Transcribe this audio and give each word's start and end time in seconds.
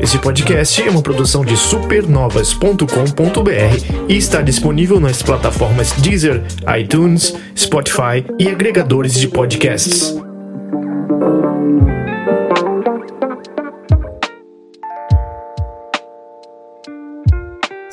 Esse 0.00 0.18
podcast 0.18 0.82
é 0.82 0.90
uma 0.90 1.00
produção 1.00 1.44
de 1.44 1.56
supernovas.com.br 1.56 4.08
e 4.08 4.16
está 4.16 4.42
disponível 4.42 4.98
nas 4.98 5.22
plataformas 5.22 5.92
Deezer, 5.92 6.42
iTunes, 6.76 7.32
Spotify 7.56 8.24
e 8.38 8.48
agregadores 8.48 9.14
de 9.14 9.28
podcasts. 9.28 10.16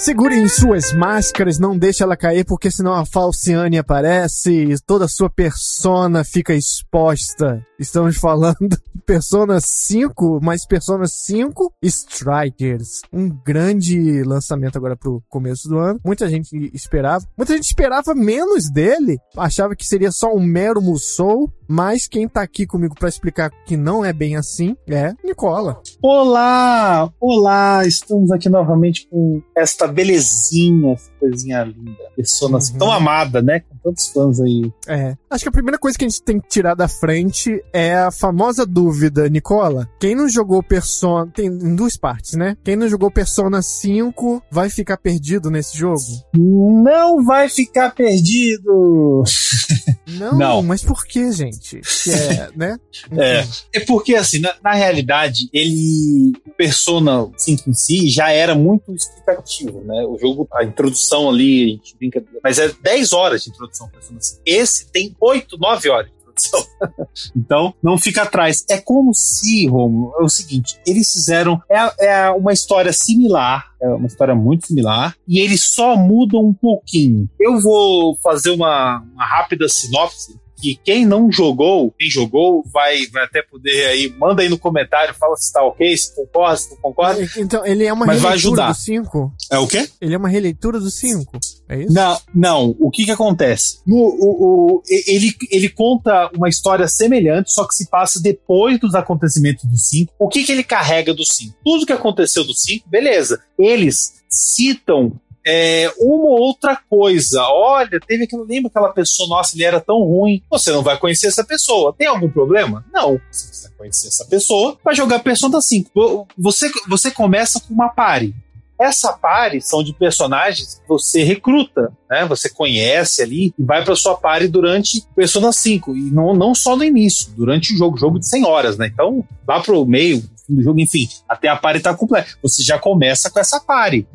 Segurem 0.09 0.47
suas 0.47 0.91
máscaras, 0.91 1.59
não 1.59 1.77
deixe 1.77 2.01
ela 2.01 2.17
cair, 2.17 2.43
porque 2.43 2.71
senão 2.71 2.95
a 2.95 3.05
Falciane 3.05 3.77
aparece 3.77 4.51
e 4.51 4.79
toda 4.79 5.05
a 5.05 5.07
sua 5.07 5.29
persona 5.29 6.23
fica 6.23 6.55
exposta. 6.55 7.63
Estamos 7.77 8.17
falando 8.17 8.57
de 8.69 9.01
Persona 9.05 9.59
5, 9.61 10.39
mas 10.41 10.65
Persona 10.65 11.05
5 11.05 11.73
Strikers. 11.83 13.01
Um 13.13 13.29
grande 13.29 14.23
lançamento 14.23 14.77
agora 14.79 14.97
pro 14.97 15.21
começo 15.29 15.69
do 15.69 15.77
ano. 15.77 15.99
Muita 16.03 16.27
gente 16.27 16.55
esperava. 16.73 17.23
Muita 17.37 17.53
gente 17.53 17.65
esperava 17.65 18.15
menos 18.15 18.67
dele. 18.71 19.19
Achava 19.37 19.75
que 19.75 19.85
seria 19.85 20.11
só 20.11 20.33
um 20.33 20.41
mero 20.41 20.81
Musou. 20.81 21.53
Mas 21.71 22.07
quem 22.07 22.27
tá 22.27 22.41
aqui 22.41 22.65
comigo 22.65 22.95
para 22.95 23.07
explicar 23.07 23.51
que 23.63 23.77
não 23.77 24.03
é 24.03 24.11
bem 24.11 24.35
assim 24.35 24.75
é 24.87 25.13
Nicola. 25.23 25.79
Olá! 26.01 27.13
Olá! 27.21 27.85
Estamos 27.85 28.31
aqui 28.31 28.49
novamente 28.49 29.07
com 29.07 29.39
esta 29.55 29.87
belezinha, 29.87 30.93
essa 30.93 31.11
coisinha 31.19 31.63
linda. 31.65 31.91
Persona 32.15 32.57
uhum. 32.57 32.77
tão 32.79 32.91
amada, 32.91 33.39
né? 33.39 33.59
Com 33.59 33.77
tantos 33.83 34.07
fãs 34.07 34.39
aí. 34.39 34.73
É. 34.87 35.15
Acho 35.29 35.43
que 35.43 35.49
a 35.49 35.51
primeira 35.51 35.77
coisa 35.77 35.95
que 35.95 36.05
a 36.05 36.09
gente 36.09 36.23
tem 36.23 36.39
que 36.39 36.47
tirar 36.47 36.73
da 36.73 36.87
frente 36.87 37.63
é 37.71 37.93
a 37.97 38.09
famosa 38.09 38.65
dúvida, 38.65 39.29
Nicola. 39.29 39.87
Quem 39.99 40.15
não 40.15 40.27
jogou 40.27 40.63
Persona. 40.63 41.31
Tem 41.35 41.45
em 41.45 41.75
duas 41.75 41.95
partes, 41.95 42.33
né? 42.33 42.57
Quem 42.63 42.75
não 42.75 42.87
jogou 42.87 43.11
Persona 43.11 43.61
5 43.61 44.41
vai 44.49 44.71
ficar 44.71 44.97
perdido 44.97 45.51
nesse 45.51 45.77
jogo? 45.77 46.01
Não 46.33 47.23
vai 47.23 47.47
ficar 47.47 47.93
perdido! 47.93 49.23
Não, 50.17 50.35
não. 50.35 50.63
mas 50.63 50.83
por 50.83 51.05
que, 51.05 51.31
gente? 51.31 51.58
Que 51.59 52.11
é, 52.11 52.49
né? 52.55 52.79
É, 53.17 53.45
é 53.73 53.79
porque, 53.81 54.15
assim, 54.15 54.39
na, 54.39 54.55
na, 54.63 54.73
realidade, 54.73 55.49
ele. 55.51 56.33
O 56.45 56.51
Persona 56.51 57.29
5 57.37 57.69
em 57.69 57.73
si 57.73 58.09
já 58.09 58.31
era 58.31 58.55
muito 58.55 58.93
explicativo, 58.93 59.81
né? 59.81 60.03
O 60.05 60.17
jogo, 60.17 60.47
a 60.53 60.63
introdução 60.63 61.29
ali, 61.29 61.63
a 61.63 61.67
gente 61.67 61.95
brinca. 61.97 62.23
Mas 62.43 62.59
é 62.59 62.71
10 62.81 63.13
horas 63.13 63.43
de 63.43 63.49
introdução 63.49 63.89
Persona 63.89 64.21
5. 64.21 64.41
Esse 64.45 64.91
tem 64.91 65.15
8, 65.19 65.57
9 65.57 65.89
horas. 65.89 66.11
então, 67.35 67.73
não 67.83 67.97
fica 67.97 68.23
atrás. 68.23 68.63
É 68.69 68.77
como 68.77 69.13
se, 69.13 69.67
Romulo, 69.67 70.13
é 70.19 70.23
o 70.23 70.29
seguinte: 70.29 70.79
eles 70.85 71.11
fizeram. 71.11 71.61
É, 71.69 72.07
é 72.07 72.29
uma 72.31 72.53
história 72.53 72.93
similar 72.93 73.69
é 73.81 73.87
uma 73.87 74.07
história 74.07 74.35
muito 74.35 74.67
similar 74.67 75.15
e 75.27 75.39
eles 75.39 75.63
só 75.63 75.95
mudam 75.95 76.41
um 76.41 76.53
pouquinho. 76.53 77.29
Eu 77.39 77.59
vou 77.59 78.15
fazer 78.17 78.51
uma, 78.51 78.99
uma 79.13 79.25
rápida 79.25 79.67
sinopse 79.69 80.37
que 80.59 80.75
quem 80.83 81.05
não 81.05 81.31
jogou, 81.31 81.93
quem 81.97 82.09
jogou, 82.09 82.63
vai, 82.71 83.05
vai 83.07 83.23
até 83.23 83.41
poder 83.41 83.87
aí, 83.87 84.13
manda 84.17 84.41
aí 84.41 84.49
no 84.49 84.57
comentário, 84.57 85.13
fala 85.15 85.35
se 85.35 85.51
tá 85.51 85.63
ok, 85.63 85.97
se 85.97 86.15
concorda, 86.15 86.57
se 86.57 86.69
não 86.71 86.77
concorda. 86.77 87.29
Então, 87.37 87.65
ele 87.65 87.85
é 87.85 87.93
uma 87.93 88.05
Mas 88.05 88.21
releitura 88.21 88.67
do 88.67 88.73
5? 88.73 89.33
É 89.51 89.57
o 89.57 89.67
quê? 89.67 89.89
Ele 90.01 90.13
é 90.13 90.17
uma 90.17 90.29
releitura 90.29 90.79
do 90.79 90.89
5, 90.89 91.39
é 91.69 91.83
isso? 91.83 91.93
Não, 91.93 92.19
não, 92.33 92.75
o 92.79 92.89
que 92.91 93.05
que 93.05 93.11
acontece? 93.11 93.79
No, 93.85 93.95
o, 93.95 94.77
o, 94.77 94.83
ele, 94.87 95.33
ele 95.51 95.69
conta 95.69 96.29
uma 96.35 96.49
história 96.49 96.87
semelhante, 96.87 97.51
só 97.51 97.67
que 97.67 97.75
se 97.75 97.89
passa 97.89 98.21
depois 98.21 98.79
dos 98.79 98.95
acontecimentos 98.95 99.65
do 99.65 99.77
5. 99.77 100.13
O 100.19 100.27
que 100.27 100.43
que 100.43 100.51
ele 100.51 100.63
carrega 100.63 101.13
do 101.13 101.25
5? 101.25 101.55
Tudo 101.63 101.85
que 101.85 101.93
aconteceu 101.93 102.43
do 102.43 102.53
5, 102.53 102.89
beleza. 102.89 103.41
Eles 103.57 104.19
citam 104.29 105.19
é, 105.45 105.91
uma 105.97 106.29
ou 106.29 106.39
outra 106.39 106.79
coisa. 106.89 107.41
Olha, 107.43 107.99
teve 107.99 108.23
aquilo, 108.23 108.43
lembra 108.43 108.69
aquela 108.69 108.89
pessoa, 108.89 109.29
nossa, 109.29 109.55
ele 109.55 109.63
era 109.63 109.79
tão 109.79 109.99
ruim. 109.99 110.41
Você 110.49 110.71
não 110.71 110.81
vai 110.81 110.97
conhecer 110.97 111.27
essa 111.27 111.43
pessoa. 111.43 111.93
Tem 111.97 112.07
algum 112.07 112.29
problema? 112.29 112.85
Não. 112.91 113.19
Você 113.31 113.67
vai 113.67 113.77
conhecer 113.77 114.07
essa 114.07 114.25
pessoa, 114.25 114.77
vai 114.83 114.95
jogar 114.95 115.19
Persona 115.19 115.61
5. 115.61 116.27
Você, 116.37 116.69
você 116.87 117.11
começa 117.11 117.59
com 117.59 117.73
uma 117.73 117.89
pare. 117.89 118.35
Essa 118.79 119.11
pare 119.11 119.61
são 119.61 119.83
de 119.83 119.91
personagens 119.91 120.75
que 120.75 120.87
você 120.87 121.21
recruta, 121.21 121.91
né? 122.09 122.25
Você 122.27 122.49
conhece 122.49 123.21
ali 123.21 123.53
e 123.59 123.63
vai 123.63 123.83
para 123.83 123.93
sua 123.93 124.15
pare 124.15 124.47
durante 124.47 125.03
Persona 125.13 125.51
5. 125.51 125.97
E 125.97 126.01
não, 126.11 126.33
não 126.33 126.55
só 126.55 126.77
no 126.77 126.85
início, 126.85 127.29
durante 127.35 127.73
o 127.73 127.77
jogo, 127.77 127.97
jogo 127.97 128.19
de 128.19 128.27
100 128.27 128.45
horas, 128.45 128.77
né? 128.77 128.87
Então, 128.87 129.25
lá 129.45 129.59
pro 129.59 129.85
meio, 129.85 130.23
do 130.47 130.63
jogo, 130.63 130.79
enfim, 130.79 131.09
até 131.27 131.49
a 131.49 131.57
pare 131.57 131.81
tá 131.81 131.93
completa. 131.93 132.29
Você 132.41 132.63
já 132.63 132.79
começa 132.79 133.29
com 133.29 133.39
essa 133.39 133.59
pare 133.59 134.07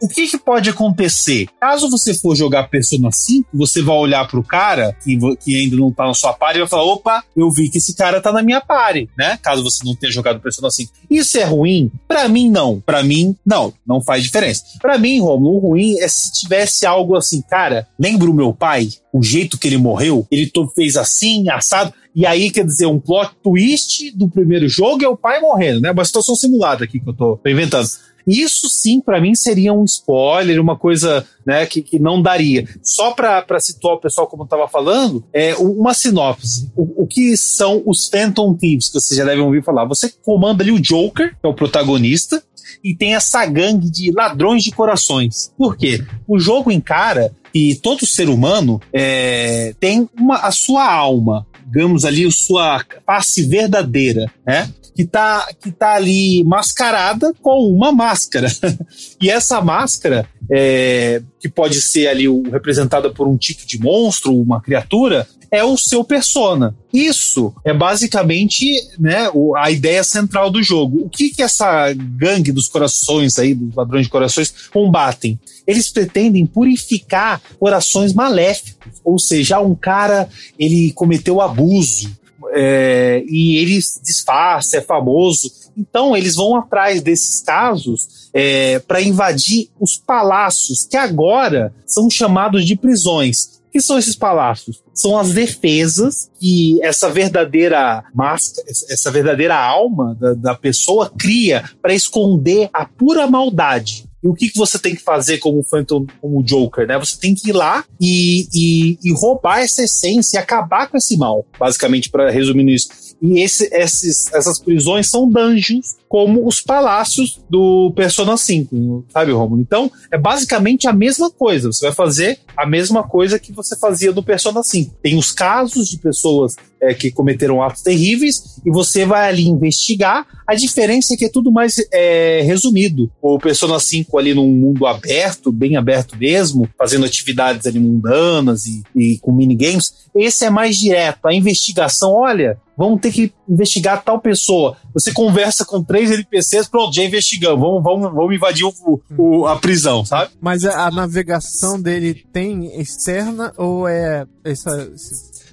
o, 0.00 0.08
que, 0.08 0.28
que, 0.28 0.38
pode 0.38 0.70
acontecer? 0.70 1.48
Caso 1.60 1.90
você 1.90 2.14
for 2.14 2.34
jogar 2.34 2.68
Persona 2.68 3.10
5, 3.10 3.48
você 3.52 3.82
vai 3.82 3.96
olhar 3.96 4.26
pro 4.28 4.42
cara 4.42 4.96
que, 5.02 5.18
que 5.36 5.56
ainda 5.56 5.76
não 5.76 5.92
tá 5.92 6.06
na 6.06 6.14
sua 6.14 6.32
party 6.32 6.58
e 6.58 6.60
vai 6.60 6.68
falar: 6.68 6.84
opa, 6.84 7.24
eu 7.36 7.50
vi 7.50 7.68
que 7.68 7.78
esse 7.78 7.94
cara 7.94 8.20
tá 8.20 8.32
na 8.32 8.42
minha 8.42 8.60
party, 8.60 9.08
né? 9.16 9.38
Caso 9.42 9.62
você 9.62 9.84
não 9.84 9.94
tenha 9.94 10.12
jogado 10.12 10.40
Persona 10.40 10.70
5. 10.70 10.92
Isso 11.10 11.38
é 11.38 11.44
ruim? 11.44 11.90
Para 12.06 12.28
mim, 12.28 12.50
não. 12.50 12.80
Para 12.80 13.02
mim, 13.02 13.36
não. 13.44 13.72
Não 13.86 14.02
faz 14.02 14.22
diferença. 14.22 14.62
Para 14.80 14.98
mim, 14.98 15.20
Romulo, 15.20 15.56
o 15.56 15.58
ruim 15.58 15.98
é 15.98 16.08
se 16.08 16.32
tivesse 16.32 16.86
algo 16.86 17.16
assim, 17.16 17.42
cara, 17.42 17.86
lembra 17.98 18.30
o 18.30 18.34
meu 18.34 18.52
pai? 18.52 18.88
O 19.12 19.22
jeito 19.22 19.58
que 19.58 19.68
ele 19.68 19.76
morreu? 19.76 20.26
Ele 20.30 20.50
fez 20.74 20.96
assim, 20.96 21.48
assado. 21.50 21.92
E 22.14 22.26
aí, 22.26 22.50
quer 22.50 22.64
dizer, 22.64 22.86
um 22.86 22.98
plot 22.98 23.30
twist 23.42 24.10
do 24.14 24.28
primeiro 24.28 24.68
jogo 24.68 25.02
é 25.02 25.08
o 25.08 25.16
pai 25.16 25.40
morrendo, 25.40 25.80
né? 25.80 25.90
Uma 25.90 26.04
situação 26.04 26.34
simulada 26.36 26.84
aqui 26.84 27.00
que 27.00 27.08
eu 27.08 27.14
tô 27.14 27.40
inventando. 27.46 27.88
Isso 28.26 28.68
sim, 28.68 29.00
para 29.00 29.20
mim, 29.20 29.34
seria 29.34 29.72
um 29.72 29.84
spoiler, 29.84 30.60
uma 30.60 30.76
coisa 30.76 31.26
né, 31.46 31.66
que, 31.66 31.82
que 31.82 31.98
não 31.98 32.20
daria. 32.20 32.66
Só 32.82 33.12
para 33.12 33.60
situar 33.60 33.94
o 33.94 34.00
pessoal, 34.00 34.26
como 34.26 34.42
eu 34.42 34.44
estava 34.44 34.68
falando, 34.68 35.24
é 35.32 35.54
uma 35.56 35.94
sinopse. 35.94 36.70
O, 36.76 37.02
o, 37.02 37.06
que 37.06 37.36
são 37.36 37.82
os 37.86 38.08
Phantom 38.08 38.54
Thieves, 38.54 38.88
que 38.88 39.00
vocês 39.00 39.18
já 39.18 39.24
devem 39.24 39.44
ouvir 39.44 39.64
falar? 39.64 39.84
Você 39.86 40.12
comanda 40.24 40.62
ali 40.62 40.72
o 40.72 40.80
Joker, 40.80 41.30
que 41.30 41.46
é 41.46 41.48
o 41.48 41.54
protagonista, 41.54 42.42
e 42.82 42.94
tem 42.94 43.14
essa 43.14 43.44
gangue 43.46 43.90
de 43.90 44.12
ladrões 44.12 44.62
de 44.62 44.72
corações. 44.72 45.52
Por 45.56 45.76
quê? 45.76 46.04
O 46.26 46.38
jogo 46.38 46.70
encara 46.70 47.32
que 47.52 47.78
todo 47.82 48.06
ser 48.06 48.28
humano 48.28 48.80
é, 48.92 49.74
tem 49.78 50.08
uma, 50.18 50.36
a 50.36 50.50
sua 50.50 50.90
alma, 50.90 51.46
digamos 51.72 52.04
ali, 52.04 52.30
sua 52.30 52.84
face 53.06 53.42
verdadeira, 53.42 54.30
né? 54.46 54.70
que 54.94 55.06
tá, 55.06 55.48
que 55.58 55.72
tá 55.72 55.94
ali 55.94 56.44
mascarada 56.44 57.32
com 57.40 57.66
uma 57.74 57.90
máscara. 57.90 58.48
e 59.18 59.30
essa 59.30 59.58
máscara, 59.62 60.26
é, 60.50 61.22
que 61.40 61.48
pode 61.48 61.80
ser 61.80 62.08
ali 62.08 62.26
representada 62.50 63.10
por 63.10 63.26
um 63.26 63.38
tipo 63.38 63.66
de 63.66 63.78
monstro, 63.78 64.36
uma 64.36 64.60
criatura, 64.60 65.26
é 65.52 65.62
o 65.62 65.76
seu 65.76 66.02
persona. 66.02 66.74
Isso 66.90 67.54
é 67.62 67.74
basicamente 67.74 68.66
né, 68.98 69.30
a 69.58 69.70
ideia 69.70 70.02
central 70.02 70.50
do 70.50 70.62
jogo. 70.62 71.04
O 71.04 71.10
que, 71.10 71.28
que 71.28 71.42
essa 71.42 71.92
gangue 71.92 72.50
dos 72.50 72.68
corações 72.68 73.38
aí, 73.38 73.54
dos 73.54 73.74
ladrões 73.74 74.06
de 74.06 74.10
corações, 74.10 74.52
combatem? 74.72 75.38
Eles 75.66 75.90
pretendem 75.90 76.46
purificar 76.46 77.42
corações 77.60 78.14
maléficos. 78.14 78.92
Ou 79.04 79.18
seja, 79.18 79.60
um 79.60 79.74
cara 79.74 80.26
ele 80.58 80.90
cometeu 80.92 81.42
abuso, 81.42 82.10
é, 82.54 83.22
e 83.28 83.56
ele 83.58 83.78
disfarça, 84.02 84.78
é 84.78 84.80
famoso. 84.80 85.50
Então, 85.76 86.16
eles 86.16 86.34
vão 86.34 86.56
atrás 86.56 87.02
desses 87.02 87.40
casos 87.40 88.30
é, 88.32 88.78
para 88.80 89.02
invadir 89.02 89.68
os 89.78 89.96
palácios, 89.96 90.86
que 90.86 90.96
agora 90.96 91.72
são 91.86 92.10
chamados 92.10 92.66
de 92.66 92.76
prisões. 92.76 93.61
Que 93.72 93.80
são 93.80 93.98
esses 93.98 94.14
palácios? 94.14 94.82
São 94.92 95.18
as 95.18 95.32
defesas 95.32 96.30
que 96.38 96.78
essa 96.82 97.08
verdadeira 97.08 98.04
máscara, 98.14 98.68
essa 98.68 99.10
verdadeira 99.10 99.56
alma 99.56 100.14
da, 100.20 100.34
da 100.34 100.54
pessoa 100.54 101.10
cria 101.18 101.64
para 101.80 101.94
esconder 101.94 102.68
a 102.72 102.84
pura 102.84 103.26
maldade. 103.26 104.04
E 104.22 104.28
o 104.28 104.34
que, 104.34 104.50
que 104.50 104.58
você 104.58 104.78
tem 104.78 104.94
que 104.94 105.02
fazer 105.02 105.38
como 105.38 105.64
Phantom, 105.64 106.06
como 106.20 106.44
Joker, 106.44 106.86
né? 106.86 106.96
Você 106.98 107.18
tem 107.18 107.34
que 107.34 107.48
ir 107.48 107.52
lá 107.52 107.84
e, 108.00 108.46
e, 108.54 108.98
e 109.02 109.12
roubar 109.12 109.60
essa 109.60 109.82
essência 109.82 110.36
e 110.36 110.40
acabar 110.40 110.88
com 110.88 110.96
esse 110.96 111.16
mal, 111.16 111.44
basicamente, 111.58 112.08
para 112.08 112.30
resumir 112.30 112.72
isso. 112.72 112.88
E 113.20 113.40
esse, 113.40 113.68
esses, 113.72 114.32
essas 114.32 114.60
prisões 114.60 115.10
são 115.10 115.28
dungeons, 115.28 115.96
como 116.12 116.46
os 116.46 116.60
palácios 116.60 117.40
do 117.48 117.90
Persona 117.96 118.36
5, 118.36 119.06
sabe, 119.08 119.32
Romulo? 119.32 119.62
Então, 119.62 119.90
é 120.12 120.18
basicamente 120.18 120.86
a 120.86 120.92
mesma 120.92 121.30
coisa. 121.30 121.72
Você 121.72 121.86
vai 121.86 121.94
fazer 121.94 122.38
a 122.54 122.66
mesma 122.66 123.02
coisa 123.02 123.38
que 123.38 123.50
você 123.50 123.74
fazia 123.78 124.12
no 124.12 124.22
Persona 124.22 124.62
5. 124.62 124.94
Tem 125.02 125.16
os 125.16 125.32
casos 125.32 125.88
de 125.88 125.96
pessoas 125.96 126.54
é, 126.82 126.92
que 126.92 127.10
cometeram 127.10 127.62
atos 127.62 127.80
terríveis 127.80 128.60
e 128.66 128.70
você 128.70 129.06
vai 129.06 129.26
ali 129.26 129.46
investigar. 129.46 130.26
A 130.46 130.54
diferença 130.54 131.14
é 131.14 131.16
que 131.16 131.24
é 131.24 131.30
tudo 131.30 131.50
mais 131.50 131.76
é, 131.90 132.42
resumido. 132.42 133.10
O 133.22 133.38
Persona 133.38 133.80
5 133.80 134.18
ali 134.18 134.34
num 134.34 134.48
mundo 134.48 134.84
aberto, 134.84 135.50
bem 135.50 135.76
aberto 135.76 136.14
mesmo, 136.18 136.68
fazendo 136.76 137.06
atividades 137.06 137.66
ali 137.66 137.80
mundanas 137.80 138.66
e, 138.66 138.82
e 138.94 139.18
com 139.18 139.32
minigames. 139.32 139.94
Esse 140.14 140.44
é 140.44 140.50
mais 140.50 140.76
direto. 140.76 141.24
A 141.24 141.32
investigação, 141.32 142.12
olha, 142.12 142.58
vamos 142.76 143.00
ter 143.00 143.12
que 143.12 143.32
investigar 143.48 144.02
tal 144.02 144.20
pessoa. 144.20 144.76
Você 144.92 145.12
conversa 145.12 145.64
com 145.64 145.82
três 145.82 146.01
NPCs, 146.10 146.68
pronto, 146.68 146.94
já 146.94 147.02
investigamos, 147.04 147.60
vamos, 147.60 147.82
vamos, 147.82 148.14
vamos 148.14 148.34
invadir 148.34 148.64
o, 148.64 149.00
o, 149.16 149.46
a 149.46 149.56
prisão, 149.56 150.04
sabe? 150.04 150.32
Mas 150.40 150.64
a, 150.64 150.90
navegação 150.90 151.80
dele 151.80 152.14
tem 152.32 152.80
externa 152.80 153.52
ou 153.56 153.88
é 153.88 154.26
essa, 154.44 154.90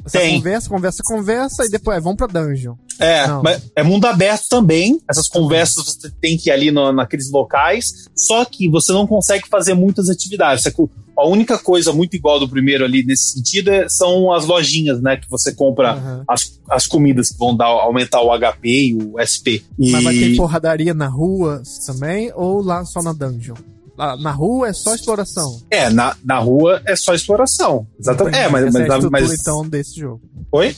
essa 0.06 0.20
Tem. 0.20 0.38
conversa, 0.38 0.70
conversa, 0.70 1.04
conversa 1.06 1.66
e 1.66 1.70
depois 1.70 1.98
é, 1.98 2.02
vamos 2.02 2.18
pra 2.18 2.28
dungeon? 2.28 2.76
É, 3.00 3.28
Não. 3.28 3.42
mas 3.44 3.62
é 3.76 3.84
mundo 3.84 4.06
aberto 4.06 4.44
também. 4.50 5.00
Essas 5.10 5.28
conversas 5.30 5.86
você 5.86 6.12
tem 6.22 6.38
que 6.38 6.50
ir 6.50 6.52
ali 6.52 6.70
no- 6.72 6.92
naqueles 6.92 7.32
locais. 7.32 8.08
Só 8.16 8.44
que 8.44 8.68
você 8.70 8.92
não 8.92 9.08
consegue 9.08 9.48
fazer 9.48 9.74
muitas 9.74 10.10
atividades. 10.10 10.64
A 11.18 11.26
única 11.28 11.58
coisa 11.58 11.92
muito 11.94 12.16
igual 12.16 12.40
do 12.40 12.48
primeiro 12.48 12.84
ali 12.86 13.04
nesse 13.06 13.34
sentido 13.34 13.70
é- 13.72 13.88
são 13.90 14.32
as 14.34 14.46
lojinhas, 14.46 15.02
né? 15.02 15.16
Que 15.18 15.30
você 15.30 15.54
compra 15.54 15.92
Aham. 15.94 16.24
as, 16.28 16.60
as 16.70 16.88
comidas 16.88 17.30
que 17.30 17.38
vão 17.38 17.56
dar, 17.56 17.68
aumentar 17.68 18.22
o 18.22 18.32
HP 18.38 18.68
e 18.70 18.94
o 18.96 19.20
SP. 19.20 19.64
E 19.78 19.92
Mas 19.92 20.04
vai 20.04 20.14
ter 20.14 20.36
porradaria 20.36 20.94
na 20.94 21.08
rua 21.08 21.62
também 21.86 22.32
ou 22.36 22.62
lá 22.62 22.84
só 22.86 23.02
na 23.02 23.14
dungeon? 23.14 23.56
Na 24.22 24.32
rua 24.32 24.70
é 24.70 24.74
só 24.74 24.96
exploração. 24.96 25.62
É, 25.70 25.90
na, 25.90 26.16
na 26.24 26.40
rua 26.40 26.82
é 26.86 26.96
só 26.96 27.14
exploração. 27.14 27.86
Exatamente. 28.00 28.38
É, 28.38 28.48
mas. 28.48 28.66
Essa 28.66 28.80
é 28.80 28.82
a 28.82 28.88
mas, 28.88 28.94
estrutura, 28.96 29.10
mas 29.30 29.40
então, 29.40 29.68
desse 29.68 30.00
jogo. 30.00 30.22
Oi? 30.52 30.76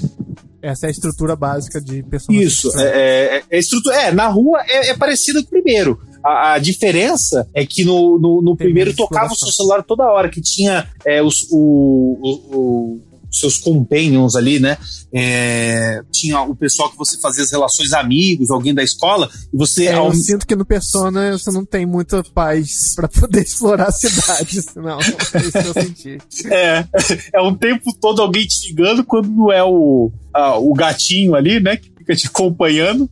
Essa 0.61 0.85
é 0.85 0.89
a 0.89 0.91
estrutura 0.91 1.35
básica 1.35 1.79
de 1.81 2.03
personagem. 2.03 2.47
Isso, 2.47 2.71
é, 2.79 2.83
é, 3.37 3.43
é, 3.49 3.59
estrutura, 3.59 3.95
é, 3.95 4.11
na 4.11 4.27
rua 4.27 4.61
é, 4.67 4.89
é 4.89 4.95
parecido 4.95 5.41
com 5.41 5.47
o 5.47 5.49
primeiro. 5.49 5.99
A, 6.23 6.53
a 6.53 6.59
diferença 6.59 7.47
é 7.53 7.65
que 7.65 7.83
no, 7.83 8.19
no, 8.19 8.41
no 8.43 8.55
primeiro 8.55 8.95
tocava 8.95 9.33
o 9.33 9.35
seu 9.35 9.47
celular 9.51 9.81
toda 9.83 10.03
hora, 10.11 10.29
que 10.29 10.39
tinha 10.39 10.87
é, 11.03 11.21
os, 11.23 11.47
o, 11.51 12.19
o- 12.21 12.55
o- 12.57 13.01
seus 13.31 13.57
companions 13.57 14.35
ali, 14.35 14.59
né? 14.59 14.77
É, 15.13 16.01
tinha 16.11 16.41
o 16.41 16.55
pessoal 16.55 16.89
que 16.89 16.97
você 16.97 17.17
fazia 17.19 17.43
as 17.43 17.51
relações 17.51 17.93
amigos, 17.93 18.49
alguém 18.51 18.73
da 18.73 18.83
escola, 18.83 19.29
e 19.53 19.57
você. 19.57 19.85
É, 19.85 19.93
ao- 19.93 20.07
eu 20.07 20.13
sinto 20.13 20.45
que 20.45 20.55
no 20.55 20.65
Persona 20.65 21.37
você 21.37 21.51
não 21.51 21.65
tem 21.65 21.85
muita 21.85 22.23
paz 22.23 22.93
pra 22.95 23.07
poder 23.07 23.41
explorar 23.43 23.87
a 23.87 23.91
cidade, 23.91 24.59
não. 24.75 24.99
É 24.99 25.39
isso 25.39 25.51
que 25.51 25.67
eu 25.67 25.73
senti. 25.73 26.17
é, 26.51 26.85
é 27.33 27.41
um 27.41 27.55
tempo 27.55 27.93
todo 27.99 28.21
alguém 28.21 28.45
te 28.45 28.67
ligando 28.69 29.03
quando 29.03 29.29
não 29.29 29.51
é 29.51 29.63
o, 29.63 30.11
a- 30.33 30.57
o 30.57 30.73
gatinho 30.73 31.35
ali, 31.35 31.59
né? 31.59 31.77
Que 31.77 31.91
fica 31.97 32.15
te 32.15 32.27
acompanhando, 32.27 33.09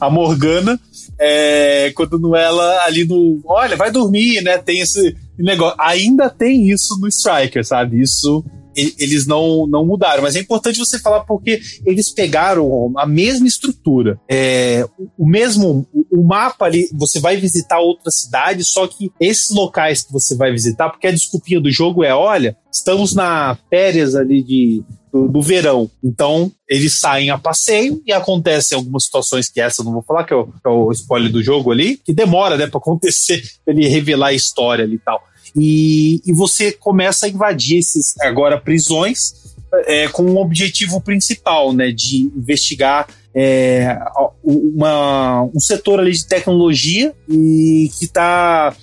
a 0.00 0.10
Morgana. 0.10 0.78
É, 1.18 1.92
quando 1.96 2.18
não 2.18 2.36
é 2.36 2.44
ela 2.44 2.84
ali 2.84 3.04
no. 3.06 3.40
Olha, 3.46 3.74
vai 3.76 3.90
dormir, 3.90 4.42
né? 4.42 4.58
Tem 4.58 4.80
esse 4.80 5.16
negócio. 5.38 5.74
Ainda 5.80 6.28
tem 6.28 6.68
isso 6.68 6.98
no 7.00 7.08
Striker, 7.08 7.64
sabe? 7.64 8.02
Isso 8.02 8.44
eles 8.76 9.26
não, 9.26 9.66
não 9.66 9.84
mudaram. 9.86 10.22
Mas 10.22 10.36
é 10.36 10.40
importante 10.40 10.78
você 10.78 10.98
falar 10.98 11.20
porque 11.24 11.60
eles 11.84 12.12
pegaram 12.12 12.92
a 12.96 13.06
mesma 13.06 13.46
estrutura. 13.46 14.18
É, 14.30 14.86
o- 15.18 15.26
mesmo. 15.26 15.86
o- 15.92 16.06
mapa 16.26 16.64
ali, 16.64 16.88
você 16.92 17.20
vai 17.20 17.36
visitar 17.36 17.78
outra 17.78 18.10
cidade, 18.10 18.64
só 18.64 18.86
que 18.88 19.12
esses 19.20 19.50
locais 19.50 20.02
que 20.02 20.12
você 20.12 20.34
vai 20.34 20.50
visitar, 20.50 20.90
porque 20.90 21.06
a 21.06 21.12
desculpinha 21.12 21.60
do 21.60 21.70
jogo 21.70 22.02
é: 22.02 22.12
olha, 22.12 22.56
estamos 22.72 23.14
na 23.14 23.56
férias 23.70 24.14
ali 24.16 24.42
de. 24.42 24.82
Do, 25.12 25.28
do 25.28 25.40
verão. 25.40 25.88
Então, 26.04 26.52
eles 26.68 26.98
saem 26.98 27.30
a 27.30 27.38
passeio 27.38 28.02
e 28.04 28.12
acontecem 28.12 28.76
algumas 28.76 29.04
situações 29.04 29.48
que 29.48 29.60
essa 29.60 29.80
eu 29.80 29.84
não 29.86 29.92
vou 29.92 30.02
falar, 30.02 30.24
que 30.24 30.34
é 30.34 30.36
o, 30.36 30.46
que 30.48 30.52
é 30.66 30.68
o 30.68 30.92
spoiler 30.92 31.30
do 31.32 31.42
jogo 31.42 31.70
ali, 31.72 31.96
que 31.96 32.12
demora, 32.12 32.58
né, 32.58 32.66
pra 32.66 32.76
acontecer, 32.78 33.42
ele 33.66 33.88
revelar 33.88 34.26
a 34.28 34.32
história 34.34 34.84
ali 34.84 34.96
e 34.96 34.98
tal. 34.98 35.22
E, 35.56 36.20
e 36.26 36.32
você 36.32 36.72
começa 36.72 37.26
a 37.26 37.28
invadir 37.28 37.78
esses 37.78 38.14
agora 38.20 38.60
prisões 38.60 39.54
é, 39.86 40.08
com 40.08 40.22
um 40.22 40.36
objetivo 40.38 41.00
principal, 41.00 41.72
né, 41.72 41.90
de 41.90 42.30
investigar 42.36 43.08
é, 43.34 43.98
uma, 44.42 45.42
um 45.42 45.60
setor 45.60 46.00
ali 46.00 46.12
de 46.12 46.26
tecnologia 46.26 47.14
e 47.28 47.90
que 47.98 48.06
está 48.06 48.74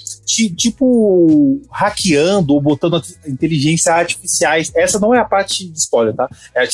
tipo 0.55 1.59
hackeando 1.71 2.53
ou 2.53 2.61
botando 2.61 3.01
inteligência 3.27 3.93
artificiais. 3.93 4.71
Essa 4.75 4.99
não 4.99 5.13
é 5.13 5.19
a 5.19 5.25
parte 5.25 5.67
de 5.67 5.77
spoiler, 5.77 6.15
tá? 6.15 6.29
É 6.55 6.61
a 6.61 6.67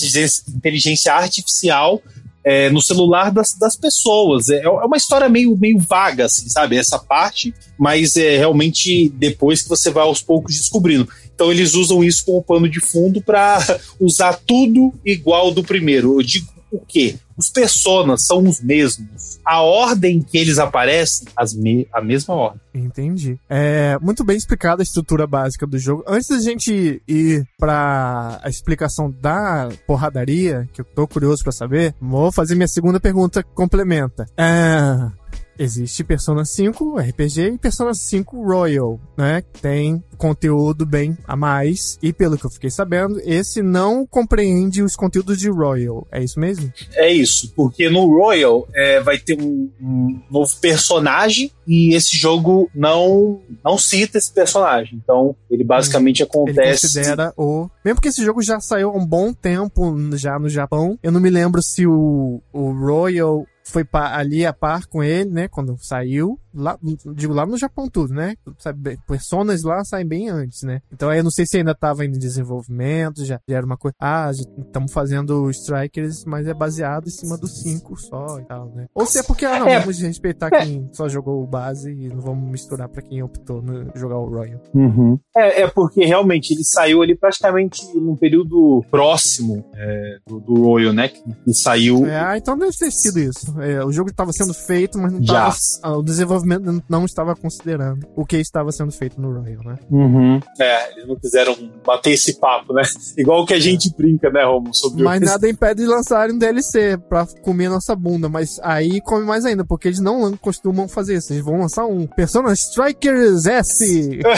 inteligência 0.55 1.13
artificial 1.13 2.01
é, 2.43 2.69
no 2.69 2.81
celular 2.81 3.31
das, 3.31 3.53
das 3.57 3.75
pessoas. 3.75 4.49
É, 4.49 4.63
é 4.63 4.69
uma 4.69 4.97
história 4.97 5.29
meio, 5.29 5.55
meio 5.57 5.77
vaga, 5.79 6.25
assim, 6.25 6.47
sabe? 6.49 6.77
Essa 6.77 6.97
parte, 6.97 7.53
mas 7.77 8.15
é 8.15 8.37
realmente 8.37 9.09
depois 9.09 9.61
que 9.61 9.69
você 9.69 9.89
vai 9.89 10.03
aos 10.03 10.21
poucos 10.21 10.55
descobrindo. 10.55 11.07
Então 11.33 11.51
eles 11.51 11.73
usam 11.73 12.03
isso 12.03 12.25
como 12.25 12.43
pano 12.43 12.69
de 12.69 12.79
fundo 12.79 13.21
para 13.21 13.59
usar 13.99 14.33
tudo 14.45 14.93
igual 15.05 15.51
do 15.51 15.63
primeiro. 15.63 16.19
Eu 16.19 16.23
digo 16.23 16.58
o 16.71 16.79
quê? 16.79 17.17
Os 17.37 17.49
personas 17.49 18.25
são 18.25 18.43
os 18.43 18.61
mesmos. 18.61 19.39
A 19.45 19.61
ordem 19.61 20.21
que 20.21 20.37
eles 20.37 20.59
aparecem, 20.59 21.27
as 21.35 21.53
me 21.53 21.87
a 21.93 22.01
mesma 22.01 22.33
ordem. 22.33 22.61
Entendi. 22.73 23.39
É 23.49 23.97
muito 24.01 24.23
bem 24.23 24.37
explicada 24.37 24.81
a 24.81 24.83
estrutura 24.83 25.25
básica 25.25 25.65
do 25.65 25.77
jogo. 25.77 26.03
Antes 26.07 26.29
da 26.29 26.39
gente 26.39 27.01
ir 27.07 27.47
pra 27.57 28.39
a 28.43 28.49
explicação 28.49 29.09
da 29.09 29.69
porradaria, 29.87 30.67
que 30.73 30.81
eu 30.81 30.85
tô 30.85 31.07
curioso 31.07 31.43
pra 31.43 31.51
saber, 31.51 31.95
vou 31.99 32.31
fazer 32.31 32.55
minha 32.55 32.67
segunda 32.67 32.99
pergunta 32.99 33.41
complementa. 33.41 34.25
É, 34.37 35.09
Existe 35.59 36.05
Persona 36.05 36.45
5 36.45 36.97
RPG 36.97 37.41
e 37.41 37.57
Persona 37.57 37.93
5 37.93 38.41
Royal, 38.41 38.97
né? 39.17 39.43
Tem 39.61 40.01
conteúdo 40.17 40.85
bem 40.85 41.17
a 41.27 41.35
mais. 41.35 41.99
E 42.01 42.13
pelo 42.13 42.37
que 42.37 42.45
eu 42.45 42.49
fiquei 42.49 42.69
sabendo, 42.69 43.19
esse 43.25 43.61
não 43.61 44.07
compreende 44.07 44.81
os 44.81 44.95
conteúdos 44.95 45.37
de 45.37 45.49
Royal. 45.49 46.07
É 46.11 46.23
isso 46.23 46.39
mesmo? 46.39 46.71
É 46.93 47.11
isso, 47.11 47.51
porque 47.55 47.89
no 47.89 48.05
Royal 48.07 48.65
é, 48.73 49.01
vai 49.01 49.17
ter 49.17 49.37
um, 49.41 49.69
um 49.81 50.21
novo 50.31 50.55
personagem 50.61 51.51
e 51.67 51.93
esse 51.93 52.15
jogo 52.15 52.69
não 52.73 53.41
não 53.63 53.77
cita 53.77 54.17
esse 54.17 54.31
personagem. 54.31 54.99
Então 55.03 55.35
ele 55.51 55.63
basicamente 55.65 56.21
Ele 56.21 56.29
acontece. 56.29 56.87
considera 56.87 57.33
o. 57.35 57.69
Mesmo 57.83 57.99
que 57.99 58.07
esse 58.07 58.23
jogo 58.23 58.41
já 58.41 58.59
saiu 58.61 58.89
há 58.91 58.93
um 58.97 59.05
bom 59.05 59.33
tempo 59.33 59.93
já 60.15 60.39
no 60.39 60.47
Japão, 60.47 60.97
eu 61.03 61.11
não 61.11 61.19
me 61.19 61.29
lembro 61.29 61.61
se 61.61 61.85
o, 61.85 62.41
o 62.53 62.71
Royal 62.71 63.45
foi 63.69 63.85
ali 63.93 64.45
a 64.45 64.53
par 64.53 64.87
com 64.87 65.03
ele, 65.03 65.29
né? 65.29 65.47
Quando 65.47 65.77
saiu. 65.77 66.39
Lá, 66.53 66.77
digo, 67.15 67.33
lá 67.33 67.45
no 67.45 67.57
Japão 67.57 67.89
tudo, 67.89 68.13
né? 68.13 68.35
Sabe, 68.57 68.97
personas 69.07 69.63
lá 69.63 69.83
saem 69.83 70.05
bem 70.07 70.29
antes, 70.29 70.63
né? 70.63 70.81
Então 70.91 71.09
aí 71.09 71.19
eu 71.19 71.23
não 71.23 71.31
sei 71.31 71.45
se 71.45 71.57
ainda 71.57 71.75
tava 71.75 72.05
em 72.05 72.11
desenvolvimento, 72.11 73.23
já, 73.25 73.39
já 73.47 73.57
era 73.57 73.65
uma 73.65 73.77
coisa. 73.77 73.95
Ah, 73.99 74.31
estamos 74.31 74.91
fazendo 74.91 75.49
Strikers, 75.51 76.25
mas 76.25 76.47
é 76.47 76.53
baseado 76.53 77.07
em 77.07 77.11
cima 77.11 77.37
do 77.37 77.47
5 77.47 77.95
só 77.99 78.39
e 78.39 78.45
tal, 78.45 78.69
né? 78.73 78.87
Ou 78.93 79.05
se 79.05 79.19
é 79.19 79.23
porque, 79.23 79.45
ah, 79.45 79.59
não, 79.59 79.67
É. 79.67 79.79
vamos 79.79 79.99
respeitar 79.99 80.49
quem 80.49 80.89
só 80.93 81.07
jogou 81.07 81.43
o 81.43 81.47
base 81.47 81.91
e 81.91 82.07
não 82.09 82.21
vamos 82.21 82.49
misturar 82.49 82.89
pra 82.89 83.01
quem 83.01 83.21
optou 83.21 83.61
no 83.61 83.91
jogar 83.95 84.17
o 84.17 84.25
Royal. 84.29 84.61
Uhum. 84.73 85.19
É, 85.35 85.61
é 85.63 85.67
porque 85.67 86.03
realmente 86.05 86.53
ele 86.53 86.63
saiu 86.63 87.01
ali 87.01 87.15
praticamente 87.15 87.85
num 87.95 88.15
período 88.15 88.83
próximo 88.89 89.65
é, 89.75 90.17
do, 90.27 90.39
do 90.39 90.53
Royal, 90.63 90.93
né? 90.93 91.09
Que, 91.09 91.21
que 91.45 91.53
saiu. 91.53 92.05
É, 92.05 92.19
ah, 92.19 92.37
então 92.37 92.57
deve 92.57 92.75
ter 92.75 92.91
sido 92.91 93.19
isso. 93.19 93.59
É, 93.61 93.83
o 93.83 93.91
jogo 93.91 94.09
estava 94.09 94.31
sendo 94.33 94.53
feito, 94.53 94.97
mas 94.97 95.11
não 95.13 95.21
Já. 95.23 95.33
tava, 95.45 95.55
ah, 95.83 95.97
o 95.97 96.03
desenvolvimento 96.03 96.38
não 96.45 97.05
estava 97.05 97.35
considerando 97.35 98.07
o 98.15 98.25
que 98.25 98.37
estava 98.37 98.71
sendo 98.71 98.91
feito 98.91 99.19
no 99.19 99.39
Royal, 99.39 99.63
né? 99.63 99.75
Uhum. 99.89 100.39
É, 100.59 100.91
eles 100.93 101.07
não 101.07 101.15
quiseram 101.15 101.55
bater 101.85 102.11
esse 102.11 102.39
papo, 102.39 102.73
né? 102.73 102.83
Igual 103.17 103.45
que 103.45 103.53
a 103.53 103.59
gente 103.59 103.93
brinca, 103.95 104.29
né, 104.29 104.43
Romo? 104.43 104.73
Sobre 104.73 105.03
Mas 105.03 105.21
o... 105.21 105.25
nada 105.25 105.49
impede 105.49 105.81
de 105.81 105.87
lançarem 105.87 106.35
um 106.35 106.39
DLC 106.39 106.97
pra 107.09 107.25
comer 107.41 107.69
nossa 107.69 107.95
bunda, 107.95 108.29
mas 108.29 108.59
aí 108.61 109.01
come 109.01 109.25
mais 109.25 109.45
ainda, 109.45 109.65
porque 109.65 109.87
eles 109.87 109.99
não 109.99 110.35
costumam 110.37 110.87
fazer 110.87 111.15
isso. 111.17 111.33
Eles 111.33 111.43
vão 111.43 111.59
lançar 111.59 111.85
um 111.85 112.05
Persona 112.07 112.53
Strikers 112.53 113.45
S. 113.45 114.19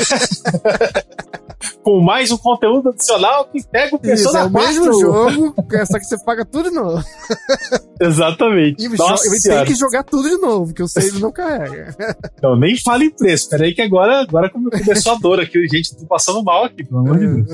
Com 1.83 2.01
mais 2.01 2.31
um 2.31 2.37
conteúdo 2.37 2.89
adicional 2.89 3.45
que 3.45 3.63
pega 3.67 3.95
o 3.95 3.99
Isso, 3.99 4.05
é 4.05 4.15
Persona 4.15 4.45
o 4.45 4.49
mesmo 4.49 4.83
4. 4.85 4.99
jogo, 4.99 5.55
é 5.73 5.85
só 5.85 5.99
que 5.99 6.05
você 6.05 6.23
paga 6.23 6.45
tudo 6.45 6.69
de 6.69 6.75
novo. 6.75 7.03
Exatamente. 8.01 8.83
E 8.83 8.89
Nossa 8.89 9.29
tem 9.43 9.65
que 9.65 9.75
jogar 9.75 10.03
tudo 10.03 10.27
de 10.27 10.37
novo, 10.37 10.67
porque 10.67 10.81
o 10.81 10.87
save 10.87 11.19
não 11.19 11.31
carrega. 11.31 11.90
Não, 12.41 12.55
nem 12.57 12.77
fale 12.77 13.05
em 13.05 13.11
preço. 13.11 13.49
Peraí 13.49 13.73
que 13.73 13.81
agora, 13.81 14.21
agora 14.21 14.49
come- 14.49 14.69
começou 14.71 15.13
a 15.13 15.17
dor 15.17 15.39
aqui. 15.39 15.67
Gente, 15.67 15.95
tô 15.95 16.05
passando 16.05 16.43
mal 16.43 16.65
aqui, 16.65 16.83
pelo 16.83 16.99
amor 17.01 17.17
de 17.19 17.27
Deus. 17.27 17.49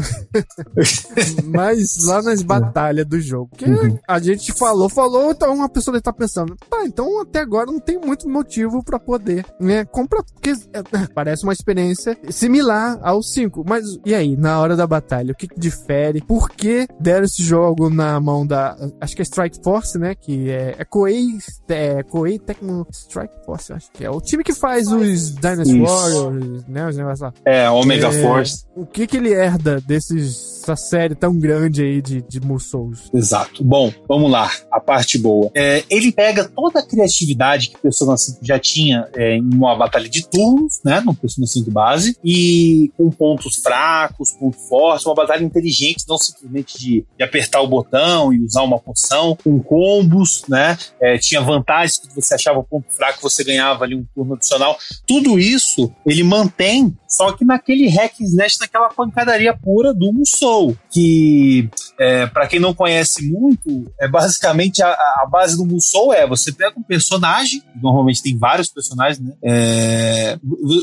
Mas 1.46 2.06
lá 2.06 2.22
nas 2.22 2.42
batalhas 2.42 3.06
do 3.06 3.20
jogo, 3.20 3.50
que 3.56 3.66
Uhum. 3.66 3.98
a 4.08 4.20
gente 4.20 4.52
falou, 4.54 4.90
falou, 4.90 5.32
então 5.32 5.54
uma 5.54 5.70
pessoa 5.70 5.94
deve 5.94 6.00
estar 6.02 6.14
pensando, 6.14 6.56
tá, 6.70 6.84
então 6.86 7.22
até 7.22 7.40
agora 7.40 7.66
não 7.72 7.80
tem 7.80 8.00
muito 8.00 8.28
motivo 8.30 8.84
pra 8.84 9.00
poder, 9.00 9.46
né, 9.60 9.86
comprar, 9.86 10.24
porque 10.24 10.52
é, 10.52 10.82
parece 11.14 11.44
uma 11.44 11.54
experiência 11.54 12.18
similar 12.30 12.98
ao 13.02 13.22
5, 13.22 13.64
mas 13.68 13.84
e 14.06 14.14
aí, 14.16 14.36
na 14.38 14.60
hora 14.60 14.76
da 14.76 14.88
batalha, 14.88 15.32
o 15.32 15.36
que, 15.36 15.48
que 15.48 15.60
difere? 15.60 16.22
Por 16.22 16.50
que 16.50 16.88
deram 17.00 17.26
esse 17.26 17.44
jogo 17.44 17.90
na 17.90 18.20
mão 18.20 18.46
da, 18.46 18.76
acho 19.02 19.16
que 19.16 19.22
é 19.22 19.26
Strike 19.26 19.60
Force, 19.64 19.98
né, 19.98 20.16
que 20.16 20.50
é, 20.50 20.76
é 20.78 20.86
Koei, 20.86 21.28
é 21.68 22.04
Koei 22.04 22.40
Tecmo 22.40 22.86
Strike 22.92 23.36
Force, 23.46 23.74
acho 23.74 23.92
que 23.92 24.04
é 24.06 24.10
o 24.10 24.22
time 24.28 24.44
que 24.44 24.54
faz 24.54 24.88
os 24.88 25.32
Dynasty. 25.32 25.80
Warriors, 25.82 26.66
né, 26.68 26.88
os 26.88 26.96
negócios 26.98 27.22
lá. 27.22 27.34
É, 27.46 27.70
Omega 27.70 28.08
É, 28.08 28.22
Force. 28.22 28.64
O 28.76 28.86
que 28.86 29.08
que 29.08 29.18
ele 29.18 29.34
herda 29.34 29.82
desses 29.82 30.57
essa 30.68 30.76
série 30.76 31.16
tão 31.16 31.38
grande 31.38 31.82
aí 31.82 32.02
de, 32.02 32.22
de 32.22 32.42
Musous. 32.42 33.10
Exato. 33.14 33.64
Bom, 33.64 33.92
vamos 34.08 34.30
lá, 34.30 34.52
a 34.72 34.80
parte 34.80 35.18
boa. 35.18 35.50
É, 35.56 35.84
ele 35.90 36.12
pega 36.12 36.46
toda 36.50 36.80
a 36.80 36.86
criatividade 36.86 37.70
que 37.70 37.76
o 37.76 37.80
Persona 37.80 38.18
5 38.18 38.40
já 38.44 38.60
tinha 38.60 39.08
é, 39.16 39.38
em 39.38 39.54
uma 39.54 39.76
batalha 39.76 40.10
de 40.10 40.28
turnos, 40.28 40.80
né, 40.84 41.00
no 41.00 41.14
Persona 41.14 41.48
5 41.48 41.72
base, 41.72 42.18
e 42.24 42.92
com 42.98 43.10
pontos 43.10 43.56
fracos, 43.56 44.32
pontos 44.32 44.68
fortes, 44.68 45.06
uma 45.06 45.16
batalha 45.16 45.44
inteligente, 45.44 46.04
não 46.08 46.18
simplesmente 46.18 46.78
de, 46.78 47.06
de 47.18 47.24
apertar 47.24 47.62
o 47.62 47.68
botão 47.68 48.34
e 48.34 48.44
usar 48.44 48.64
uma 48.64 48.80
poção, 48.80 49.38
com 49.42 49.60
combos, 49.60 50.44
né, 50.50 50.78
é, 51.02 51.18
tinha 51.18 51.42
vantagens 51.42 51.98
que 51.98 52.14
você 52.14 52.34
achava 52.34 52.64
ponto 52.64 52.92
fraco, 52.94 53.22
você 53.22 53.44
ganhava 53.44 53.86
ali 53.86 53.96
um 53.96 54.06
turno 54.14 54.34
adicional. 54.34 54.78
Tudo 55.06 55.40
isso 55.40 55.92
ele 56.06 56.24
mantém, 56.24 56.96
só 57.08 57.32
que 57.32 57.46
naquele 57.46 57.88
hack 57.88 58.20
slash, 58.20 58.60
naquela 58.60 58.90
pancadaria 58.90 59.58
pura 59.58 59.94
do 59.94 60.12
Musou, 60.12 60.76
que 60.92 61.70
é, 62.00 62.28
para 62.28 62.48
quem 62.48 62.60
não 62.60 62.74
conhece 62.74 63.26
muito, 63.30 63.92
é 64.00 64.08
basicamente 64.08 64.84
a, 64.84 64.90
a 64.90 65.28
base 65.30 65.56
do 65.56 65.66
Musou 65.66 66.14
é 66.14 66.28
você 66.28 66.52
pega 66.52 66.78
um 66.78 66.84
personagem, 66.84 67.64
normalmente 67.82 68.22
tem 68.22 68.38
vários 68.38 68.70
personagens, 68.70 69.20
né? 69.20 69.34
É, 69.44 70.38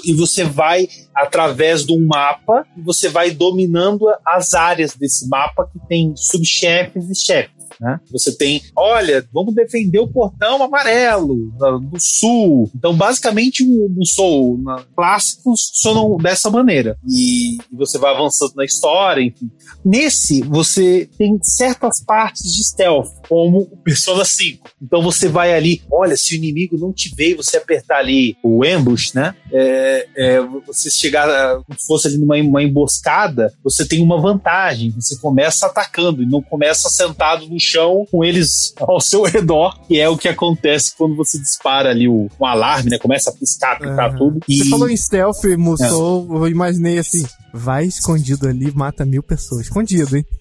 e 0.05 0.13
você 0.15 0.45
vai 0.45 0.89
através 1.15 1.85
de 1.85 1.93
um 1.93 2.07
mapa 2.07 2.67
e 2.77 2.81
você 2.81 3.09
vai 3.09 3.31
dominando 3.31 4.07
as 4.27 4.55
áreas 4.55 4.95
desse 4.95 5.29
mapa 5.29 5.69
que 5.71 5.79
tem 5.87 6.15
subchefes 6.17 7.11
e 7.11 7.15
chefes. 7.15 7.54
Né? 7.81 7.99
Você 8.11 8.37
tem, 8.37 8.63
olha, 8.77 9.27
vamos 9.33 9.55
defender 9.55 9.99
o 9.99 10.09
portão 10.09 10.63
amarelo 10.63 11.53
do 11.91 11.99
sul. 11.99 12.71
Então, 12.75 12.95
basicamente, 12.95 13.63
o 13.63 13.89
Musou 13.89 14.59
clássicos 14.95 15.45
funcionam 15.45 16.17
dessa 16.17 16.51
maneira. 16.51 16.97
E, 17.09 17.57
e 17.57 17.77
você 17.77 17.99
vai 17.99 18.15
avançando 18.15 18.55
na 18.57 18.65
história, 18.65 19.23
enfim. 19.23 19.51
Nesse, 19.85 20.43
você 20.43 21.09
tem 21.19 21.39
certas 21.43 22.03
partes 22.03 22.53
de 22.53 22.65
stealth, 22.65 23.11
como 23.29 23.61
o 23.61 23.77
Persona 23.79 24.25
5. 24.25 24.69
Então 24.83 25.03
você 25.03 25.29
vai 25.29 25.55
ali, 25.55 25.83
olha, 25.91 26.17
se 26.17 26.35
o 26.35 26.37
inimigo 26.37 26.79
não 26.79 26.93
te 26.93 27.15
e 27.17 27.35
você 27.35 27.57
apertar 27.57 27.99
ali 27.99 28.37
o 28.43 28.65
ambush, 28.65 29.15
né? 29.15 29.35
É, 29.53 30.09
é, 30.17 30.41
você 30.41 30.91
chegar, 30.91 31.27
como 31.65 31.79
se 31.79 31.87
fosse 31.87 32.09
ali 32.09 32.19
numa 32.19 32.37
uma 32.37 32.63
emboscada, 32.63 33.53
você 33.63 33.87
tem 33.87 34.03
uma 34.03 34.21
vantagem. 34.21 34.91
Você 34.91 35.17
começa 35.19 35.67
atacando 35.67 36.23
e 36.23 36.27
não 36.27 36.43
começa 36.43 36.89
sentado 36.89 37.49
no 37.49 37.59
chão 37.65 38.07
com 38.11 38.25
eles 38.25 38.75
ao 38.79 39.01
seu 39.01 39.23
redor, 39.23 39.79
que 39.87 39.99
é 39.99 40.09
o 40.09 40.17
que 40.17 40.29
acontece 40.29 40.93
quando 40.97 41.17
você 41.17 41.39
dispara 41.39 41.91
ali 41.91 42.09
o, 42.09 42.29
um 42.41 42.47
alarme, 42.47 42.91
né? 42.91 42.99
Começa 42.99 43.31
a 43.31 43.33
piscar, 43.33 43.79
picar 43.79 44.13
uhum. 44.13 44.19
tudo. 44.19 44.41
E... 44.49 44.59
Você 44.59 44.71
falou 44.71 44.89
em 44.89 44.97
stealth, 44.97 45.45
Musou, 45.57 46.29
é. 46.31 46.37
eu 46.39 46.49
imaginei 46.49 46.99
assim, 46.99 47.25
vai 47.53 47.85
escondido 47.85 48.49
ali 48.49 48.73
mata 48.75 49.05
mil 49.05 49.23
pessoas. 49.23 49.63
Escondido, 49.63 50.17
hein? 50.17 50.27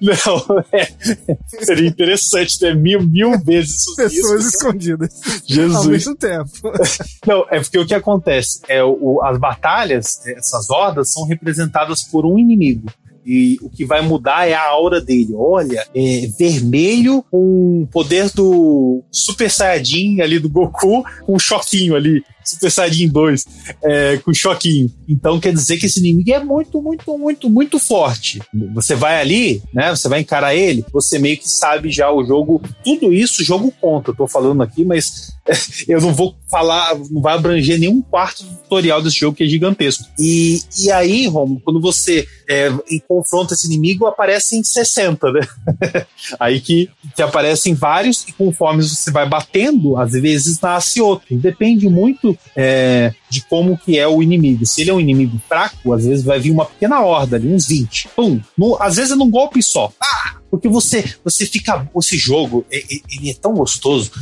Não, 0.00 0.64
é, 0.72 0.88
seria 1.64 1.88
interessante 1.88 2.58
ter 2.58 2.74
mil, 2.74 3.02
mil 3.02 3.38
vezes 3.38 3.84
Pessoas 3.94 4.46
escondidas. 4.46 5.20
Jesus. 5.46 5.76
Ao 5.76 5.84
mesmo 5.84 6.16
tempo. 6.16 6.50
Não, 7.26 7.46
é 7.50 7.60
porque 7.60 7.78
o 7.78 7.86
que 7.86 7.94
acontece 7.94 8.60
é 8.68 8.82
o, 8.82 9.20
as 9.22 9.38
batalhas, 9.38 10.26
essas 10.26 10.68
hordas, 10.70 11.12
são 11.12 11.24
representadas 11.26 12.02
por 12.02 12.26
um 12.26 12.38
inimigo. 12.38 12.90
E 13.24 13.56
o 13.62 13.70
que 13.70 13.84
vai 13.84 14.02
mudar 14.02 14.48
é 14.48 14.54
a 14.54 14.68
aura 14.68 15.00
dele. 15.00 15.32
Olha, 15.34 15.86
é 15.94 16.28
vermelho 16.38 17.24
com 17.30 17.82
o 17.82 17.86
poder 17.86 18.30
do 18.30 19.02
Super 19.10 19.50
Saiyajin 19.50 20.20
ali 20.20 20.38
do 20.38 20.48
Goku, 20.48 21.04
um 21.28 21.38
choquinho 21.38 21.94
ali. 21.94 22.24
Super 22.44 22.70
Saiyajin 22.70 23.08
2 23.08 23.46
é, 23.82 24.16
com 24.18 24.32
choquinho. 24.32 24.90
Então 25.08 25.40
quer 25.40 25.52
dizer 25.52 25.76
que 25.78 25.86
esse 25.86 26.00
inimigo 26.00 26.30
é 26.32 26.42
muito, 26.42 26.80
muito, 26.80 27.18
muito, 27.18 27.50
muito 27.50 27.78
forte. 27.78 28.40
Você 28.74 28.94
vai 28.94 29.20
ali, 29.20 29.62
né? 29.72 29.90
Você 29.90 30.08
vai 30.08 30.20
encarar 30.20 30.54
ele, 30.54 30.84
você 30.92 31.18
meio 31.18 31.36
que 31.36 31.48
sabe 31.48 31.90
já 31.90 32.10
o 32.12 32.24
jogo. 32.24 32.62
Tudo 32.84 33.12
isso 33.12 33.44
jogo 33.44 33.72
conta. 33.80 34.10
Eu 34.10 34.16
tô 34.16 34.26
falando 34.26 34.62
aqui, 34.62 34.84
mas 34.84 35.32
eu 35.88 36.00
não 36.00 36.12
vou 36.12 36.34
falar, 36.50 36.94
não 37.10 37.20
vai 37.20 37.34
abranger 37.34 37.78
nenhum 37.78 38.02
quarto 38.02 38.44
tutorial 38.44 39.02
desse 39.02 39.18
jogo 39.18 39.36
que 39.36 39.44
é 39.44 39.46
gigantesco. 39.46 40.04
E, 40.18 40.60
e 40.78 40.90
aí, 40.90 41.26
Romo, 41.26 41.60
quando 41.64 41.80
você 41.80 42.26
é, 42.48 42.70
confronta 43.08 43.54
esse 43.54 43.66
inimigo, 43.66 44.06
aparecem 44.06 44.62
60, 44.62 45.32
né? 45.32 45.40
aí 46.38 46.60
que, 46.60 46.90
que 47.16 47.22
aparecem 47.22 47.74
vários, 47.74 48.24
e 48.28 48.32
conforme 48.32 48.82
você 48.82 49.10
vai 49.10 49.28
batendo, 49.28 49.96
às 49.96 50.12
vezes 50.12 50.60
nasce 50.60 51.00
outro. 51.00 51.26
Depende 51.38 51.88
muito 51.88 52.31
é, 52.56 53.12
de 53.32 53.40
como 53.46 53.78
que 53.78 53.98
é 53.98 54.06
o 54.06 54.22
inimigo. 54.22 54.66
Se 54.66 54.82
ele 54.82 54.90
é 54.90 54.94
um 54.94 55.00
inimigo 55.00 55.40
fraco, 55.48 55.94
às 55.94 56.04
vezes 56.04 56.22
vai 56.22 56.38
vir 56.38 56.50
uma 56.50 56.66
pequena 56.66 57.00
horda 57.00 57.36
ali, 57.36 57.50
uns 57.50 57.66
20. 57.66 58.08
Pum! 58.14 58.38
No, 58.56 58.76
às 58.78 58.96
vezes 58.96 59.12
é 59.12 59.14
num 59.14 59.30
golpe 59.30 59.62
só. 59.62 59.90
Ah! 59.98 60.36
Porque 60.50 60.68
você, 60.68 61.14
você 61.24 61.46
fica. 61.46 61.88
Esse 61.96 62.18
jogo, 62.18 62.66
ele 62.70 63.30
é 63.30 63.34
tão 63.34 63.54
gostoso 63.54 64.12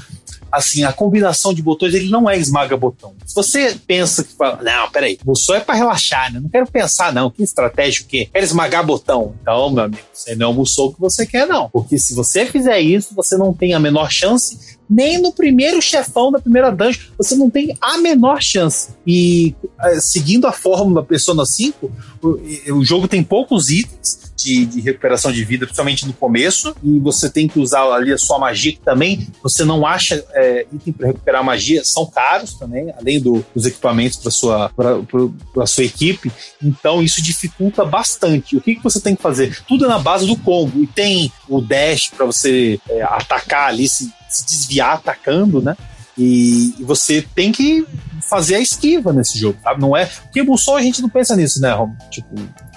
assim, 0.53 0.83
a 0.83 0.93
combinação 0.93 1.55
de 1.55 1.63
botões, 1.63 1.95
ele 1.95 2.11
não 2.11 2.29
é 2.29 2.37
esmaga-botão. 2.37 3.15
Se 3.25 3.35
você 3.35 3.77
pensa 3.87 4.25
que 4.25 4.33
fala, 4.33 4.61
não, 4.63 4.91
peraí, 4.91 5.17
só 5.37 5.55
é 5.55 5.61
para 5.61 5.77
relaxar, 5.77 6.33
né? 6.33 6.41
Não 6.41 6.49
quero 6.49 6.67
pensar, 6.67 7.13
não. 7.13 7.31
Que 7.31 7.43
estratégia 7.43 8.03
o 8.03 8.07
quê? 8.07 8.29
Quero 8.33 8.45
esmagar 8.45 8.85
botão. 8.85 9.35
Então, 9.41 9.71
meu 9.71 9.85
amigo, 9.85 10.03
você 10.13 10.35
não 10.35 10.51
é 10.51 10.55
o 10.57 10.93
que 10.93 11.01
você 11.01 11.25
quer, 11.25 11.47
não. 11.47 11.71
Porque 11.71 11.99
se 11.99 12.15
você 12.15 12.45
fizer 12.47 12.81
isso, 12.81 13.15
você 13.15 13.37
não 13.37 13.55
tem 13.55 13.75
a 13.75 13.79
menor 13.79 14.11
chance 14.11 14.81
nem 14.91 15.19
no 15.19 15.33
primeiro 15.33 15.81
chefão 15.81 16.33
da 16.33 16.41
primeira 16.41 16.73
dungeon, 16.73 17.01
você 17.17 17.37
não 17.37 17.49
tem 17.49 17.77
a 17.81 17.97
menor 17.99 18.43
chance. 18.43 18.89
E 19.07 19.55
eh, 19.81 20.01
seguindo 20.01 20.47
a 20.47 20.53
fórmula 20.53 21.03
Persona 21.03 21.45
5, 21.45 21.91
o, 22.23 22.75
o 22.75 22.85
jogo 22.85 23.09
tem 23.09 23.23
poucos 23.23 23.71
itens, 23.71 24.31
de, 24.37 24.65
de, 24.65 24.81
recuperação 24.81 25.31
de 25.31 25.45
vida, 25.45 25.67
principalmente 25.67 26.07
no 26.07 26.15
começo, 26.15 26.75
e 26.83 26.99
você 26.99 27.29
tem 27.29 27.47
que 27.47 27.59
usar 27.61 27.83
ali 27.93 28.11
a 28.11 28.17
sua 28.17 28.39
magia, 28.39 28.73
que 28.73 28.81
também 28.81 29.29
você 29.43 29.67
não 29.67 29.85
acha 29.85 30.25
é, 30.33 30.67
item 30.73 30.95
para 30.95 31.09
recuperar 31.09 31.45
magia, 31.45 31.85
são 31.85 32.07
caros 32.07 32.55
também, 32.55 32.91
além 32.99 33.21
do, 33.21 33.45
dos 33.55 33.67
equipamentos 33.67 34.17
para 34.17 34.31
sua, 34.31 34.71
pra, 34.71 35.67
sua 35.67 35.85
equipe, 35.85 36.33
então 36.63 37.03
isso 37.03 37.21
dificulta 37.21 37.85
bastante. 37.85 38.57
O 38.57 38.63
que, 38.63 38.77
que 38.77 38.83
você 38.83 38.99
tem 38.99 39.15
que 39.15 39.21
fazer? 39.21 39.63
Tudo 39.69 39.85
é 39.85 39.89
na 39.89 39.99
base 39.99 40.27
do 40.27 40.37
combo, 40.37 40.83
e 40.83 40.87
tem 40.87 41.31
o 41.47 41.61
dash 41.61 42.09
para 42.09 42.25
você 42.25 42.81
é, 42.89 43.03
atacar 43.03 43.69
ali, 43.69 43.87
se 43.87 44.11
se 44.31 44.47
desviar 44.47 44.95
atacando, 44.95 45.61
né? 45.61 45.77
E, 46.17 46.75
e, 46.79 46.85
você 46.85 47.25
tem 47.35 47.51
que 47.51 47.87
fazer 48.31 48.55
a 48.55 48.61
esquiva 48.61 49.13
nesse 49.13 49.37
jogo, 49.37 49.59
sabe? 49.63 49.81
Não 49.81 49.97
é. 49.97 50.07
Porque 50.07 50.43
Musou 50.43 50.77
a 50.77 50.83
gente 50.83 51.03
não 51.03 51.09
pensa 51.09 51.35
nisso, 51.35 51.61
né, 51.61 51.73
Rom? 51.73 51.93
Tipo. 52.09 52.35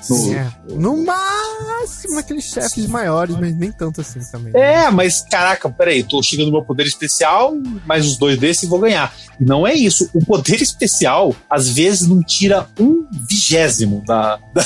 No, 0.10 0.34
é. 0.34 0.52
no 0.72 1.06
máximo 1.06 2.20
aqueles 2.20 2.44
chefes 2.44 2.88
maiores, 2.88 3.38
mas 3.38 3.56
nem 3.56 3.72
tanto 3.72 4.02
assim 4.02 4.20
também. 4.30 4.52
É, 4.54 4.92
mas 4.92 5.22
caraca, 5.22 5.70
peraí, 5.70 6.04
tô 6.04 6.22
chegando 6.22 6.48
no 6.48 6.54
meu 6.54 6.64
poder 6.64 6.86
especial, 6.86 7.54
mais 7.86 8.06
os 8.06 8.18
dois 8.18 8.38
desses 8.38 8.64
e 8.64 8.68
vou 8.68 8.80
ganhar. 8.80 9.16
E 9.40 9.46
não 9.46 9.66
é 9.66 9.74
isso. 9.74 10.10
O 10.14 10.26
poder 10.26 10.62
especial, 10.62 11.34
às 11.50 11.70
vezes, 11.70 12.06
não 12.06 12.22
tira 12.22 12.68
um 12.78 13.08
vigésimo 13.30 14.04
da, 14.06 14.40
da 14.54 14.66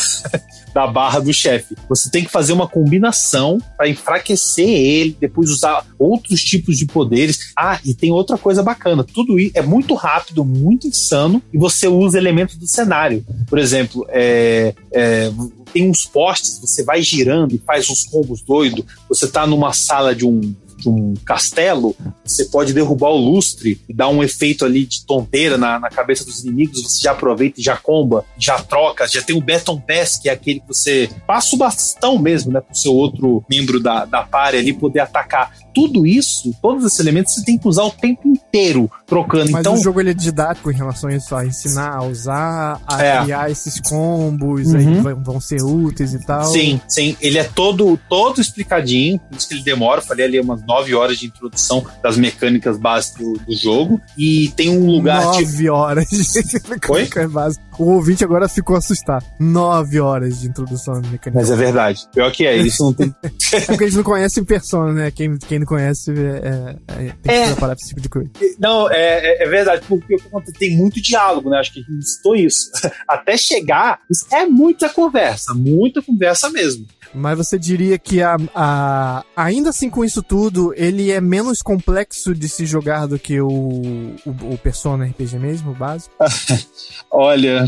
da 0.78 0.86
barra 0.86 1.20
do 1.20 1.34
chefe. 1.34 1.76
Você 1.90 2.08
tem 2.12 2.24
que 2.24 2.30
fazer 2.30 2.54
uma 2.54 2.68
combinação 2.68 3.58
para 3.76 3.90
enfraquecer 3.90 4.70
ele, 4.70 5.18
depois 5.20 5.50
usar 5.50 5.84
outros 5.98 6.44
tipos 6.44 6.78
de 6.78 6.86
poderes. 6.86 7.52
Ah, 7.58 7.80
e 7.84 7.96
tem 7.96 8.12
outra 8.12 8.38
coisa 8.38 8.62
bacana. 8.62 9.04
Tudo 9.04 9.40
isso 9.40 9.54
é 9.56 9.62
muito 9.64 9.96
rápido, 9.96 10.46
muito 10.46 10.86
insano, 10.86 11.42
e 11.52 11.58
você 11.58 11.88
usa 11.88 12.20
elementos 12.20 12.58
do 12.58 12.68
cenário. 12.68 13.26
Por 13.50 13.58
exemplo, 13.58 14.06
é, 14.10 14.76
é, 14.94 15.32
tem 15.74 15.90
uns 15.90 16.06
postes, 16.06 16.60
você 16.60 16.84
vai 16.84 17.02
girando 17.02 17.56
e 17.56 17.58
faz 17.58 17.90
uns 17.90 18.04
combos 18.04 18.44
doidos. 18.44 18.86
Você 19.10 19.28
tá 19.28 19.48
numa 19.48 19.74
sala 19.74 20.14
de 20.14 20.28
um 20.28 20.54
de 20.78 20.90
um 20.90 21.14
castelo, 21.26 21.96
você 22.24 22.46
pode 22.46 22.74
derrubar 22.74 23.10
o 23.10 23.18
lustre 23.18 23.82
e 23.90 23.94
dar 23.94 24.10
um 24.10 24.24
efeito 24.24 24.64
ali 24.64 24.86
de 24.86 25.06
tonteira 25.06 25.58
na, 25.58 25.80
na 25.80 25.90
cabeça 25.90 26.24
dos 26.24 26.44
inimigos, 26.44 26.82
você 26.84 27.02
já 27.04 27.12
aproveita 27.12 27.60
e 27.60 27.64
já 27.64 27.76
comba, 27.76 28.26
já 28.38 28.60
troca, 28.60 29.08
já 29.08 29.22
tem 29.22 29.36
o 29.36 29.42
Baton 29.42 29.80
Pass, 29.80 30.18
que 30.18 30.30
é 30.30 30.32
aquele 30.32 30.60
que 30.60 30.68
você 30.68 31.10
passa 31.26 31.56
o 31.56 31.60
bastão 31.60 32.20
mesmo, 32.20 32.52
né, 32.52 32.62
pro 32.62 32.76
seu 32.76 32.94
outro 32.94 33.44
membro 33.50 33.80
da, 33.80 34.06
da 34.06 34.24
party 34.24 34.58
ali 34.58 34.74
poder 34.74 35.00
atacar. 35.00 35.52
Tudo 35.74 36.06
isso, 36.06 36.56
todos 36.62 36.86
esses 36.86 37.00
elementos, 37.00 37.34
você 37.34 37.44
tem 37.44 37.58
que 37.58 37.68
usar 37.68 37.84
o 37.84 37.92
tempo 37.92 38.37
inteiro 38.48 38.90
trocando. 39.06 39.52
Mas 39.52 39.62
então, 39.62 39.76
o 39.76 39.78
jogo 39.78 40.00
ele 40.00 40.12
é 40.12 40.14
didático 40.14 40.72
em 40.72 40.76
relação 40.76 41.10
a 41.10 41.16
isso, 41.16 41.36
a 41.36 41.46
ensinar 41.46 41.96
a 41.96 42.04
usar, 42.04 42.82
a 42.88 43.04
é. 43.04 43.24
criar 43.24 43.50
esses 43.50 43.80
combos, 43.80 44.68
uhum. 44.68 45.08
aí 45.08 45.14
vão 45.14 45.40
ser 45.40 45.62
úteis 45.62 46.14
e 46.14 46.20
tal. 46.20 46.46
Sim, 46.46 46.82
sim. 46.88 47.16
Ele 47.22 47.38
é 47.38 47.44
todo, 47.44 47.98
todo 48.10 48.42
explicadinho, 48.42 49.20
por 49.20 49.38
isso 49.38 49.48
que 49.48 49.54
ele 49.56 49.64
demora, 49.64 50.02
falei 50.02 50.26
ali 50.26 50.40
umas 50.40 50.66
nove 50.66 50.94
horas 50.94 51.18
de 51.18 51.28
introdução 51.28 51.86
das 52.02 52.18
mecânicas 52.18 52.78
básicas 52.78 53.18
do, 53.22 53.34
do 53.34 53.56
jogo. 53.56 54.02
E 54.18 54.50
tem 54.56 54.70
um 54.70 54.86
lugar. 54.86 55.24
Nove 55.24 55.46
tipo... 55.46 55.72
horas 55.72 56.10
de 56.10 56.60
mecânicas 56.70 57.32
básicas. 57.32 57.68
O 57.78 57.92
ouvinte 57.92 58.24
agora 58.24 58.50
ficou 58.50 58.76
assustado. 58.76 59.24
Nove 59.40 60.00
horas 60.00 60.42
de 60.42 60.48
introdução 60.48 61.00
de 61.00 61.10
mecânica. 61.10 61.40
Mas 61.40 61.52
é 61.52 61.56
verdade. 61.56 62.08
Pior 62.12 62.32
que 62.32 62.46
é, 62.46 62.58
isso 62.58 62.84
não 62.84 62.94
tem. 62.94 63.14
é 63.54 63.60
porque 63.62 63.84
eles 63.84 63.96
não 63.96 64.04
conhecem 64.04 64.44
persona, 64.44 64.92
né? 64.92 65.12
Quem, 65.12 65.38
quem 65.38 65.60
não 65.60 65.66
conhece 65.66 66.12
é, 66.12 66.16
é, 66.18 66.76
é 66.88 66.98
tem 66.98 67.14
que 67.22 67.30
é. 67.30 67.46
preparar 67.48 67.76
pra 67.76 67.82
esse 67.82 67.90
tipo 67.90 68.02
de 68.02 68.10
coisa. 68.10 68.30
Não, 68.60 68.90
é, 68.92 69.42
é, 69.42 69.44
é 69.44 69.48
verdade, 69.48 69.84
porque 69.88 70.18
tem 70.58 70.76
muito 70.76 71.02
diálogo, 71.02 71.50
né? 71.50 71.60
Acho 71.60 71.74
que 71.74 71.80
a 71.80 71.84
gente 71.84 72.08
citou 72.08 72.36
isso. 72.36 72.72
Até 73.08 73.38
chegar, 73.38 74.02
é 74.32 74.46
muita 74.46 74.90
conversa, 74.90 75.54
muita 75.54 76.02
conversa 76.02 76.50
mesmo. 76.50 76.86
Mas 77.14 77.38
você 77.38 77.58
diria 77.58 77.98
que 77.98 78.22
a, 78.22 78.38
a, 78.54 79.24
ainda 79.36 79.70
assim 79.70 79.90
com 79.90 80.04
isso 80.04 80.22
tudo, 80.22 80.74
ele 80.76 81.12
é 81.12 81.22
menos 81.22 81.62
complexo 81.62 82.34
de 82.34 82.50
se 82.50 82.66
jogar 82.66 83.08
do 83.08 83.18
que 83.18 83.40
o, 83.40 83.48
o, 83.48 84.54
o 84.54 84.58
Persona 84.58 85.06
RPG 85.06 85.40
mesmo, 85.40 85.72
o 85.72 85.76
básico? 85.76 86.14
Olha, 87.10 87.66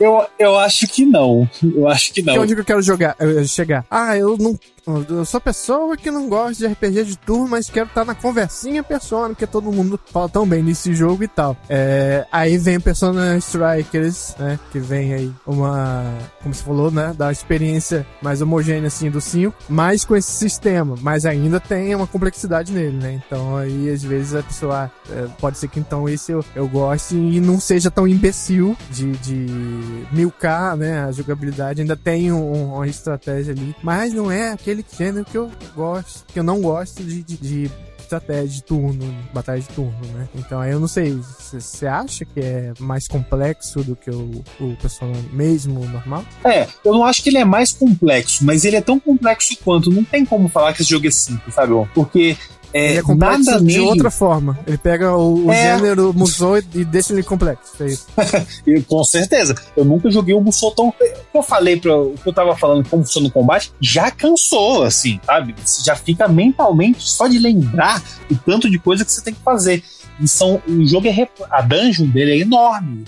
eu, 0.00 0.26
eu 0.38 0.58
acho 0.58 0.86
que 0.88 1.04
não. 1.04 1.48
Eu 1.62 1.88
acho 1.88 2.12
que 2.12 2.22
não. 2.22 2.34
Que 2.34 2.38
é 2.38 2.42
onde 2.42 2.54
que 2.54 2.60
eu 2.60 2.64
quero 2.64 2.82
jogar, 2.82 3.16
chegar? 3.46 3.86
Ah, 3.90 4.16
eu 4.16 4.36
não 4.36 4.58
eu 4.86 5.24
sou 5.24 5.40
pessoa 5.40 5.96
que 5.96 6.12
não 6.12 6.28
gosta 6.28 6.54
de 6.54 6.72
RPG 6.72 7.04
de 7.04 7.18
turno, 7.18 7.48
mas 7.48 7.68
quero 7.68 7.88
estar 7.88 8.02
tá 8.02 8.04
na 8.04 8.14
conversinha 8.14 8.84
Persona, 8.84 9.28
porque 9.30 9.46
todo 9.46 9.72
mundo 9.72 9.98
fala 10.12 10.28
tão 10.28 10.46
bem 10.46 10.62
nesse 10.62 10.94
jogo 10.94 11.24
e 11.24 11.28
tal. 11.28 11.56
É, 11.68 12.24
aí 12.30 12.56
vem 12.56 12.78
Persona 12.78 13.36
Strikers, 13.38 14.36
né? 14.38 14.58
Que 14.70 14.78
vem 14.78 15.12
aí 15.12 15.32
uma, 15.44 16.04
como 16.40 16.54
você 16.54 16.62
falou, 16.62 16.90
né? 16.90 17.12
Da 17.16 17.32
experiência 17.32 18.06
mais 18.22 18.40
homogênea 18.40 18.86
assim 18.86 19.10
do 19.10 19.20
5, 19.20 19.52
mas 19.68 20.04
com 20.04 20.14
esse 20.14 20.30
sistema. 20.30 20.94
Mas 21.00 21.26
ainda 21.26 21.58
tem 21.58 21.94
uma 21.94 22.06
complexidade 22.06 22.72
nele, 22.72 22.96
né? 22.96 23.20
Então 23.26 23.56
aí 23.56 23.90
às 23.90 24.04
vezes 24.04 24.34
a 24.34 24.42
pessoa 24.42 24.90
é, 25.10 25.26
pode 25.40 25.58
ser 25.58 25.68
que 25.68 25.80
então 25.80 26.08
esse 26.08 26.30
eu, 26.30 26.44
eu 26.54 26.68
goste 26.68 27.16
e 27.16 27.40
não 27.40 27.58
seja 27.58 27.90
tão 27.90 28.06
imbecil 28.06 28.76
de, 28.90 29.10
de 29.12 30.06
milcar, 30.12 30.76
né? 30.76 31.04
A 31.04 31.10
jogabilidade 31.10 31.80
ainda 31.80 31.96
tem 31.96 32.32
um, 32.32 32.74
uma 32.74 32.86
estratégia 32.86 33.52
ali, 33.52 33.74
mas 33.82 34.12
não 34.12 34.30
é 34.30 34.52
aquele 34.52 34.75
aquele 34.76 34.84
gênero 34.96 35.24
que 35.24 35.36
eu 35.36 35.50
gosto, 35.74 36.24
que 36.26 36.38
eu 36.38 36.44
não 36.44 36.60
gosto 36.60 37.02
de, 37.02 37.22
de, 37.22 37.36
de 37.36 37.70
estratégia 37.98 38.48
de 38.48 38.62
turno, 38.62 39.14
batalha 39.34 39.60
de 39.60 39.68
turno, 39.68 40.06
né? 40.14 40.28
Então 40.34 40.60
aí 40.60 40.70
eu 40.70 40.78
não 40.78 40.86
sei, 40.86 41.12
você 41.12 41.86
acha 41.86 42.24
que 42.24 42.40
é 42.40 42.72
mais 42.78 43.08
complexo 43.08 43.82
do 43.82 43.96
que 43.96 44.10
o, 44.10 44.44
o 44.60 44.76
personagem 44.80 45.28
mesmo 45.32 45.84
normal? 45.86 46.24
É, 46.44 46.68
eu 46.84 46.92
não 46.92 47.04
acho 47.04 47.22
que 47.22 47.30
ele 47.30 47.38
é 47.38 47.44
mais 47.44 47.72
complexo, 47.72 48.44
mas 48.44 48.64
ele 48.64 48.76
é 48.76 48.80
tão 48.80 49.00
complexo 49.00 49.56
quanto. 49.64 49.90
Não 49.90 50.04
tem 50.04 50.24
como 50.24 50.48
falar 50.48 50.72
que 50.72 50.82
esse 50.82 50.90
jogo 50.90 51.06
é 51.06 51.10
simples, 51.10 51.54
sabe? 51.54 51.72
Porque 51.92 52.36
é, 52.76 52.90
ele 52.90 52.98
é 52.98 53.02
complexo 53.02 53.58
de 53.58 53.64
nele... 53.64 53.80
outra 53.80 54.10
forma. 54.10 54.58
Ele 54.66 54.76
pega 54.76 55.16
o, 55.16 55.46
o 55.46 55.52
é... 55.52 55.76
gênero 55.76 56.12
Musou 56.12 56.58
e 56.58 56.84
deixa 56.84 57.12
ele 57.12 57.22
complexo. 57.22 57.72
É 57.82 57.86
isso. 57.86 58.06
Com 58.86 59.02
certeza. 59.02 59.54
Eu 59.76 59.84
nunca 59.84 60.10
joguei 60.10 60.34
um 60.34 60.40
Musou 60.40 60.70
tão. 60.72 60.88
O 60.88 60.92
que 60.92 61.14
eu 61.34 61.42
falei, 61.42 61.80
pra, 61.80 61.96
o 61.96 62.14
que 62.14 62.28
eu 62.28 62.32
tava 62.32 62.54
falando 62.56 62.86
como 62.88 63.02
funciona 63.02 63.28
o 63.28 63.30
combate, 63.30 63.72
já 63.80 64.10
cansou, 64.10 64.82
assim, 64.82 65.18
sabe? 65.24 65.54
Você 65.64 65.82
já 65.82 65.96
fica 65.96 66.28
mentalmente 66.28 67.08
só 67.08 67.26
de 67.26 67.38
lembrar 67.38 68.02
o 68.30 68.36
tanto 68.36 68.70
de 68.70 68.78
coisa 68.78 69.04
que 69.04 69.10
você 69.10 69.22
tem 69.22 69.32
que 69.32 69.42
fazer. 69.42 69.82
E 70.20 70.28
são, 70.28 70.62
o 70.66 70.86
jogo 70.86 71.08
é. 71.08 71.28
A 71.50 71.62
dungeon 71.62 72.06
dele 72.06 72.32
é 72.32 72.38
enorme 72.38 73.04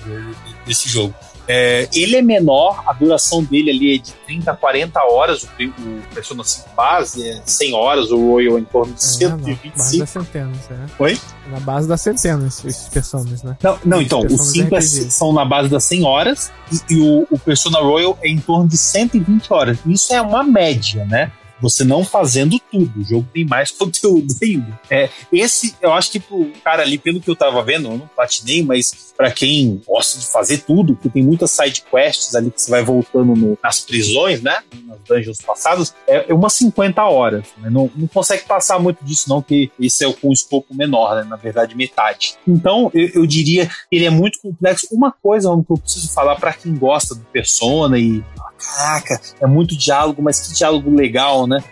desse 0.67 0.89
jogo. 0.89 1.15
É, 1.49 1.89
ele 1.95 2.17
é 2.17 2.21
menor, 2.21 2.85
a 2.87 2.93
duração 2.93 3.43
dele 3.43 3.71
ali 3.71 3.95
é 3.95 3.99
de 3.99 4.13
30 4.27 4.51
a 4.51 4.55
40 4.55 5.03
horas, 5.05 5.45
o, 5.45 5.49
o 5.49 6.03
Persona 6.15 6.45
5 6.45 6.69
base 6.77 7.27
é 7.27 7.41
100 7.45 7.75
horas, 7.75 8.11
o 8.11 8.19
Royal 8.19 8.59
é 8.59 8.61
em 8.61 8.65
torno 8.65 8.93
de 8.93 9.01
é, 9.01 9.07
125. 9.07 9.79
Na 9.79 9.85
base 9.85 9.99
das 9.99 10.11
centenas, 10.11 10.71
é. 10.71 11.03
Oi? 11.03 11.21
Na 11.51 11.61
base 11.61 11.89
das 11.89 12.01
centenas, 12.03 12.65
esses 12.65 12.89
Personas, 12.89 13.43
né? 13.43 13.57
Não, 13.63 13.79
não 13.85 14.03
então, 14.03 14.21
os 14.21 14.51
5 14.53 14.77
é, 14.77 14.81
são 14.81 15.33
na 15.33 15.45
base 15.45 15.71
das 15.71 15.85
100 15.85 16.05
horas 16.05 16.53
e, 16.71 16.95
e 16.95 17.01
o, 17.01 17.27
o 17.31 17.39
Persona 17.39 17.79
Royal 17.79 18.19
é 18.23 18.29
em 18.29 18.39
torno 18.39 18.69
de 18.69 18.77
120 18.77 19.51
horas. 19.51 19.79
Isso 19.87 20.13
é 20.13 20.21
uma 20.21 20.43
média, 20.45 21.07
né? 21.07 21.33
Você 21.61 21.85
não 21.85 22.05
fazendo 22.05 22.59
tudo. 22.59 23.01
O 23.01 23.05
jogo 23.05 23.27
tem 23.33 23.45
mais 23.45 23.71
conteúdo 23.73 24.35
ainda. 24.43 24.79
É, 24.91 25.09
esse, 25.33 25.75
eu 25.81 25.93
acho 25.93 26.11
que 26.11 26.21
pro 26.21 26.51
cara 26.65 26.83
ali, 26.83 26.99
pelo 26.99 27.21
que 27.21 27.31
eu 27.31 27.37
tava 27.37 27.63
vendo, 27.63 27.89
eu 27.89 27.99
não 27.99 28.09
platinei, 28.09 28.63
mas 28.63 29.13
para 29.17 29.31
quem 29.33 29.83
gosta 29.87 30.19
de 30.19 30.27
fazer 30.27 30.59
tudo, 30.59 30.95
porque 30.95 31.09
tem 31.09 31.23
muitas 31.23 31.51
side 31.51 31.83
quests 31.91 32.35
ali 32.35 32.51
que 32.51 32.63
você 32.63 32.71
vai 32.71 32.83
voltando 32.83 33.35
no, 33.35 33.59
nas 33.63 33.81
prisões, 33.81 34.41
né? 34.41 34.59
Nas 34.87 34.99
dungeons 35.01 35.41
passadas, 35.41 35.95
é, 36.07 36.31
é 36.31 36.35
umas 36.35 36.53
50 36.53 37.03
horas. 37.05 37.45
Né? 37.59 37.69
Não, 37.69 37.91
não 37.97 38.07
consegue 38.07 38.45
passar 38.45 38.79
muito 38.79 39.05
disso, 39.05 39.29
não, 39.29 39.43
que 39.43 39.71
esse 39.81 40.05
é 40.05 40.09
o, 40.09 40.15
com 40.15 40.29
um 40.29 40.33
escopo 40.33 40.75
menor, 40.75 41.17
né? 41.17 41.25
Na 41.25 41.37
verdade, 41.37 41.77
metade. 41.77 42.37
Então, 42.47 42.91
eu, 42.95 43.09
eu 43.15 43.27
diria 43.27 43.67
que 43.67 43.97
ele 43.97 44.05
é 44.05 44.11
muito 44.11 44.41
complexo. 44.41 44.87
Uma 44.93 45.11
coisa 45.11 45.49
que 45.67 45.73
eu 45.73 45.79
preciso 45.79 46.13
falar 46.13 46.37
para 46.37 46.53
quem 46.53 46.75
gosta 46.77 47.15
do 47.15 47.25
Persona 47.25 47.99
e 47.99 48.23
caraca, 48.59 49.21
é 49.41 49.47
muito 49.47 49.77
diálogo, 49.77 50.23
mas 50.23 50.41
que 50.41 50.55
diálogo 50.55 50.95
legal, 50.95 51.47
né? 51.49 51.63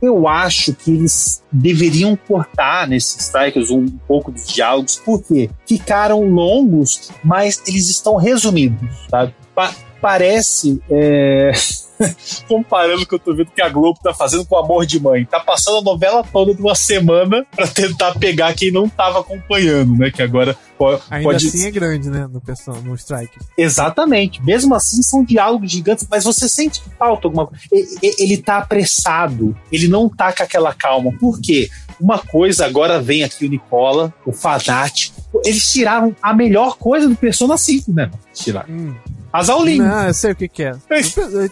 Eu 0.00 0.28
acho 0.28 0.74
que 0.74 0.90
eles 0.90 1.42
deveriam 1.50 2.16
cortar 2.28 2.86
nesses 2.86 3.18
strikers 3.22 3.70
um 3.70 3.86
pouco 3.86 4.30
dos 4.30 4.46
diálogos, 4.46 5.00
porque 5.04 5.48
ficaram 5.66 6.22
longos, 6.28 7.10
mas 7.24 7.62
eles 7.66 7.88
estão 7.88 8.16
resumidos, 8.16 8.88
sabe? 9.10 9.34
Pa 9.54 9.74
parece. 10.00 10.80
É... 10.90 11.50
comparando 12.48 13.02
o 13.02 13.06
que 13.06 13.14
eu 13.14 13.18
tô 13.18 13.34
vendo 13.34 13.50
que 13.50 13.62
a 13.62 13.68
Globo 13.68 13.98
tá 14.02 14.12
fazendo 14.14 14.44
com 14.44 14.56
Amor 14.56 14.86
de 14.86 15.00
Mãe. 15.00 15.24
Tá 15.24 15.40
passando 15.40 15.78
a 15.78 15.82
novela 15.82 16.22
toda 16.22 16.54
de 16.54 16.60
uma 16.60 16.74
semana 16.74 17.46
para 17.54 17.66
tentar 17.66 18.14
pegar 18.14 18.54
quem 18.54 18.70
não 18.70 18.88
tava 18.88 19.20
acompanhando, 19.20 19.96
né? 19.96 20.10
Que 20.10 20.22
agora 20.22 20.56
pode. 20.78 21.02
Ainda 21.10 21.36
assim 21.36 21.66
é 21.66 21.70
grande, 21.70 22.08
né? 22.10 22.28
No, 22.30 22.40
pessoal, 22.40 22.80
no 22.82 22.94
Strike. 22.94 23.38
Exatamente. 23.56 24.42
Mesmo 24.42 24.74
assim, 24.74 25.02
são 25.02 25.24
diálogos 25.24 25.70
gigantes, 25.70 26.06
mas 26.10 26.24
você 26.24 26.48
sente 26.48 26.80
que 26.80 26.90
falta 26.90 27.26
alguma 27.26 27.46
coisa. 27.46 27.62
Ele, 27.72 28.14
ele 28.18 28.36
tá 28.38 28.58
apressado, 28.58 29.56
ele 29.72 29.88
não 29.88 30.08
tá 30.08 30.32
com 30.32 30.42
aquela 30.42 30.72
calma. 30.74 31.12
Por 31.18 31.40
quê? 31.40 31.70
Uma 31.98 32.18
coisa, 32.18 32.66
agora 32.66 33.00
vem 33.00 33.24
aqui 33.24 33.46
o 33.46 33.48
Nicola, 33.48 34.12
o 34.24 34.32
fanático. 34.32 35.16
Eles 35.44 35.72
tiraram 35.72 36.14
a 36.22 36.32
melhor 36.34 36.76
coisa 36.76 37.08
do 37.08 37.16
Persona 37.16 37.56
5, 37.56 37.92
né? 37.92 38.10
Tiraram. 38.32 38.68
Hum. 38.72 38.94
As 39.36 39.50
aulinhas. 39.50 39.86
Não, 39.86 40.06
eu 40.06 40.14
sei 40.14 40.32
o 40.32 40.36
que, 40.36 40.48
que 40.48 40.62
é. 40.62 40.72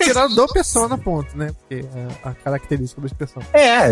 Tiraram 0.03 0.33
do 0.35 0.47
Persona, 0.49 0.97
ponto, 0.97 1.37
né? 1.37 1.51
Porque 1.53 1.85
é 1.95 2.29
a 2.29 2.33
característica 2.33 3.01
dos 3.01 3.13
Persona. 3.13 3.47
É, 3.53 3.89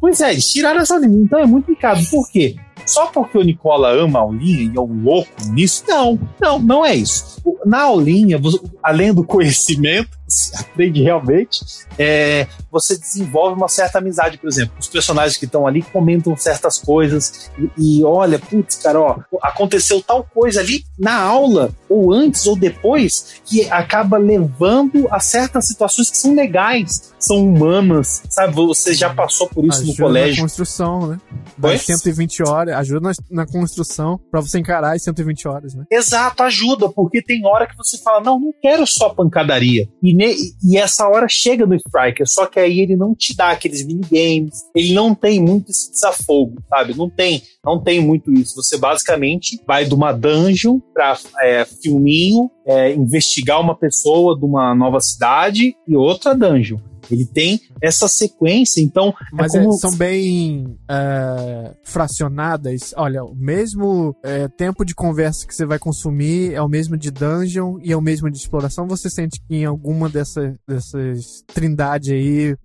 pois 0.00 0.20
é, 0.20 0.34
tiraram 0.36 0.80
as 0.80 0.90
aulinhas. 0.90 1.24
Então 1.24 1.40
é 1.40 1.46
muito 1.46 1.66
complicado. 1.66 2.00
Por 2.08 2.30
quê? 2.30 2.56
Só 2.84 3.06
porque 3.06 3.38
o 3.38 3.42
Nicola 3.42 3.90
ama 3.90 4.18
a 4.18 4.22
aulinha 4.22 4.70
e 4.72 4.76
é 4.76 4.80
um 4.80 5.02
louco 5.02 5.30
nisso? 5.48 5.84
Não, 5.88 6.18
não, 6.40 6.58
não 6.58 6.84
é 6.84 6.94
isso. 6.94 7.42
Na 7.64 7.82
aulinha, 7.82 8.40
além 8.82 9.12
do 9.12 9.24
conhecimento, 9.24 10.16
você 10.28 10.56
aprende 10.56 11.02
realmente, 11.02 11.60
é, 11.98 12.46
você 12.70 12.98
desenvolve 12.98 13.56
uma 13.56 13.68
certa 13.68 13.98
amizade, 13.98 14.38
por 14.38 14.48
exemplo. 14.48 14.74
Os 14.78 14.88
personagens 14.88 15.36
que 15.36 15.44
estão 15.44 15.66
ali 15.66 15.82
comentam 15.82 16.36
certas 16.36 16.78
coisas 16.78 17.50
e, 17.78 17.98
e 18.00 18.04
olha, 18.04 18.38
putz, 18.38 18.76
cara, 18.76 19.00
ó, 19.00 19.18
aconteceu 19.40 20.02
tal 20.02 20.24
coisa 20.24 20.60
ali 20.60 20.84
na 20.98 21.16
aula, 21.16 21.70
ou 21.88 22.12
antes 22.12 22.46
ou 22.46 22.56
depois, 22.56 23.40
que 23.44 23.68
acaba 23.70 24.18
levando 24.18 25.06
a 25.10 25.20
certas 25.20 25.66
situações 25.66 26.10
que 26.10 26.18
são 26.18 26.34
legais, 26.34 27.14
são 27.26 27.44
humanas, 27.44 28.22
sabe? 28.30 28.54
Você 28.54 28.94
já 28.94 29.12
passou 29.12 29.48
por 29.48 29.64
isso 29.64 29.82
Ajuda 29.82 29.92
no 29.92 29.96
colégio. 29.96 30.36
Na 30.36 30.42
construção, 30.42 31.06
né? 31.08 31.20
Das 31.58 31.82
120 31.82 32.42
horas, 32.42 32.74
ajuda 32.74 33.00
na, 33.00 33.12
na 33.30 33.46
construção 33.46 34.20
para 34.30 34.40
você 34.40 34.58
encarar 34.58 34.94
as 34.94 35.02
120 35.02 35.48
horas, 35.48 35.74
né? 35.74 35.84
Exato, 35.90 36.42
ajuda, 36.42 36.88
porque 36.88 37.22
tem 37.22 37.44
hora 37.46 37.66
que 37.66 37.76
você 37.76 37.98
fala, 37.98 38.20
não, 38.20 38.38
não 38.38 38.52
quero 38.60 38.86
só 38.86 39.10
pancadaria. 39.10 39.88
E, 40.02 40.14
ne, 40.14 40.34
e 40.64 40.76
essa 40.76 41.08
hora 41.08 41.26
chega 41.28 41.66
no 41.66 41.74
Striker, 41.74 42.26
só 42.28 42.46
que 42.46 42.60
aí 42.60 42.80
ele 42.80 42.96
não 42.96 43.14
te 43.14 43.34
dá 43.34 43.50
aqueles 43.50 43.84
minigames, 43.84 44.54
ele 44.74 44.92
não 44.92 45.14
tem 45.14 45.40
muito 45.40 45.70
esse 45.70 45.90
desafogo, 45.90 46.62
sabe? 46.68 46.96
Não 46.96 47.08
tem, 47.08 47.42
não 47.64 47.82
tem 47.82 48.00
muito 48.00 48.32
isso. 48.32 48.54
Você 48.56 48.76
basicamente 48.76 49.60
vai 49.66 49.84
de 49.84 49.94
uma 49.94 50.12
dungeon 50.12 50.78
pra 50.92 51.16
é, 51.40 51.64
filminho, 51.64 52.50
é, 52.66 52.92
investigar 52.92 53.60
uma 53.60 53.76
pessoa 53.76 54.38
de 54.38 54.44
uma 54.44 54.74
nova 54.74 55.00
cidade 55.00 55.74
e 55.86 55.96
outra 55.96 56.34
dungeon. 56.34 56.78
Ele 57.10 57.26
tem 57.26 57.60
essa 57.82 58.08
sequência, 58.08 58.80
então. 58.80 59.08
É 59.08 59.12
Mas 59.32 59.54
é 59.54 59.60
como... 59.60 59.72
são 59.74 59.94
bem 59.96 60.78
é, 60.88 61.74
fracionadas. 61.84 62.92
Olha, 62.96 63.24
o 63.24 63.34
mesmo 63.34 64.16
é, 64.22 64.48
tempo 64.48 64.84
de 64.84 64.94
conversa 64.94 65.46
que 65.46 65.54
você 65.54 65.66
vai 65.66 65.78
consumir 65.78 66.52
é 66.54 66.62
o 66.62 66.68
mesmo 66.68 66.96
de 66.96 67.10
dungeon 67.10 67.78
e 67.82 67.92
é 67.92 67.96
o 67.96 68.00
mesmo 68.00 68.30
de 68.30 68.38
exploração. 68.38 68.86
Você 68.88 69.10
sente 69.10 69.40
que 69.40 69.56
em 69.56 69.64
alguma 69.64 70.08
dessa, 70.08 70.56
dessas 70.66 71.44
trindade 71.52 72.12
aí 72.12 72.56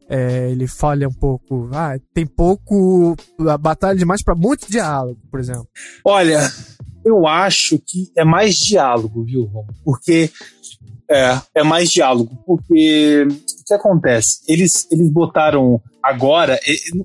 ele 0.49 0.67
falha 0.67 1.08
um 1.08 1.13
pouco. 1.13 1.69
Ah, 1.71 1.97
tem 2.13 2.25
pouco. 2.25 3.15
A 3.47 3.58
batalha 3.58 3.97
demais 3.97 4.23
para 4.23 4.36
muito 4.36 4.69
diálogo, 4.69 5.19
por 5.30 5.39
exemplo. 5.39 5.67
Olha, 6.06 6.39
eu 7.04 7.27
acho 7.27 7.80
que 7.80 8.12
é 8.15 8.23
mais 8.23 8.56
diálogo, 8.56 9.23
viu, 9.23 9.45
Romo? 9.45 9.73
Porque 9.84 10.30
é, 11.12 11.41
é 11.56 11.63
mais 11.63 11.91
diálogo, 11.91 12.38
porque 12.45 13.28
o 13.28 13.65
que 13.65 13.74
acontece? 13.74 14.41
Eles, 14.47 14.88
eles 14.89 15.10
botaram 15.10 15.82
Agora, 16.03 16.59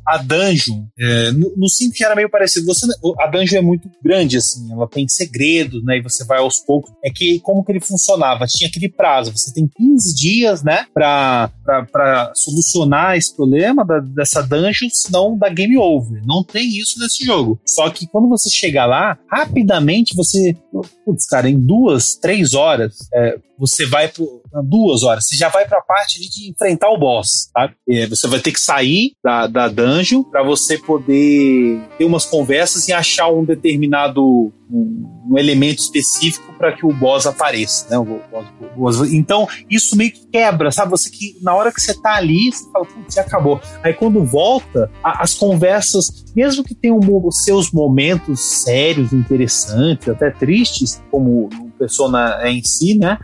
a 0.07 0.19
dungeon, 0.19 0.87
é, 0.99 1.31
no, 1.33 1.53
no 1.57 1.69
5 1.69 1.95
já 1.97 2.07
era 2.07 2.17
meio 2.17 2.31
parecido. 2.31 2.67
Você, 2.67 2.87
a 3.21 3.27
dungeon 3.27 3.59
é 3.59 3.63
muito 3.63 3.89
grande, 4.03 4.37
assim, 4.37 4.73
ela 4.73 4.89
tem 4.89 5.07
segredos, 5.09 5.85
né? 5.85 5.99
E 5.99 6.03
você 6.03 6.25
vai 6.25 6.39
aos 6.39 6.59
poucos. 6.61 6.91
É 7.05 7.11
que 7.11 7.41
como 7.41 7.65
que 7.65 7.73
ele 7.73 7.81
funcionava? 7.81 8.47
Tinha 8.47 8.69
aquele 8.69 8.89
prazo, 8.89 9.33
você 9.33 9.53
tem 9.53 9.69
15 9.69 10.15
dias, 10.15 10.63
né? 10.63 10.87
Pra, 10.95 11.51
pra, 11.65 11.85
pra 11.85 12.33
solucionar 12.35 13.17
esse 13.17 13.35
problema 13.35 13.85
da, 13.85 13.99
dessa 14.01 14.43
dungeon, 14.43 14.89
senão 14.91 15.37
dá 15.37 15.49
game 15.49 15.77
over. 15.77 16.23
Não 16.25 16.43
tem 16.43 16.69
isso 16.69 16.99
nesse 16.99 17.25
jogo. 17.25 17.61
Só 17.67 17.91
que 17.91 18.07
quando 18.07 18.29
você 18.29 18.49
chegar 18.49 18.87
lá, 18.87 19.19
rapidamente 19.31 20.15
você. 20.15 20.57
Putz, 21.05 21.27
cara, 21.27 21.49
em 21.49 21.59
duas, 21.59 22.15
três 22.17 22.55
horas, 22.55 22.97
é, 23.15 23.39
você 23.59 23.87
vai 23.87 24.09
por 24.09 24.43
duas 24.63 25.03
horas, 25.03 25.27
você 25.27 25.37
já 25.37 25.49
vai 25.49 25.67
para 25.67 25.79
a 25.79 25.83
parte 25.83 26.19
de 26.21 26.51
enfrentar 26.51 26.91
o 26.91 26.99
boss, 26.99 27.51
tá? 27.53 27.73
É, 27.89 28.07
você 28.07 28.27
vai 28.29 28.41
ter 28.41 28.53
que 28.53 28.61
sair 28.61 29.13
da, 29.23 29.47
da 29.47 29.69
dungeon 29.69 30.23
para 30.23 30.43
você 30.43 30.79
poder 30.79 31.81
ter 31.99 32.05
umas 32.05 32.25
conversas 32.25 32.89
e 32.89 32.93
achar 32.93 33.29
um 33.29 33.45
determinado 33.45 34.53
um, 34.71 35.23
um 35.31 35.39
elemento 35.39 35.79
específico 35.79 36.53
para 36.59 36.73
que 36.73 36.85
o 36.85 36.93
boss 36.93 37.27
apareça, 37.27 37.87
né? 37.91 37.99
O 37.99 38.21
o. 38.77 39.07
Então, 39.07 39.49
isso 39.71 39.97
meio 39.97 40.13
que 40.13 40.27
quebra, 40.27 40.71
sabe? 40.71 40.91
Você 40.91 41.11
que 41.11 41.37
na 41.43 41.55
hora 41.55 41.73
que 41.73 41.81
você 41.81 41.95
tá 41.95 42.15
ali, 42.15 42.53
você 42.53 42.71
fala, 42.71 42.85
putz, 42.85 43.19
acabou. 43.19 43.61
Aí 43.83 43.93
quando 43.95 44.25
volta, 44.25 44.91
a, 45.03 45.23
as 45.23 45.35
conversas, 45.35 46.25
mesmo 46.35 46.65
que 46.65 46.75
tenham 46.75 47.01
seus 47.31 47.71
momentos 47.71 48.41
sérios, 48.41 49.13
interessantes, 49.13 50.09
até 50.09 50.31
tristes, 50.31 51.03
como 51.11 51.49
Persona 51.79 52.41
em 52.45 52.63
si, 52.65 52.99
né? 52.99 53.19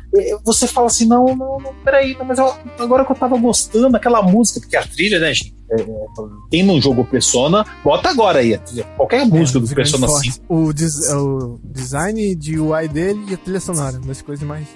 Você 0.44 0.66
fala 0.66 0.86
assim, 0.86 1.06
não, 1.06 1.26
não, 1.36 1.58
não 1.58 1.74
peraí, 1.84 2.16
mas 2.26 2.38
eu, 2.38 2.54
agora 2.78 3.04
que 3.04 3.12
eu 3.12 3.16
tava 3.16 3.36
gostando 3.38 3.90
daquela 3.90 4.22
música, 4.22 4.60
porque 4.60 4.76
a 4.76 4.86
trilha, 4.86 5.18
né, 5.18 5.32
gente? 5.32 5.54
É, 5.72 5.80
é, 5.80 6.06
quem 6.50 6.62
não 6.62 6.80
jogou 6.80 7.04
Persona, 7.04 7.64
bota 7.82 8.10
agora 8.10 8.40
aí. 8.40 8.58
Qualquer 8.96 9.26
música 9.26 9.58
do 9.58 9.68
Persona 9.68 10.06
5. 10.06 10.44
O, 10.48 10.72
des, 10.72 11.08
é 11.08 11.16
o 11.16 11.58
design 11.64 12.34
de 12.34 12.58
UI 12.58 12.88
dele 12.88 13.24
e 13.28 13.34
a 13.34 13.36
trilha 13.36 13.60
sonora, 13.60 13.98
das 13.98 14.20
coisas 14.20 14.46
mais. 14.46 14.66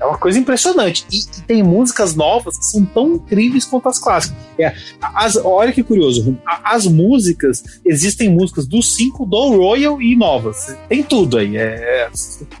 É 0.00 0.04
uma 0.04 0.18
coisa 0.18 0.38
impressionante. 0.38 1.06
E, 1.10 1.20
e, 1.20 1.42
tem 1.46 1.62
músicas 1.62 2.14
novas 2.14 2.58
que 2.58 2.66
são 2.66 2.84
tão 2.84 3.14
incríveis 3.14 3.64
quanto 3.64 3.88
as 3.88 3.98
clássicas. 3.98 4.36
É, 4.58 4.74
as, 5.00 5.36
olha 5.36 5.72
que 5.72 5.82
curioso, 5.82 6.36
as 6.64 6.86
músicas, 6.86 7.62
existem 7.84 8.28
músicas 8.28 8.66
do 8.66 8.82
5, 8.82 9.24
do 9.24 9.56
Royal 9.56 10.00
e 10.00 10.16
novas. 10.16 10.76
Tem 10.88 11.02
tudo 11.02 11.38
aí. 11.38 11.56
É, 11.56 11.62
é, 11.62 12.10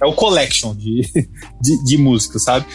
é 0.00 0.06
o 0.06 0.12
collection 0.12 0.74
de, 0.74 1.02
de, 1.60 1.84
de 1.84 1.98
músicas, 1.98 2.44
sabe? 2.44 2.66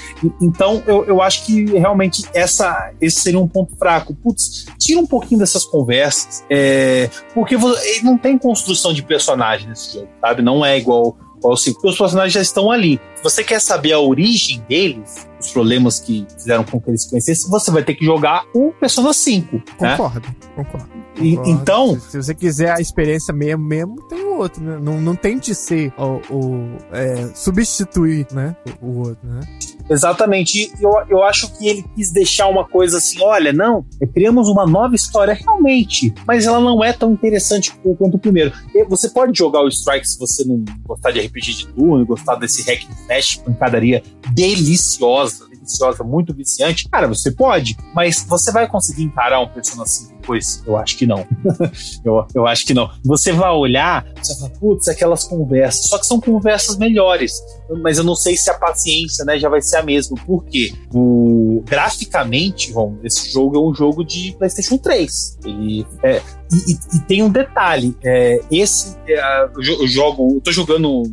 Então 0.41 0.83
eu, 0.85 1.05
eu 1.05 1.21
acho 1.21 1.45
que 1.45 1.65
realmente 1.65 2.23
essa, 2.33 2.91
esse 2.99 3.19
seria 3.19 3.39
um 3.39 3.47
ponto 3.47 3.75
fraco. 3.75 4.13
Putz, 4.13 4.50
tira 4.79 4.99
um 4.99 5.05
pouquinho 5.05 5.39
dessas 5.39 5.65
conversas, 5.65 6.43
é, 6.49 7.09
porque 7.33 7.55
não 8.03 8.17
tem 8.17 8.37
construção 8.37 8.93
de 8.93 9.03
personagem 9.03 9.67
nesse 9.67 9.93
jogo, 9.93 10.09
sabe? 10.19 10.41
Não 10.41 10.65
é 10.65 10.77
igual 10.77 11.15
ao 11.43 11.57
5, 11.57 11.75
porque 11.75 11.89
os 11.89 11.97
personagens 11.97 12.33
já 12.33 12.41
estão 12.41 12.71
ali. 12.71 12.99
Se 13.21 13.23
você 13.23 13.43
quer 13.43 13.61
saber 13.61 13.93
a 13.93 13.99
origem 13.99 14.63
deles, 14.67 15.27
os 15.39 15.51
problemas 15.51 15.99
que 15.99 16.25
fizeram 16.35 16.63
com 16.63 16.81
que 16.81 16.89
eles 16.89 17.03
se 17.03 17.09
conhecessem, 17.09 17.51
você 17.51 17.69
vai 17.69 17.83
ter 17.83 17.93
que 17.93 18.03
jogar 18.03 18.45
o 18.51 18.71
Persona 18.79 19.13
5. 19.13 19.55
Né? 19.55 19.61
Concordo, 19.77 20.27
né? 20.27 20.35
concordo. 20.55 20.89
E, 21.19 21.35
então. 21.49 21.99
Se, 21.99 22.11
se, 22.11 22.17
você 22.17 22.35
quiser 22.35 22.71
a 22.71 22.79
experiência 22.79 23.33
mesmo, 23.33 23.63
mesmo 23.63 23.95
tem 24.07 24.23
o 24.23 24.37
outro, 24.37 24.63
né? 24.63 24.79
Não, 24.81 24.99
não 24.99 25.15
tente 25.15 25.53
ser 25.53 25.93
o. 25.97 26.21
o 26.33 26.77
é, 26.91 27.29
substituir, 27.35 28.25
né? 28.31 28.55
O, 28.81 28.87
o, 28.87 28.97
outro, 28.99 29.27
né? 29.27 29.41
Exatamente. 29.89 30.71
Eu, 30.79 30.91
eu 31.09 31.23
acho 31.23 31.51
que 31.57 31.67
ele 31.67 31.85
quis 31.95 32.11
deixar 32.11 32.47
uma 32.47 32.65
coisa 32.65 32.97
assim: 32.97 33.21
olha, 33.21 33.51
não, 33.51 33.85
criamos 34.13 34.47
uma 34.47 34.65
nova 34.65 34.95
história 34.95 35.33
realmente, 35.33 36.13
mas 36.25 36.45
ela 36.45 36.59
não 36.59 36.83
é 36.83 36.93
tão 36.93 37.11
interessante 37.11 37.71
quanto 37.99 38.15
o 38.15 38.19
primeiro. 38.19 38.53
Você 38.89 39.09
pode 39.09 39.37
jogar 39.37 39.61
o 39.61 39.67
Strike 39.67 40.07
se 40.07 40.17
você 40.17 40.43
não 40.45 40.63
gostar 40.85 41.11
de 41.11 41.19
RPG 41.19 41.53
de 41.53 41.67
turno, 41.67 42.05
gostar 42.05 42.35
desse 42.35 42.63
hack 42.63 42.87
slash, 43.11 43.39
pancadaria 43.39 44.03
deliciosa 44.33 45.51
deliciosa, 45.61 46.03
muito 46.03 46.33
viciante, 46.33 46.89
cara, 46.89 47.07
você 47.07 47.31
pode, 47.31 47.77
mas 47.93 48.25
você 48.27 48.51
vai 48.51 48.67
conseguir 48.67 49.03
encarar 49.03 49.39
um 49.39 49.47
Persona 49.47 49.85
5 49.85 50.10
depois? 50.21 50.63
Eu 50.65 50.77
acho 50.77 50.95
que 50.97 51.07
não. 51.07 51.25
eu, 52.05 52.25
eu 52.33 52.47
acho 52.47 52.65
que 52.65 52.73
não. 52.73 52.89
Você 53.03 53.31
vai 53.31 53.49
olhar, 53.51 54.05
você 54.21 54.33
vai 54.33 54.49
falar, 54.49 54.59
putz, 54.59 54.87
aquelas 54.87 55.23
conversas, 55.23 55.87
só 55.87 55.97
que 55.97 56.05
são 56.05 56.21
conversas 56.21 56.77
melhores, 56.77 57.33
mas 57.81 57.97
eu 57.97 58.03
não 58.03 58.15
sei 58.15 58.37
se 58.37 58.49
a 58.49 58.53
paciência, 58.53 59.25
né, 59.25 59.39
já 59.39 59.49
vai 59.49 59.61
ser 59.61 59.77
a 59.77 59.83
mesma. 59.83 60.15
Por 60.25 60.45
quê? 60.45 60.71
O, 60.93 61.63
graficamente, 61.65 62.71
bom, 62.71 62.97
esse 63.03 63.31
jogo 63.31 63.57
é 63.57 63.61
um 63.61 63.73
jogo 63.73 64.03
de 64.03 64.35
PlayStation 64.37 64.77
3. 64.77 65.39
Ele 65.43 65.85
é, 66.03 66.21
e, 66.51 66.71
e, 66.71 66.97
e, 66.97 66.99
tem 67.07 67.23
um 67.23 67.29
detalhe: 67.29 67.95
é, 68.03 68.39
esse 68.51 68.95
é, 69.07 69.43
eu 69.43 69.87
jogo, 69.87 70.35
eu 70.35 70.41
tô 70.41 70.51
jogando 70.51 71.03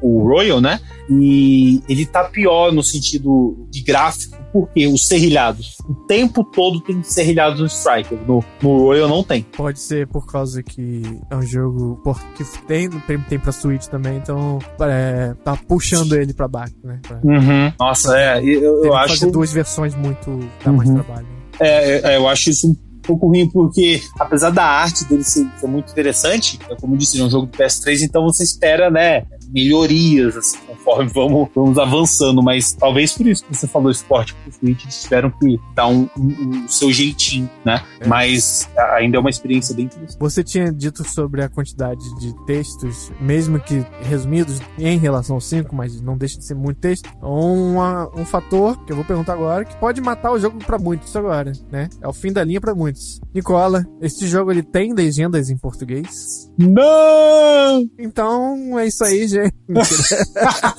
o 0.00 0.22
Royal, 0.22 0.60
né? 0.60 0.80
E 1.10 1.82
ele 1.88 2.06
tá 2.06 2.24
pior 2.24 2.72
no 2.72 2.82
sentido 2.82 3.66
de 3.70 3.82
gráfico, 3.82 4.37
porque 4.52 4.86
os 4.86 5.06
serrilhados, 5.06 5.76
o 5.88 5.94
tempo 6.06 6.44
todo 6.44 6.80
tem 6.80 7.02
serrilhados 7.02 7.60
no 7.60 7.66
Striker. 7.66 8.18
No, 8.26 8.44
no 8.62 8.78
Royal 8.78 9.08
não 9.08 9.22
tem. 9.22 9.42
Pode 9.42 9.80
ser 9.80 10.06
por 10.06 10.26
causa 10.26 10.62
que 10.62 11.02
é 11.30 11.36
um 11.36 11.42
jogo 11.42 12.00
que 12.36 12.44
tem, 12.66 12.88
tem, 13.28 13.38
pra 13.38 13.52
Switch 13.52 13.86
também, 13.86 14.16
então 14.16 14.58
é, 14.80 15.34
tá 15.44 15.56
puxando 15.56 16.14
ele 16.14 16.32
pra 16.32 16.48
baixo, 16.48 16.74
né? 16.82 17.00
Pra, 17.06 17.20
uhum. 17.22 17.72
Nossa, 17.78 18.18
é, 18.18 18.42
eu, 18.42 18.84
eu 18.84 18.94
acho. 18.94 19.18
fazer 19.18 19.30
duas 19.30 19.52
versões 19.52 19.94
muito. 19.94 20.38
dá 20.64 20.70
uhum. 20.70 20.76
mais 20.76 20.90
trabalho. 20.90 21.26
É, 21.60 22.12
é, 22.12 22.16
eu 22.16 22.28
acho 22.28 22.50
isso 22.50 22.68
um 22.68 22.76
pouco 23.02 23.26
ruim, 23.28 23.48
porque 23.48 24.02
apesar 24.18 24.50
da 24.50 24.64
arte 24.64 25.04
dele 25.06 25.24
ser, 25.24 25.46
ser 25.58 25.66
muito 25.66 25.90
interessante, 25.90 26.58
é 26.68 26.76
como 26.76 26.94
eu 26.94 26.98
disse, 26.98 27.20
é 27.20 27.24
um 27.24 27.30
jogo 27.30 27.46
do 27.46 27.56
PS3, 27.56 28.02
então 28.02 28.22
você 28.22 28.44
espera, 28.44 28.90
né, 28.90 29.24
melhorias, 29.50 30.36
assim, 30.36 30.58
conforme 30.88 31.10
vamos, 31.12 31.48
vamos 31.54 31.78
avançando, 31.78 32.42
mas 32.42 32.72
talvez 32.72 33.12
por 33.12 33.26
isso 33.26 33.44
que 33.44 33.54
você 33.54 33.66
falou 33.66 33.90
esporte 33.90 34.34
pro 34.34 34.52
Switch, 34.52 34.82
eles 34.84 35.02
tiveram 35.02 35.30
que 35.30 35.60
dar 35.74 35.86
um, 35.88 36.08
um, 36.16 36.64
um 36.64 36.68
seu 36.68 36.90
jeitinho, 36.90 37.48
né? 37.64 37.82
É. 38.00 38.06
Mas 38.06 38.68
ainda 38.94 39.18
é 39.18 39.20
uma 39.20 39.30
experiência 39.30 39.74
bem 39.74 39.84
interessante. 39.84 40.18
Você 40.18 40.42
tinha 40.42 40.72
dito 40.72 41.04
sobre 41.04 41.42
a 41.42 41.48
quantidade 41.48 42.02
de 42.18 42.34
textos, 42.46 43.12
mesmo 43.20 43.60
que 43.60 43.84
resumidos 44.02 44.60
em 44.78 44.98
relação 44.98 45.36
ao 45.36 45.40
5, 45.40 45.74
mas 45.74 46.00
não 46.00 46.16
deixa 46.16 46.38
de 46.38 46.44
ser 46.44 46.54
muito 46.54 46.80
texto, 46.80 47.08
uma, 47.22 48.08
um 48.16 48.24
fator 48.24 48.78
que 48.84 48.92
eu 48.92 48.96
vou 48.96 49.04
perguntar 49.04 49.34
agora, 49.34 49.64
que 49.64 49.76
pode 49.76 50.00
matar 50.00 50.32
o 50.32 50.38
jogo 50.38 50.58
para 50.58 50.78
muitos 50.78 51.14
agora, 51.14 51.52
né? 51.70 51.88
É 52.00 52.08
o 52.08 52.12
fim 52.12 52.32
da 52.32 52.42
linha 52.42 52.60
para 52.60 52.74
muitos. 52.74 53.20
Nicola, 53.34 53.84
este 54.00 54.26
jogo 54.26 54.50
ele 54.50 54.62
tem 54.62 54.94
legendas 54.94 55.50
em 55.50 55.58
português? 55.58 56.50
Não! 56.58 57.88
Então 57.98 58.78
é 58.78 58.86
isso 58.86 59.04
aí, 59.04 59.28
gente. 59.28 59.54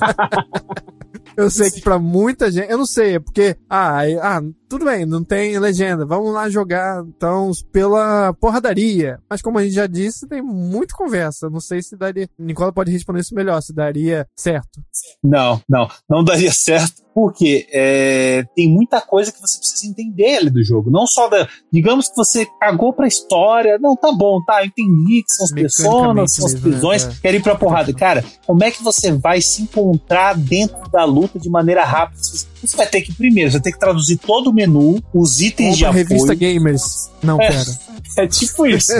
eu 1.36 1.50
sei 1.50 1.70
que 1.70 1.80
pra 1.80 1.98
muita 1.98 2.50
gente, 2.50 2.70
eu 2.70 2.78
não 2.78 2.86
sei, 2.86 3.16
é 3.16 3.20
porque, 3.20 3.56
ah, 3.68 4.00
ah, 4.22 4.42
tudo 4.70 4.84
bem, 4.84 5.04
não 5.04 5.24
tem 5.24 5.58
legenda, 5.58 6.06
vamos 6.06 6.32
lá 6.32 6.48
jogar, 6.48 7.02
então, 7.04 7.50
pela 7.72 8.32
porradaria. 8.34 9.18
Mas 9.28 9.42
como 9.42 9.58
a 9.58 9.64
gente 9.64 9.74
já 9.74 9.88
disse, 9.88 10.28
tem 10.28 10.40
muita 10.40 10.94
conversa. 10.94 11.50
Não 11.50 11.58
sei 11.58 11.82
se 11.82 11.96
daria. 11.96 12.28
Nicola 12.38 12.72
pode 12.72 12.92
responder 12.92 13.20
isso 13.20 13.34
melhor, 13.34 13.60
se 13.60 13.74
daria 13.74 14.28
certo. 14.36 14.80
Não, 15.24 15.60
não, 15.68 15.88
não 16.08 16.22
daria 16.22 16.52
certo, 16.52 17.02
porque 17.12 17.66
é, 17.72 18.44
tem 18.54 18.68
muita 18.68 19.00
coisa 19.00 19.32
que 19.32 19.40
você 19.40 19.58
precisa 19.58 19.90
entender 19.90 20.36
ali 20.36 20.50
do 20.50 20.62
jogo. 20.62 20.88
Não 20.88 21.04
só 21.04 21.28
da. 21.28 21.48
Digamos 21.72 22.08
que 22.08 22.14
você 22.14 22.46
cagou 22.60 22.92
pra 22.92 23.08
história. 23.08 23.76
Não, 23.80 23.96
tá 23.96 24.12
bom, 24.12 24.40
tá, 24.44 24.64
entendi 24.64 25.24
que 25.24 25.34
são 25.34 25.46
as 25.46 25.52
pessoas, 25.52 26.32
são 26.32 26.46
as 26.46 26.54
né? 26.54 26.60
prisões, 26.60 27.06
né? 27.06 27.14
querem 27.20 27.40
ir 27.40 27.42
pra 27.42 27.56
porrada. 27.56 27.92
Cara, 27.92 28.24
como 28.46 28.62
é 28.62 28.70
que 28.70 28.82
você 28.82 29.12
vai 29.12 29.40
se 29.40 29.62
encontrar 29.62 30.36
dentro 30.36 30.88
da 30.90 31.04
luta 31.04 31.38
de 31.38 31.50
maneira 31.50 31.84
rápida? 31.84 32.20
Você 32.22 32.76
vai 32.76 32.86
ter 32.86 33.00
que, 33.00 33.12
primeiro, 33.12 33.50
você 33.50 33.56
vai 33.56 33.62
ter 33.62 33.72
que 33.72 33.78
traduzir 33.78 34.18
todo 34.18 34.50
o 34.50 34.52
menu, 34.60 35.02
os 35.12 35.40
itens 35.40 35.76
de 35.76 35.84
apoio. 35.84 36.04
revista 36.04 36.34
Gamers. 36.34 37.10
Não, 37.22 37.40
é, 37.40 37.48
pera. 37.48 37.89
É 38.16 38.26
tipo 38.26 38.66
isso. 38.66 38.92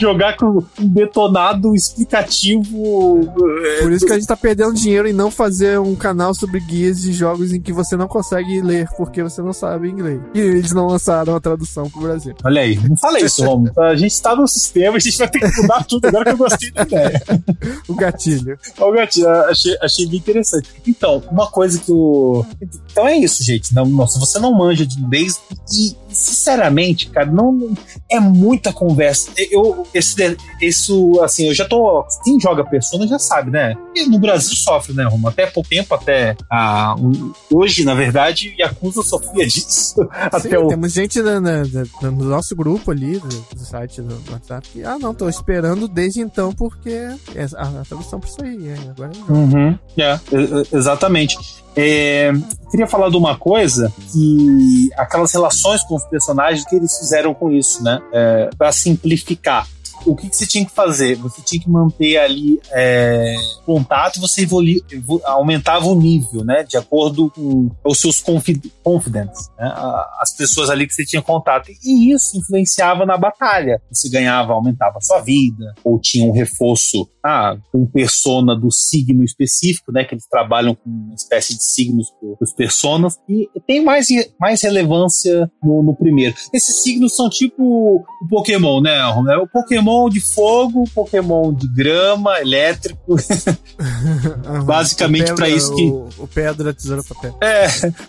Jogar 0.00 0.36
com 0.36 0.64
um 0.78 0.88
detonado 0.88 1.74
explicativo. 1.74 3.20
É, 3.64 3.82
Por 3.82 3.92
isso 3.92 4.06
que 4.06 4.12
a 4.12 4.16
gente 4.16 4.26
tá 4.26 4.36
perdendo 4.36 4.74
dinheiro 4.74 5.08
em 5.08 5.12
não 5.12 5.30
fazer 5.30 5.78
um 5.78 5.94
canal 5.94 6.34
sobre 6.34 6.60
guias 6.60 7.02
de 7.02 7.12
jogos 7.12 7.52
em 7.52 7.60
que 7.60 7.72
você 7.72 7.96
não 7.96 8.08
consegue 8.08 8.60
ler 8.60 8.88
porque 8.96 9.22
você 9.22 9.42
não 9.42 9.52
sabe 9.52 9.88
inglês. 9.88 10.20
E 10.34 10.40
eles 10.40 10.72
não 10.72 10.86
lançaram 10.86 11.34
a 11.36 11.40
tradução 11.40 11.88
pro 11.90 12.02
Brasil. 12.02 12.34
Olha 12.44 12.62
aí, 12.62 12.78
não 12.88 12.96
falei 12.96 13.24
isso, 13.24 13.44
Romulo. 13.44 13.72
A 13.80 13.94
gente 13.96 14.20
tá 14.20 14.34
no 14.34 14.46
sistema, 14.46 14.96
a 14.96 15.00
gente 15.00 15.18
vai 15.18 15.28
ter 15.28 15.40
que 15.40 15.62
mudar 15.62 15.84
tudo 15.84 16.06
agora 16.06 16.24
que 16.24 16.30
eu 16.30 16.36
gostei 16.36 16.70
da 16.70 16.82
ideia. 16.82 17.22
o 17.88 17.94
gatilho. 17.94 18.58
O 18.78 18.92
gatilho, 18.92 19.28
achei, 19.28 19.76
achei 19.80 20.06
bem 20.06 20.18
interessante. 20.18 20.68
Então, 20.86 21.22
uma 21.30 21.50
coisa 21.50 21.78
que 21.78 21.92
o. 21.92 22.44
Então 22.90 23.06
é 23.06 23.16
isso, 23.16 23.42
gente. 23.42 23.74
Não, 23.74 23.84
não, 23.84 24.06
se 24.06 24.18
você 24.18 24.38
não 24.38 24.52
manja 24.52 24.86
de 24.86 24.98
inglês, 24.98 25.40
e 25.72 25.96
sinceramente, 26.08 27.10
cara, 27.10 27.30
não, 27.30 27.74
é 28.10 28.20
muito 28.20 28.53
muita 28.54 28.72
conversa. 28.72 29.32
Eu, 29.50 29.86
esse, 29.92 30.36
isso, 30.60 31.20
assim, 31.22 31.48
eu 31.48 31.54
já 31.54 31.64
tô. 31.64 32.04
Quem 32.24 32.40
joga 32.40 32.64
Persona 32.64 33.06
já 33.06 33.18
sabe, 33.18 33.50
né? 33.50 33.74
E 33.94 34.06
no 34.06 34.18
Brasil 34.18 34.54
sofre, 34.56 34.94
né, 34.94 35.04
Romo? 35.04 35.28
Até 35.28 35.46
pouco 35.46 35.68
tempo, 35.68 35.94
até 35.94 36.36
a, 36.50 36.94
um, 36.98 37.32
hoje, 37.52 37.84
na 37.84 37.94
verdade, 37.94 38.54
Yakuza 38.58 39.02
sofria 39.02 39.46
disso. 39.46 39.94
Sim, 39.94 40.06
até 40.10 40.58
o... 40.58 40.68
temos 40.68 40.92
gente 40.92 41.20
na, 41.20 41.40
na, 41.40 41.62
na, 42.02 42.10
no 42.10 42.24
nosso 42.24 42.54
grupo 42.54 42.90
ali, 42.90 43.18
do, 43.18 43.28
do 43.28 43.60
site 43.60 44.00
do 44.00 44.20
WhatsApp, 44.30 44.68
que, 44.68 44.84
ah, 44.84 44.98
não, 44.98 45.12
tô 45.12 45.28
esperando 45.28 45.88
desde 45.88 46.20
então, 46.20 46.52
porque 46.52 46.90
é 46.90 47.46
a, 47.56 47.80
a 47.80 47.84
tradução 47.84 48.20
pra 48.20 48.28
isso 48.28 48.42
aí. 48.42 48.68
É, 48.68 48.74
agora 48.90 49.10
é 49.16 49.32
uhum, 49.32 49.78
é, 49.98 50.76
exatamente. 50.76 51.63
É, 51.76 52.32
queria 52.70 52.86
falar 52.86 53.08
de 53.10 53.16
uma 53.16 53.36
coisa 53.36 53.92
que 54.12 54.90
aquelas 54.96 55.32
relações 55.32 55.82
com 55.82 55.96
os 55.96 56.04
personagens 56.04 56.64
que 56.66 56.76
eles 56.76 56.96
fizeram 56.98 57.34
com 57.34 57.50
isso, 57.50 57.82
né? 57.82 58.00
É, 58.12 58.50
para 58.56 58.70
simplificar 58.72 59.66
o 60.06 60.16
que, 60.16 60.28
que, 60.28 60.36
você 60.36 60.46
tinha 60.46 60.64
que 60.64 60.72
fazer? 60.72 61.16
Você 61.16 61.42
tinha 61.42 61.60
que 61.60 61.70
manter 61.70 62.16
ali 62.18 62.60
é, 62.72 63.34
contato 63.64 64.20
você 64.20 64.42
evoli, 64.42 64.82
aumentava 65.24 65.86
o 65.86 65.94
nível, 65.94 66.44
né? 66.44 66.62
De 66.62 66.76
acordo 66.76 67.30
com 67.30 67.70
os 67.84 67.98
seus 67.98 68.22
confidents, 68.82 69.50
né? 69.58 69.72
as 70.20 70.34
pessoas 70.36 70.70
ali 70.70 70.86
que 70.86 70.94
você 70.94 71.04
tinha 71.04 71.22
contato. 71.22 71.70
E 71.84 72.12
isso 72.12 72.36
influenciava 72.36 73.04
na 73.04 73.16
batalha. 73.16 73.80
Você 73.90 74.08
ganhava, 74.08 74.52
aumentava 74.52 74.98
a 74.98 75.00
sua 75.00 75.20
vida, 75.20 75.74
ou 75.82 75.98
tinha 75.98 76.26
um 76.26 76.32
reforço 76.32 77.08
ah, 77.24 77.56
com 77.72 77.86
persona 77.86 78.54
do 78.54 78.70
signo 78.70 79.24
específico, 79.24 79.90
né? 79.90 80.04
Que 80.04 80.14
eles 80.14 80.26
trabalham 80.28 80.74
com 80.74 80.90
uma 80.90 81.14
espécie 81.14 81.54
de 81.54 81.64
signos 81.64 82.10
para 82.10 82.44
os 82.44 82.52
personas. 82.52 83.18
E 83.28 83.48
tem 83.66 83.82
mais, 83.82 84.08
mais 84.38 84.62
relevância 84.62 85.50
no, 85.62 85.82
no 85.82 85.96
primeiro. 85.96 86.34
Esses 86.52 86.82
signos 86.82 87.16
são 87.16 87.28
tipo 87.30 88.04
o 88.22 88.28
Pokémon, 88.28 88.80
né? 88.80 89.02
O 89.38 89.48
Pokémon 89.48 89.93
Pokémon 89.94 90.08
de 90.08 90.20
fogo, 90.20 90.84
Pokémon 90.94 91.52
de 91.52 91.68
grama, 91.68 92.40
elétrico. 92.40 93.16
Basicamente 94.64 95.32
para 95.34 95.48
isso 95.48 95.74
que. 95.74 95.84
O, 95.84 96.08
o 96.18 96.26
pedra, 96.26 96.74
tesoura, 96.74 97.02
papel. 97.02 97.36
É, 97.40 97.66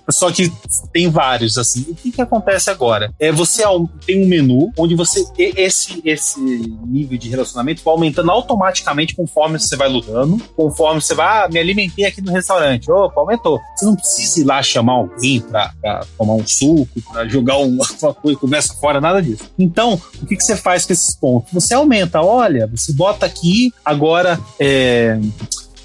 só 0.10 0.32
que 0.32 0.52
tem 0.92 1.10
vários, 1.10 1.58
assim. 1.58 1.82
O 1.90 1.96
que, 1.96 2.12
que 2.12 2.22
acontece 2.22 2.70
agora? 2.70 3.14
É 3.20 3.32
você 3.32 3.64
tem 4.06 4.24
um 4.24 4.28
menu 4.28 4.72
onde 4.78 4.96
você. 4.96 5.26
Esse, 5.38 6.02
esse 6.04 6.40
nível 6.40 7.18
de 7.18 7.30
relacionamento 7.30 7.84
vai 7.84 7.94
aumentando 7.94 8.32
automaticamente 8.32 9.16
conforme 9.16 9.60
você 9.60 9.76
vai 9.76 9.88
lutando, 9.88 10.42
conforme 10.56 11.02
você 11.02 11.14
vai. 11.14 11.26
Ah, 11.26 11.50
me 11.50 11.60
alimentei 11.60 12.06
aqui 12.06 12.22
no 12.22 12.32
restaurante. 12.32 12.90
Opa, 12.92 13.20
aumentou. 13.20 13.60
Você 13.76 13.86
não 13.86 13.96
precisa 13.96 14.42
ir 14.42 14.44
lá 14.44 14.62
chamar 14.64 14.94
alguém 14.94 15.42
pra, 15.42 15.72
pra 15.82 16.06
tomar 16.18 16.34
um 16.34 16.48
suco, 16.48 17.02
pra 17.12 17.28
jogar 17.28 17.58
uma 17.60 17.86
coisa, 18.14 18.40
conversa 18.40 18.74
fora, 18.76 19.02
nada 19.02 19.22
disso. 19.22 19.44
Então, 19.58 20.00
o 20.22 20.26
que, 20.26 20.36
que 20.36 20.44
você 20.44 20.56
faz 20.56 20.86
com 20.86 20.94
esses 20.94 21.16
pontos? 21.16 21.52
Você 21.52 21.75
aumenta. 21.76 22.22
Olha, 22.22 22.68
você 22.68 22.92
bota 22.94 23.26
aqui 23.26 23.74
agora. 23.84 24.40
É, 24.60 25.20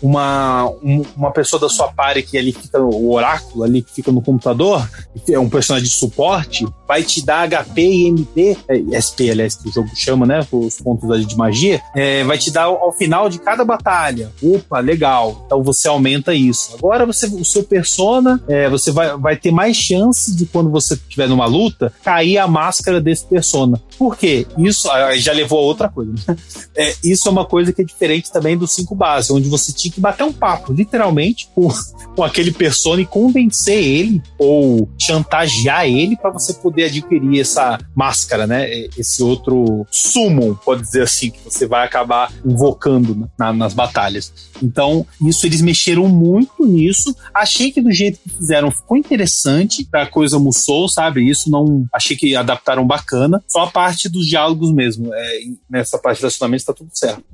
uma, 0.03 0.71
uma 1.17 1.31
pessoa 1.31 1.61
da 1.61 1.69
sua 1.69 1.89
party 1.89 2.23
que 2.23 2.39
ali 2.39 2.53
fica, 2.53 2.81
o 2.81 3.13
oráculo 3.13 3.65
ali 3.65 3.83
que 3.83 3.93
fica 3.93 4.11
no 4.11 4.23
computador, 4.23 4.89
é 5.29 5.39
um 5.39 5.49
personagem 5.49 5.89
de 5.89 5.95
suporte, 5.95 6.67
vai 6.87 7.03
te 7.03 7.25
dar 7.25 7.49
HP 7.49 7.83
e 7.83 8.09
MP, 8.09 8.57
é, 8.69 8.99
SP, 8.99 9.31
aliás, 9.31 9.55
que 9.55 9.69
o 9.69 9.73
jogo 9.73 9.91
chama, 9.95 10.27
né? 10.27 10.47
Os 10.51 10.81
pontos 10.81 11.27
de 11.27 11.37
magia, 11.37 11.81
é, 11.95 12.25
vai 12.25 12.39
te 12.39 12.51
dar 12.51 12.65
ao, 12.65 12.83
ao, 12.83 12.93
final 12.93 13.29
de 13.29 13.39
cada 13.39 13.65
batalha. 13.65 14.31
Opa, 14.43 14.81
legal. 14.81 15.45
Então 15.47 15.63
você 15.63 15.89
aumenta 15.89 16.35
isso. 16.35 16.75
Agora 16.75 17.07
você, 17.07 17.27
o 17.27 17.45
seu 17.45 17.63
persona, 17.63 18.43
é, 18.49 18.69
você 18.69 18.91
vai, 18.91 19.17
vai 19.17 19.37
ter 19.37 19.51
mais 19.51 19.77
chance 19.77 20.35
de 20.35 20.47
quando 20.47 20.71
você 20.71 20.95
estiver 20.95 21.29
numa 21.29 21.47
luta, 21.47 21.93
cair 22.03 22.39
a 22.39 22.49
máscara 22.49 23.01
desse 23.01 23.25
persona. 23.27 23.81
Por 23.99 24.17
quê? 24.17 24.47
Isso 24.59 24.89
já 25.17 25.33
levou 25.33 25.59
a 25.59 25.63
outra 25.63 25.89
coisa. 25.89 26.13
Né? 26.13 26.37
É, 26.77 26.95
isso 27.05 27.29
é 27.29 27.33
uma 27.33 27.45
coisa 27.45 27.73
que 27.73 27.83
é 27.83 27.85
diferente 27.85 28.31
também 28.33 28.57
do 28.57 28.67
5 28.67 28.95
base, 28.95 29.33
onde 29.33 29.49
você 29.49 29.73
tinha 29.73 29.90
que 29.91 30.01
bater 30.01 30.25
um 30.25 30.33
papo, 30.33 30.73
literalmente, 30.73 31.49
com, 31.55 31.69
com 32.15 32.23
aquele 32.23 32.51
persona 32.53 33.01
e 33.01 33.07
convencer 33.07 33.83
ele 33.83 34.23
ou 34.39 34.89
chantagear 34.99 35.87
ele 35.87 36.17
para 36.17 36.31
você 36.31 36.55
poder 36.55 36.85
adquirir 36.85 37.41
essa 37.41 37.79
máscara, 37.95 38.47
né? 38.47 38.69
Esse 38.97 39.23
outro 39.23 39.87
summon, 39.91 40.55
pode 40.55 40.83
dizer 40.83 41.03
assim, 41.03 41.31
que 41.31 41.41
você 41.45 41.67
vai 41.67 41.85
acabar 41.85 42.33
invocando 42.45 43.29
na, 43.39 43.53
nas 43.53 43.75
batalhas. 43.75 44.33
Então, 44.63 45.07
isso 45.27 45.47
eles 45.47 45.61
mexeram 45.61 46.09
muito 46.09 46.67
nisso. 46.67 47.15
Achei 47.33 47.73
que 47.73 47.81
do 47.81 47.93
jeito 47.93 48.19
que 48.19 48.29
fizeram 48.29 48.71
ficou 48.71 48.97
interessante 48.97 49.85
pra 49.85 50.07
coisa 50.07 50.39
Musou, 50.39 50.89
sabe? 50.89 51.29
Isso 51.29 51.51
não. 51.51 51.87
Achei 51.93 52.17
que 52.17 52.37
adaptaram 52.37 52.87
bacana. 52.87 53.43
Só 53.49 53.65
a 53.65 53.71
parte 53.71 54.09
dos 54.09 54.27
diálogos 54.27 54.73
mesmo. 54.73 55.13
É, 55.13 55.41
nessa 55.69 55.99
parte 55.99 56.17
de 56.17 56.23
relacionamento 56.23 56.65
tá 56.65 56.73
tudo 56.73 56.91
certo. 56.93 57.25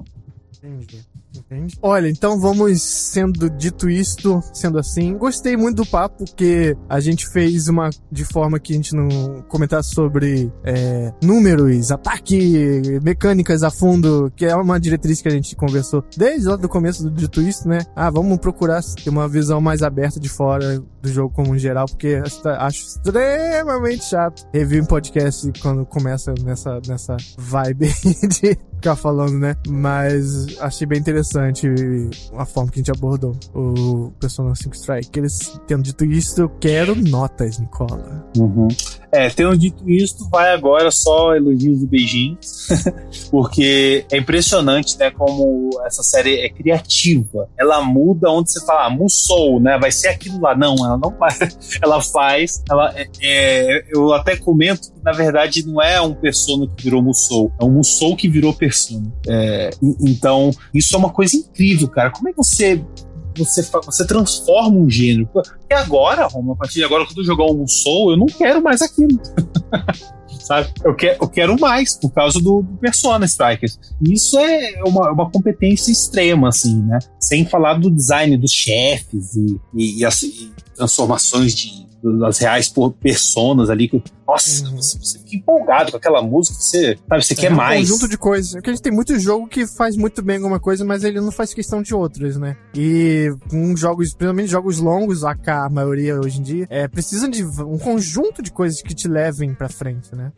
Entendi. 0.62 1.04
Entende? 1.38 1.76
Olha, 1.82 2.08
então 2.08 2.38
vamos 2.40 2.82
sendo 2.82 3.50
dito 3.50 3.88
isto, 3.88 4.40
sendo 4.52 4.78
assim. 4.78 5.16
Gostei 5.16 5.56
muito 5.56 5.82
do 5.82 5.86
papo, 5.86 6.24
porque 6.24 6.76
a 6.88 7.00
gente 7.00 7.28
fez 7.28 7.68
uma 7.68 7.90
de 8.10 8.24
forma 8.24 8.58
que 8.58 8.72
a 8.72 8.76
gente 8.76 8.94
não 8.94 9.42
comentasse 9.48 9.94
sobre 9.94 10.52
é, 10.64 11.12
números, 11.22 11.90
ataque, 11.90 13.00
mecânicas 13.02 13.62
a 13.62 13.70
fundo, 13.70 14.32
que 14.34 14.44
é 14.44 14.54
uma 14.54 14.78
diretriz 14.78 15.20
que 15.20 15.28
a 15.28 15.32
gente 15.32 15.54
conversou 15.56 16.04
desde 16.16 16.48
lá 16.48 16.56
do 16.56 16.68
começo 16.68 17.04
do 17.04 17.10
dito 17.10 17.40
isto, 17.40 17.68
né? 17.68 17.78
Ah, 17.94 18.10
vamos 18.10 18.38
procurar 18.38 18.82
ter 18.82 19.10
uma 19.10 19.28
visão 19.28 19.60
mais 19.60 19.82
aberta 19.82 20.20
de 20.20 20.28
fora 20.28 20.82
do 21.02 21.08
jogo 21.08 21.32
como 21.34 21.52
um 21.52 21.58
geral, 21.58 21.86
porque 21.86 22.20
acho 22.58 22.84
extremamente 22.84 24.04
chato 24.04 24.46
rever 24.52 24.82
um 24.82 24.86
podcast 24.86 25.50
quando 25.60 25.86
começa 25.86 26.34
nessa, 26.42 26.80
nessa 26.86 27.16
vibe 27.38 27.86
de 28.28 28.58
ficar 28.74 28.96
falando, 28.96 29.38
né? 29.38 29.56
Mas 29.68 30.58
achei 30.60 30.86
bem 30.86 30.98
interessante 30.98 31.25
a 32.36 32.46
forma 32.46 32.70
que 32.70 32.80
a 32.80 32.82
gente 32.82 32.90
abordou 32.90 33.36
o 33.54 34.12
Persona 34.20 34.54
5 34.54 34.74
Strike. 34.74 35.18
Eles, 35.18 35.60
tendo 35.66 35.82
dito 35.82 36.04
isso, 36.04 36.40
eu 36.40 36.48
quero 36.48 36.94
notas, 36.94 37.58
Nicola. 37.58 38.24
Uhum. 38.36 38.68
É, 39.16 39.30
tendo 39.30 39.56
dito 39.56 39.88
isso, 39.88 40.28
vai 40.28 40.52
agora 40.52 40.90
só 40.90 41.34
elogios 41.34 41.82
e 41.82 41.86
beijinhos, 41.86 42.68
porque 43.30 44.04
é 44.12 44.18
impressionante, 44.18 44.98
né, 44.98 45.10
como 45.10 45.70
essa 45.86 46.02
série 46.02 46.40
é 46.40 46.50
criativa. 46.50 47.48
Ela 47.58 47.80
muda 47.80 48.30
onde 48.30 48.52
você 48.52 48.64
fala, 48.66 48.86
ah, 48.86 48.90
Musou, 48.90 49.58
né, 49.58 49.78
vai 49.78 49.90
ser 49.90 50.08
aquilo 50.08 50.40
lá. 50.40 50.54
Não, 50.54 50.74
ela 50.84 50.98
não 50.98 51.10
faz. 51.16 51.36
Ela 51.82 52.00
faz, 52.00 52.62
ela, 52.70 52.92
é, 52.96 53.08
é, 53.22 53.84
eu 53.90 54.12
até 54.12 54.36
comento 54.36 54.92
que, 54.92 55.02
na 55.02 55.12
verdade, 55.12 55.66
não 55.66 55.80
é 55.80 56.00
um 56.00 56.14
Persona 56.14 56.66
que 56.66 56.84
virou 56.84 57.02
Musou, 57.02 57.52
é 57.60 57.64
um 57.64 57.70
Musou 57.70 58.16
que 58.16 58.28
virou 58.28 58.52
Persona. 58.52 59.12
É, 59.28 59.70
então, 60.00 60.50
isso 60.74 60.94
é 60.94 60.98
uma 60.98 61.10
coisa 61.16 61.36
incrível, 61.36 61.88
cara. 61.88 62.10
Como 62.10 62.28
é 62.28 62.32
que 62.32 62.36
você 62.36 62.84
você, 63.36 63.62
você 63.62 64.06
transforma 64.06 64.78
um 64.78 64.88
gênero. 64.88 65.28
E 65.68 65.74
agora, 65.74 66.26
Roma, 66.26 66.54
a 66.54 66.56
partir 66.56 66.76
de 66.76 66.84
agora, 66.84 67.04
quando 67.04 67.18
eu 67.18 67.24
jogar 67.24 67.44
um 67.44 67.66
Soul, 67.66 68.12
eu 68.12 68.16
não 68.16 68.26
quero 68.26 68.62
mais 68.62 68.80
aquilo. 68.80 69.20
Sabe? 70.40 70.72
Eu, 70.82 70.94
quero, 70.94 71.18
eu 71.20 71.28
quero 71.28 71.60
mais 71.60 71.94
por 71.96 72.10
causa 72.10 72.40
do, 72.40 72.62
do 72.62 72.76
Persona 72.78 73.26
Strikers. 73.26 73.78
Isso 74.00 74.38
é 74.38 74.80
uma, 74.86 75.10
uma 75.10 75.30
competência 75.30 75.90
extrema, 75.90 76.48
assim, 76.48 76.82
né? 76.82 76.98
Sem 77.20 77.44
falar 77.44 77.74
do 77.74 77.90
design 77.90 78.36
dos 78.38 78.52
chefes 78.52 79.34
e, 79.34 79.60
e, 79.74 79.98
e, 79.98 80.04
assim, 80.04 80.28
e 80.28 80.52
transformações 80.74 81.54
de 81.54 81.86
das 82.02 82.38
reais 82.38 82.68
por 82.68 82.92
personas 82.92 83.70
ali. 83.70 83.88
Que, 83.88 84.02
nossa, 84.26 84.64
uhum. 84.66 84.76
você, 84.76 84.98
você, 84.98 85.18
fica 85.20 85.36
empolgado 85.36 85.90
com 85.92 85.96
aquela 85.96 86.20
música, 86.20 86.58
você, 86.58 86.98
sabe, 87.08 87.24
você 87.24 87.34
é, 87.34 87.36
quer 87.36 87.50
mais. 87.50 87.88
um 87.88 87.92
conjunto 87.92 88.10
de 88.10 88.18
coisas. 88.18 88.52
Porque 88.52 88.70
a 88.70 88.72
gente 88.72 88.82
tem 88.82 88.92
muito 88.92 89.18
jogo 89.18 89.46
que 89.46 89.66
faz 89.66 89.96
muito 89.96 90.22
bem 90.22 90.36
alguma 90.36 90.58
coisa, 90.58 90.84
mas 90.84 91.04
ele 91.04 91.20
não 91.20 91.30
faz 91.30 91.54
questão 91.54 91.80
de 91.80 91.94
outras, 91.94 92.36
né? 92.36 92.56
E 92.74 93.32
com 93.48 93.76
jogos, 93.76 94.14
principalmente 94.14 94.50
jogos 94.50 94.78
longos, 94.78 95.24
a 95.24 95.36
a 95.46 95.68
maioria 95.68 96.18
hoje 96.18 96.40
em 96.40 96.42
dia, 96.42 96.66
é, 96.68 96.88
precisam 96.88 97.30
de 97.30 97.44
um 97.44 97.78
conjunto 97.78 98.42
de 98.42 98.50
coisas 98.50 98.82
que 98.82 98.94
te 98.94 99.06
levem 99.06 99.54
pra 99.54 99.68
frente, 99.68 100.14
né? 100.14 100.32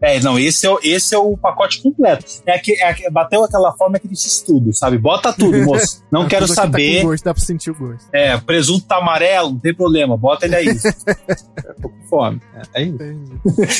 É, 0.00 0.18
não, 0.20 0.38
esse 0.38 0.66
é, 0.66 0.76
esse 0.82 1.14
é 1.14 1.18
o 1.18 1.36
pacote 1.36 1.82
completo. 1.82 2.24
É, 2.46 2.58
que, 2.58 2.72
é 2.82 3.10
bateu 3.10 3.44
aquela 3.44 3.72
forma 3.76 3.96
é 3.96 3.98
aquele 3.98 4.14
estudo, 4.14 4.72
sabe? 4.72 4.96
Bota 4.96 5.32
tudo, 5.32 5.58
moço. 5.64 6.02
Não 6.10 6.26
quero 6.26 6.48
saber. 6.48 7.02
Tá 7.02 7.08
gosto, 7.08 7.24
dá 7.24 7.34
pra 7.34 7.42
sentir 7.42 7.70
o 7.70 7.74
gosto. 7.74 8.08
É, 8.12 8.36
presunto 8.38 8.86
tá 8.86 8.96
amarelo, 8.96 9.50
não 9.50 9.58
tem 9.58 9.74
problema, 9.74 10.16
bota 10.16 10.46
ele 10.46 10.56
aí. 10.56 10.68
Fome. 12.08 12.40
É, 12.74 12.82
isso. 12.82 12.98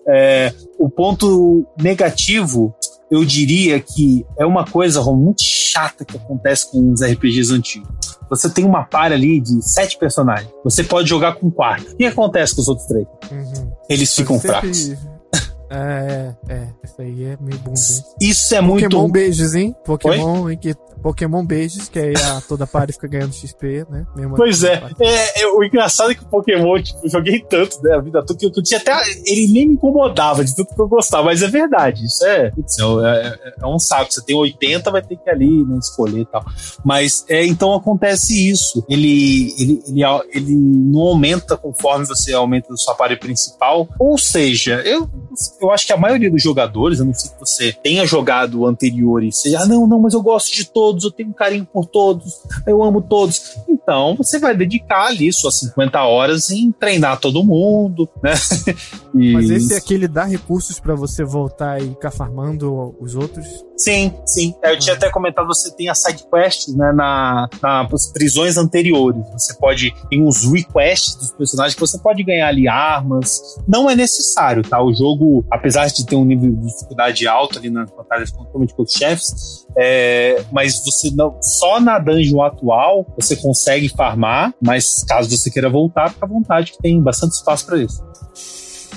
É, 0.08 0.52
o 0.78 0.90
ponto 0.90 1.64
negativo 1.80 2.74
eu 3.10 3.24
diria 3.24 3.78
que 3.78 4.26
é 4.36 4.44
uma 4.44 4.64
coisa 4.64 5.00
muito 5.12 5.42
chata 5.42 6.04
que 6.04 6.16
acontece 6.16 6.70
com 6.70 6.92
os 6.92 7.00
RPGs 7.00 7.52
antigos. 7.52 8.13
Você 8.28 8.48
tem 8.50 8.64
uma 8.64 8.84
par 8.84 9.12
ali 9.12 9.40
de 9.40 9.62
sete 9.62 9.98
personagens. 9.98 10.50
Você 10.62 10.82
pode 10.82 11.08
jogar 11.08 11.34
com 11.34 11.50
quatro. 11.50 11.92
O 11.92 11.96
que 11.96 12.06
acontece 12.06 12.54
com 12.54 12.60
os 12.60 12.68
outros 12.68 12.86
três? 12.86 13.06
Uhum. 13.30 13.72
Eles 13.88 14.14
ficam 14.14 14.40
fracos. 14.40 14.94
É, 15.76 16.36
é. 16.48 16.68
Isso 16.84 17.00
aí 17.00 17.24
é 17.24 17.38
meio 17.40 17.58
bunda. 17.58 17.80
Isso 18.20 18.54
é 18.54 18.60
muito. 18.60 18.84
Pokémon 18.84 19.10
beijos, 19.10 19.54
hein? 19.54 19.74
Pokémon 19.84 20.50
em 20.50 20.56
que 20.56 20.74
Pokémon 21.04 21.44
Beijos, 21.44 21.86
que 21.90 21.98
aí 21.98 22.14
a, 22.16 22.40
toda 22.48 22.66
parte 22.66 22.94
fica 22.94 23.06
ganhando 23.06 23.34
XP, 23.34 23.86
né? 23.90 24.06
Mesmo 24.16 24.36
pois 24.36 24.64
é. 24.64 24.82
é. 24.98 25.42
é. 25.42 25.46
O 25.48 25.62
engraçado 25.62 26.12
é 26.12 26.14
que 26.14 26.22
o 26.22 26.28
Pokémon, 26.28 26.82
tipo, 26.82 27.00
eu 27.04 27.10
joguei 27.10 27.40
tanto, 27.40 27.78
né? 27.82 27.94
A 27.94 28.00
vida 28.00 28.24
toda, 28.24 28.38
que 28.38 28.46
eu, 28.46 28.50
que 28.50 28.60
eu 28.60 28.64
tinha 28.64 28.80
até. 28.80 28.98
Ele 29.26 29.52
nem 29.52 29.68
me 29.68 29.74
incomodava 29.74 30.42
de 30.42 30.56
tanto 30.56 30.74
que 30.74 30.80
eu 30.80 30.88
gostava, 30.88 31.24
mas 31.24 31.42
é 31.42 31.48
verdade. 31.48 32.06
Isso 32.06 32.24
é. 32.24 32.50
Putz, 32.52 32.78
é, 32.78 32.82
é, 32.82 33.54
é, 33.62 33.66
um 33.66 33.78
saco. 33.78 34.14
Você 34.14 34.24
tem 34.24 34.34
80, 34.34 34.90
vai 34.90 35.02
ter 35.02 35.18
que 35.18 35.28
ali, 35.28 35.62
né, 35.66 35.76
escolher 35.78 36.20
e 36.20 36.24
tal. 36.24 36.42
Mas 36.82 37.26
é, 37.28 37.44
então 37.44 37.74
acontece 37.74 38.48
isso. 38.48 38.82
Ele, 38.88 39.54
ele, 39.58 39.82
ele, 39.86 40.00
ele 40.32 40.54
não 40.54 41.02
aumenta 41.02 41.54
conforme 41.54 42.06
você 42.06 42.32
aumenta 42.32 42.72
a 42.72 42.76
sua 42.78 42.94
party 42.94 43.16
principal. 43.16 43.86
Ou 43.98 44.16
seja, 44.16 44.80
eu, 44.86 45.06
eu 45.64 45.70
acho 45.70 45.86
que 45.86 45.92
a 45.92 45.96
maioria 45.96 46.30
dos 46.30 46.42
jogadores, 46.42 47.00
a 47.00 47.04
não 47.04 47.14
sei 47.14 47.30
que 47.30 47.40
você 47.40 47.72
tenha 47.72 48.06
jogado 48.06 48.60
o 48.60 48.66
anterior 48.66 49.22
e 49.22 49.32
seja, 49.32 49.60
ah, 49.60 49.66
não, 49.66 49.86
não, 49.86 50.00
mas 50.00 50.14
eu 50.14 50.22
gosto 50.22 50.54
de 50.54 50.64
todos 50.64 51.04
eu 51.04 51.10
tenho 51.10 51.32
carinho 51.32 51.66
por 51.70 51.86
todos, 51.86 52.42
eu 52.66 52.82
amo 52.82 53.02
todos. 53.02 53.56
Então 53.68 54.14
você 54.16 54.38
vai 54.38 54.56
dedicar 54.56 55.06
ali 55.06 55.32
suas 55.32 55.58
50 55.60 56.02
horas 56.02 56.50
em 56.50 56.72
treinar 56.72 57.20
todo 57.20 57.44
mundo, 57.44 58.08
né? 58.22 58.32
E... 59.14 59.32
Mas 59.32 59.50
esse 59.50 59.72
é 59.74 59.76
aquele 59.76 60.08
dá 60.08 60.24
recursos 60.24 60.80
para 60.80 60.94
você 60.94 61.24
voltar 61.24 61.80
e 61.80 61.90
ficar 61.90 62.10
farmando 62.10 62.94
os 63.00 63.14
outros? 63.14 63.46
Sim, 63.76 64.12
sim. 64.26 64.54
Eu 64.62 64.78
tinha 64.78 64.94
até 64.94 65.10
comentado, 65.10 65.46
você 65.46 65.74
tem 65.74 65.88
as 65.88 66.00
side 66.00 66.24
quests, 66.32 66.74
né, 66.74 66.92
na, 66.92 67.48
nas 67.62 68.12
prisões 68.12 68.56
anteriores. 68.56 69.24
Você 69.32 69.54
pode, 69.54 69.94
tem 70.08 70.22
uns 70.22 70.44
requests 70.44 71.16
dos 71.16 71.32
personagens 71.32 71.74
que 71.74 71.80
você 71.80 71.98
pode 71.98 72.22
ganhar 72.22 72.48
ali 72.48 72.68
armas. 72.68 73.40
Não 73.66 73.88
é 73.88 73.96
necessário, 73.96 74.62
tá? 74.62 74.82
O 74.82 74.92
jogo, 74.94 75.44
apesar 75.50 75.86
de 75.86 76.06
ter 76.06 76.16
um 76.16 76.24
nível 76.24 76.52
de 76.52 76.66
dificuldade 76.66 77.26
alto 77.26 77.58
ali 77.58 77.70
nas 77.70 77.90
batalhas, 77.90 78.30
principalmente 78.30 78.74
com 78.74 78.82
os 78.82 78.92
chefes, 78.92 79.66
é, 79.76 80.44
mas 80.52 80.82
você 80.84 81.10
não, 81.10 81.36
só 81.40 81.80
na 81.80 81.98
dungeon 81.98 82.42
atual 82.42 83.06
você 83.16 83.36
consegue 83.36 83.88
farmar, 83.88 84.54
mas 84.62 85.04
caso 85.04 85.28
você 85.30 85.50
queira 85.50 85.68
voltar, 85.68 86.10
fica 86.10 86.24
à 86.24 86.28
vontade 86.28 86.72
que 86.72 86.78
tem 86.78 87.00
bastante 87.02 87.32
espaço 87.32 87.66
para 87.66 87.78
isso. 87.78 88.02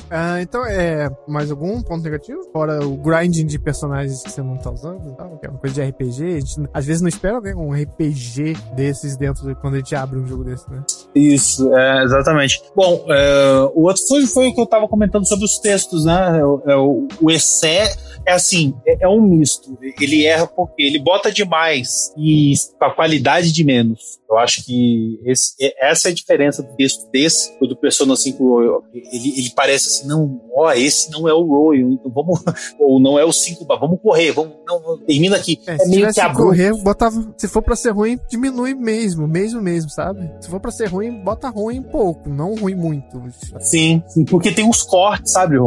Ah, 0.10 0.42
então, 0.42 0.66
é 0.66 1.10
mais 1.28 1.52
algum 1.52 1.82
ponto 1.82 2.04
negativo? 2.04 2.42
Fora 2.52 2.86
o 2.86 2.96
grinding 2.98 3.46
de 3.46 3.60
personagens 3.60 4.24
que 4.24 4.32
você 4.32 4.42
não 4.42 4.58
tá 4.58 4.72
usando, 4.72 5.16
que 5.40 5.46
é 5.46 5.50
uma 5.50 5.60
coisa 5.60 5.76
de 5.76 5.90
RPG. 5.90 6.26
A 6.26 6.40
gente, 6.40 6.70
às 6.74 6.86
vezes 6.86 7.02
não 7.02 7.10
espera 7.10 7.40
né, 7.42 7.54
um 7.56 7.72
RPG 7.72 8.56
desses 8.76 9.18
dentro 9.18 9.46
de 9.48 9.56
quando 9.56 9.76
a 9.76 9.78
gente 9.78 9.96
abre 9.96 10.20
um 10.20 10.26
jogo 10.26 10.44
desse, 10.44 10.70
né? 10.70 10.84
Isso, 11.14 11.76
é, 11.76 12.04
exatamente. 12.04 12.62
Bom, 12.76 13.06
é, 13.10 13.70
o 13.74 13.84
outro 13.84 14.04
foi, 14.08 14.26
foi 14.26 14.48
o 14.48 14.54
que 14.54 14.62
eu 14.62 14.66
tava 14.66 14.88
comentando 14.88 15.28
sobre 15.28 15.46
os 15.46 15.60
textos, 15.60 16.06
né? 16.06 16.38
É, 16.38 16.72
é 16.72 16.76
o, 16.76 17.08
o 17.22 17.32
excesso 17.32 18.08
é 18.28 18.34
assim, 18.34 18.76
é, 18.86 19.06
é, 19.06 19.08
um 19.08 19.22
misto. 19.22 19.78
Ele 19.82 20.26
erra 20.26 20.46
porque 20.46 20.84
ele 20.84 21.00
bota 21.00 21.32
demais 21.32 22.14
e 22.18 22.54
com 22.78 22.84
a 22.84 22.94
qualidade 22.94 23.54
de 23.54 23.64
menos. 23.64 24.20
Eu 24.30 24.38
acho 24.38 24.66
que 24.66 25.20
esse, 25.26 25.54
essa 25.80 26.10
é 26.10 26.12
a 26.12 26.14
diferença 26.14 26.62
do 26.62 26.76
texto 26.76 27.10
desse 27.12 27.58
do 27.60 27.76
Persona 27.76 28.16
5 28.16 28.44
Royal. 28.44 28.84
Ele, 28.94 29.40
ele 29.40 29.52
parece 29.56 29.88
assim, 29.88 30.08
não, 30.08 30.42
ó, 30.54 30.72
esse 30.74 31.10
não 31.12 31.28
é 31.28 31.34
o 31.34 31.44
Royal, 31.44 31.92
então 31.92 32.12
vamos, 32.12 32.44
ou 32.80 33.00
não 33.00 33.18
é 33.18 33.24
o 33.24 33.32
5, 33.32 33.66
vamos 33.66 34.00
correr, 34.02 34.32
vamos, 34.32 34.54
não, 34.66 34.98
termina 35.06 35.38
aqui. 35.38 35.60
É, 35.66 35.76
é 35.76 35.88
meio 35.88 36.14
que 36.14 36.20
abrupto. 36.20 36.44
correr, 36.44 36.74
botava, 36.84 37.34
se 37.38 37.48
for 37.48 37.62
pra 37.62 37.76
ser 37.76 37.92
ruim, 37.92 38.20
diminui 38.30 38.74
mesmo, 38.74 39.28
mesmo 39.28 39.62
mesmo, 39.62 39.90
sabe? 39.90 40.30
Se 40.42 40.50
for 40.50 40.60
pra 40.60 40.72
ser 40.72 40.88
ruim, 40.88 41.24
bota 41.24 41.50
ruim 41.50 41.82
pouco, 41.82 42.30
não 42.30 42.56
ruim 42.56 42.76
muito. 42.76 43.22
Sim, 43.62 44.04
sim 44.08 44.26
porque 44.26 44.52
tem 44.52 44.66
uns 44.66 44.84
cortes, 44.84 45.32
sabe, 45.32 45.58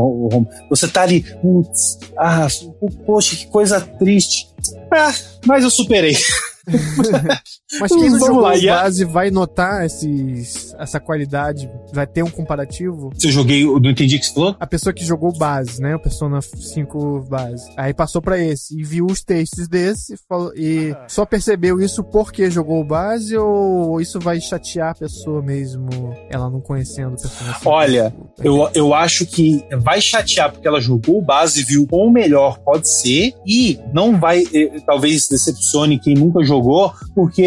Você 0.68 0.86
tá 0.88 1.02
ali, 1.02 1.22
putz, 1.40 1.98
ah, 2.16 2.46
poxa, 3.06 3.36
que 3.36 3.46
coisa 3.46 3.80
triste. 3.80 4.50
Ah, 4.92 5.12
mas 5.46 5.64
eu 5.64 5.70
superei. 5.70 6.16
Mas 7.78 7.92
quem 7.92 8.10
não 8.10 8.18
jogou 8.18 8.40
lá, 8.40 8.52
base 8.58 9.04
vai 9.04 9.30
notar 9.30 9.84
esses, 9.84 10.74
essa 10.78 10.98
qualidade, 10.98 11.70
vai 11.92 12.06
ter 12.06 12.22
um 12.22 12.30
comparativo. 12.30 13.10
Se 13.18 13.28
eu 13.28 13.32
joguei, 13.32 13.64
eu 13.64 13.78
não 13.78 13.90
entendi 13.90 14.16
o 14.16 14.20
que 14.20 14.26
você 14.26 14.34
falou? 14.34 14.56
A 14.58 14.66
pessoa 14.66 14.92
que 14.92 15.04
jogou 15.04 15.32
base, 15.32 15.80
né? 15.80 15.94
O 15.94 15.98
Persona 15.98 16.40
5 16.40 17.26
base. 17.28 17.70
Aí 17.76 17.94
passou 17.94 18.20
para 18.20 18.38
esse 18.38 18.78
e 18.78 18.82
viu 18.82 19.06
os 19.06 19.22
textos 19.22 19.68
desse 19.68 20.16
falou, 20.28 20.52
e 20.56 20.92
ah. 20.92 21.04
só 21.08 21.24
percebeu 21.24 21.80
isso 21.80 22.02
porque 22.02 22.50
jogou 22.50 22.84
base 22.84 23.36
ou 23.36 24.00
isso 24.00 24.18
vai 24.18 24.40
chatear 24.40 24.90
a 24.90 24.94
pessoa 24.94 25.42
mesmo, 25.42 25.88
ela 26.28 26.50
não 26.50 26.60
conhecendo 26.60 27.14
o 27.14 27.20
Persona 27.20 27.54
5? 27.54 27.68
Olha, 27.68 28.14
eu, 28.42 28.70
eu 28.74 28.94
acho 28.94 29.26
que 29.26 29.64
vai 29.78 30.00
chatear 30.00 30.52
porque 30.52 30.66
ela 30.66 30.80
jogou 30.80 31.22
base, 31.22 31.62
viu 31.62 31.86
quão 31.86 32.10
melhor 32.10 32.58
pode 32.58 32.88
ser 32.88 33.34
e 33.46 33.78
não 33.92 34.18
vai, 34.18 34.44
eh, 34.52 34.80
talvez 34.86 35.28
decepcione 35.28 35.98
quem 35.98 36.14
nunca 36.14 36.42
jogou, 36.44 36.92
porque 37.14 37.42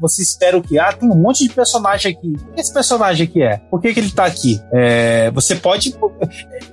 você 0.00 0.22
espera 0.22 0.58
o 0.58 0.62
que? 0.62 0.78
Ah, 0.78 0.92
tem 0.92 1.08
um 1.08 1.14
monte 1.14 1.46
de 1.46 1.54
personagem 1.54 2.12
aqui. 2.12 2.32
que 2.54 2.60
esse 2.60 2.72
personagem 2.72 3.26
aqui 3.26 3.42
é? 3.42 3.58
Por 3.70 3.80
que, 3.80 3.94
que 3.94 4.00
ele 4.00 4.10
tá 4.10 4.24
aqui? 4.24 4.60
É, 4.72 5.30
você 5.30 5.54
pode. 5.54 5.94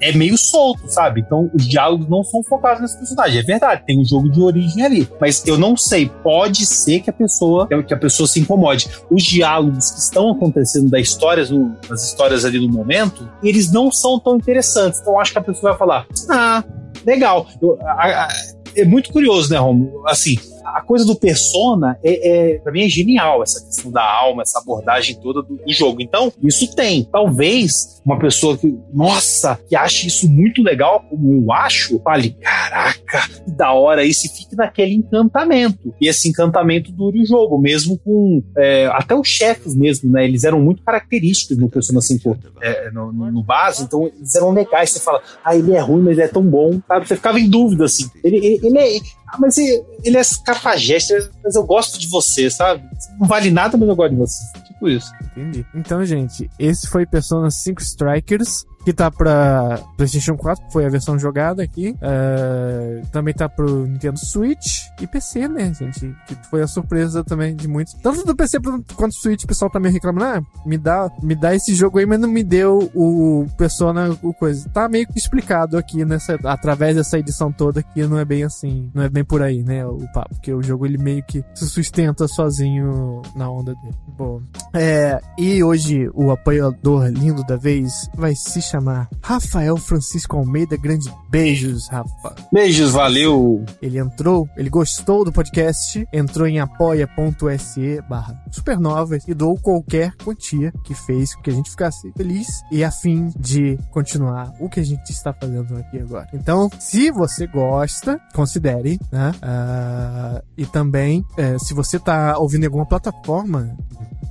É 0.02 0.12
meio 0.14 0.38
solto, 0.38 0.88
sabe? 0.88 1.22
Então 1.22 1.52
os 1.54 1.68
diálogos 1.68 2.08
não 2.10 2.24
são 2.24 2.42
focados 2.44 2.82
nesse 2.82 2.98
personagem. 2.98 3.40
É 3.40 3.44
verdade, 3.44 3.84
tem 3.86 4.00
um 4.00 4.06
jogo 4.06 4.30
de 4.30 4.42
origem 4.42 4.84
ali. 4.84 5.08
Mas 5.20 5.46
eu 5.46 5.58
não 5.58 5.76
sei. 5.76 6.10
Pode 6.24 6.66
ser 6.66 7.02
que 7.02 7.10
a 7.10 7.14
pessoa 7.14 7.68
que 7.68 7.94
a 7.94 7.98
pessoa 7.98 8.28
se 8.28 8.40
incomode. 8.40 8.90
Os 9.12 9.24
diálogos 9.24 9.92
que 9.92 10.00
estão 10.00 10.32
acontecendo 10.32 10.90
das 10.90 11.02
histórias, 11.02 11.50
das 11.88 12.04
histórias 12.04 12.46
ali 12.46 12.60
no 12.60 12.72
momento, 12.72 13.30
eles 13.44 13.72
não 13.72 13.92
são 13.92 14.20
tão 14.20 14.38
interessantes. 14.38 15.00
Então 15.02 15.20
acho 15.20 15.32
que 15.32 15.38
a 15.40 15.44
pessoa 15.44 15.72
vai 15.72 15.80
falar: 15.80 16.08
Ah, 16.30 16.64
legal. 17.06 17.48
Eu, 17.62 17.78
a, 17.82 18.26
a, 18.26 18.28
é 18.76 18.86
muito 18.86 19.12
curioso, 19.12 19.52
né, 19.52 19.58
Romulo? 19.58 20.08
Assim, 20.08 20.38
a 20.76 20.82
coisa 20.82 21.06
do 21.06 21.16
persona 21.16 21.98
é, 22.04 22.54
é 22.54 22.60
para 22.60 22.72
mim 22.72 22.84
é 22.84 22.90
genial 22.90 23.44
essa 23.44 23.64
questão 23.64 23.92
da 23.92 24.04
alma, 24.04 24.42
essa 24.42 24.60
abordagem 24.60 25.16
toda 25.22 25.42
do, 25.42 25.60
jogo. 25.68 26.02
Então, 26.02 26.32
isso 26.42 26.76
tem. 26.76 27.04
Talvez 27.04 28.02
uma 28.06 28.18
pessoa 28.18 28.58
que, 28.58 28.76
nossa, 28.92 29.60
que 29.68 29.76
ache 29.76 30.08
isso 30.08 30.28
muito 30.28 30.64
legal, 30.64 31.06
como 31.10 31.44
eu 31.44 31.52
acho, 31.52 32.00
fale, 32.00 32.32
caraca, 32.32 33.30
que 33.46 33.52
da 33.52 33.72
hora 33.72 34.04
isso 34.04 34.26
e 34.26 34.30
fique 34.30 34.56
naquele 34.56 34.96
encantamento. 34.96 35.94
E 36.02 36.08
esse 36.08 36.28
encantamento 36.28 36.92
dure 36.92 37.22
o 37.22 37.26
jogo, 37.26 37.60
mesmo 37.60 37.98
com 38.00 38.42
é, 38.58 38.88
até 38.88 39.16
os 39.16 39.28
chefes 39.28 39.76
mesmo, 39.76 40.12
né? 40.12 40.26
Eles 40.26 40.44
eram 40.44 40.60
muito 40.60 40.82
característicos 40.84 41.58
no 41.58 41.70
Persona 41.70 42.02
5 42.02 42.38
é, 42.62 42.92
no, 42.92 43.12
no, 43.12 43.32
no, 43.32 43.44
base, 43.44 43.84
então 43.84 44.08
eles 44.08 44.36
eram 44.36 44.52
legais. 44.52 44.92
Você 44.92 45.00
fala, 45.00 45.22
ah, 45.44 45.56
ele 45.56 45.74
é 45.74 45.80
ruim, 45.80 46.02
mas 46.02 46.14
ele 46.14 46.24
é 46.24 46.28
tão 46.28 46.44
bom, 46.44 46.80
sabe? 46.88 47.08
Você 47.08 47.16
ficava 47.16 47.40
em 47.40 47.50
dúvida, 47.50 47.86
assim. 47.86 48.10
Ele, 48.24 48.38
ele, 48.38 48.60
ele 48.64 48.78
é, 48.78 49.00
ah, 49.32 49.38
mas 49.40 49.58
ele, 49.58 49.84
ele 50.04 50.18
é 50.18 50.22
cafajeste, 50.44 51.14
mas 51.44 51.56
eu 51.56 51.64
gosto 51.64 52.00
de 52.00 52.08
você, 52.08 52.50
sabe? 52.50 52.84
Não 53.20 53.28
vale 53.28 53.52
nada, 53.52 53.78
mas 53.78 53.88
eu 53.88 53.96
gosto 53.96 54.12
de 54.12 54.18
você. 54.18 54.44
Tipo 54.64 54.90
isso. 54.90 55.12
Entendi. 55.36 55.66
Então, 55.76 56.04
gente, 56.04 56.50
esse 56.58 56.88
foi 56.88 57.06
Persona 57.06 57.52
5 57.52 57.82
Strikers. 57.82 58.66
Que 58.84 58.94
tá 58.94 59.12
pra 59.12 59.80
PlayStation 59.98 60.36
4, 60.38 60.66
que 60.66 60.74
foi 60.74 60.86
a 60.86 60.90
versão 60.90 61.18
jogada 61.20 61.64
aqui. 61.64 61.96
Uh, 61.96 63.06
também 63.12 63.34
tá 63.34 63.48
pro 63.48 63.86
Nintendo 63.86 64.20
Switch 64.20 64.88
e 65.00 65.08
PC, 65.08 65.48
né, 65.48 65.74
gente? 65.74 66.16
Que 66.28 66.36
foi 66.50 66.62
a 66.62 66.68
surpresa 66.68 67.24
também 67.24 67.56
de 67.56 67.68
muitos. 67.68 67.94
Tanto 67.96 68.26
do 68.26 68.36
PC 68.36 68.60
quanto 68.96 69.14
do 69.14 69.22
Switch, 69.22 69.44
o 69.44 69.48
pessoal 69.48 69.70
tá 69.70 69.80
meio 69.80 69.94
reclamando, 69.94 70.26
ah, 70.26 70.42
me 70.66 70.78
dá, 70.78 71.12
me 71.22 71.36
dá 71.36 71.56
esse 71.56 71.74
jogo 71.74 72.00
aí, 72.00 72.06
mas 72.06 72.20
não 72.20 72.30
me 72.30 72.44
deu 72.44 72.90
o 72.94 73.46
Persona, 73.58 74.18
o 74.22 74.34
coisa. 74.34 74.70
Tá 74.70 74.88
meio 74.88 75.08
que 75.08 75.20
explicado 75.20 75.78
aqui 75.78 76.06
nessa, 76.06 76.38
através 76.46 76.96
dessa 76.96 77.20
edição 77.20 77.52
toda 77.52 77.84
que 77.84 78.06
não 78.08 78.18
é 78.18 78.26
bem 78.26 78.44
assim, 78.44 78.90
não 78.94 79.04
é 79.04 79.10
bem 79.10 79.24
por 79.24 79.42
aí, 79.42 79.64
né, 79.64 79.86
o 79.86 80.00
papo, 80.14 80.36
porque 80.36 80.54
o 80.54 80.62
jogo 80.62 80.86
ele 80.86 80.98
meio 80.98 81.24
que 81.24 81.44
se 81.54 81.68
sustenta 81.68 82.28
sozinho 82.28 83.22
na 83.36 83.50
onda 83.50 83.74
dele. 83.76 83.96
Bom, 84.18 84.42
é, 84.74 85.20
e 85.38 85.64
hoje 85.64 86.10
o 86.14 86.32
apoiador 86.32 87.08
lindo 87.08 87.44
da 87.44 87.56
vez 87.56 88.10
vai 88.16 88.34
se 88.36 88.62
chamar 88.62 88.79
Rafael 89.22 89.78
Francisco 89.78 90.38
Almeida. 90.38 90.78
Grande 90.78 91.12
beijos, 91.30 91.88
Rafa. 91.88 92.36
Beijos, 92.52 92.92
valeu. 92.92 93.64
Ele 93.82 94.00
entrou, 94.00 94.48
ele 94.58 94.70
gostou 94.70 95.24
do 95.24 95.32
podcast, 95.32 96.08
entrou 96.12 96.48
em 96.48 96.60
apoia.se 96.60 98.02
barra 98.10 98.40
supernovas 98.52 99.28
e 99.28 99.34
doou 99.34 99.58
qualquer 99.58 100.14
quantia 100.24 100.72
que 100.84 100.94
fez 100.94 101.34
com 101.36 101.42
que 101.42 101.50
a 101.50 101.54
gente 101.54 101.70
ficasse 101.70 102.12
feliz 102.16 102.48
e 102.72 102.84
a 102.84 102.92
fim 102.92 103.32
de 103.38 103.78
continuar 103.92 104.54
o 104.60 104.70
que 104.70 104.80
a 104.80 104.84
gente 104.84 105.10
está 105.12 105.34
fazendo 105.34 105.78
aqui 105.78 106.00
agora. 106.00 106.28
Então, 106.34 106.70
se 106.80 107.12
você 107.12 107.48
gosta, 107.48 108.20
considere, 108.34 109.00
né? 109.12 109.32
Uh, 109.36 110.44
e 110.58 110.66
também, 110.66 111.26
uh, 111.38 111.60
se 111.64 111.74
você 111.74 111.98
está 111.98 112.38
ouvindo 112.38 112.64
em 112.64 112.68
alguma 112.68 112.86
plataforma, 112.86 113.76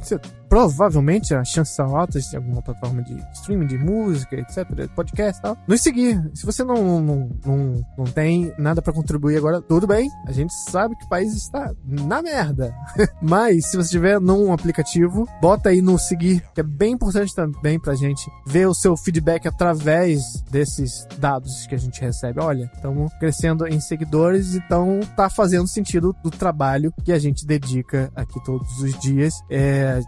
você 0.01 0.19
provavelmente 0.49 1.35
a 1.35 1.45
chance 1.45 1.75
são 1.75 1.97
altas 1.97 2.25
de 2.25 2.37
alguma 2.37 2.63
plataforma 2.63 3.03
de 3.03 3.15
streaming 3.35 3.67
de 3.67 3.79
música, 3.79 4.37
etc, 4.37 4.89
podcast 4.95 5.39
e 5.39 5.43
tal, 5.43 5.57
nos 5.67 5.81
seguir. 5.81 6.19
Se 6.35 6.45
você 6.45 6.65
não, 6.65 7.01
não, 7.01 7.31
não, 7.45 7.87
não 7.99 8.05
tem 8.05 8.53
nada 8.59 8.81
para 8.81 8.93
contribuir 8.93 9.37
agora, 9.37 9.61
tudo 9.61 9.87
bem. 9.87 10.09
A 10.27 10.33
gente 10.33 10.53
sabe 10.71 10.97
que 10.97 11.05
o 11.05 11.09
país 11.09 11.35
está 11.35 11.73
na 11.85 12.23
merda. 12.23 12.75
Mas 13.21 13.67
se 13.67 13.77
você 13.77 13.91
tiver 13.91 14.21
num 14.21 14.53
aplicativo, 14.53 15.29
bota 15.41 15.69
aí 15.69 15.83
no 15.83 15.99
seguir, 15.99 16.43
que 16.55 16.61
é 16.61 16.65
bem 16.65 16.95
importante 16.95 17.35
também 17.35 17.79
pra 17.79 17.95
gente 17.95 18.31
ver 18.47 18.67
o 18.67 18.75
seu 18.75 18.97
feedback 18.97 19.47
através 19.47 20.43
desses 20.51 21.07
dados 21.19 21.67
que 21.67 21.75
a 21.75 21.79
gente 21.79 22.01
recebe. 22.01 22.41
Olha, 22.41 22.71
estamos 22.75 23.13
crescendo 23.19 23.67
em 23.67 23.81
seguidores, 23.81 24.55
então 24.55 25.01
tá 25.17 25.29
fazendo 25.29 25.67
sentido 25.69 26.15
do 26.23 26.31
trabalho 26.31 26.93
que 27.05 27.13
a 27.13 27.19
gente 27.19 27.47
dedica 27.47 28.11
aqui 28.15 28.43
todos 28.45 28.81
os 28.81 28.99
dias. 28.99 29.35
É, 29.51 30.01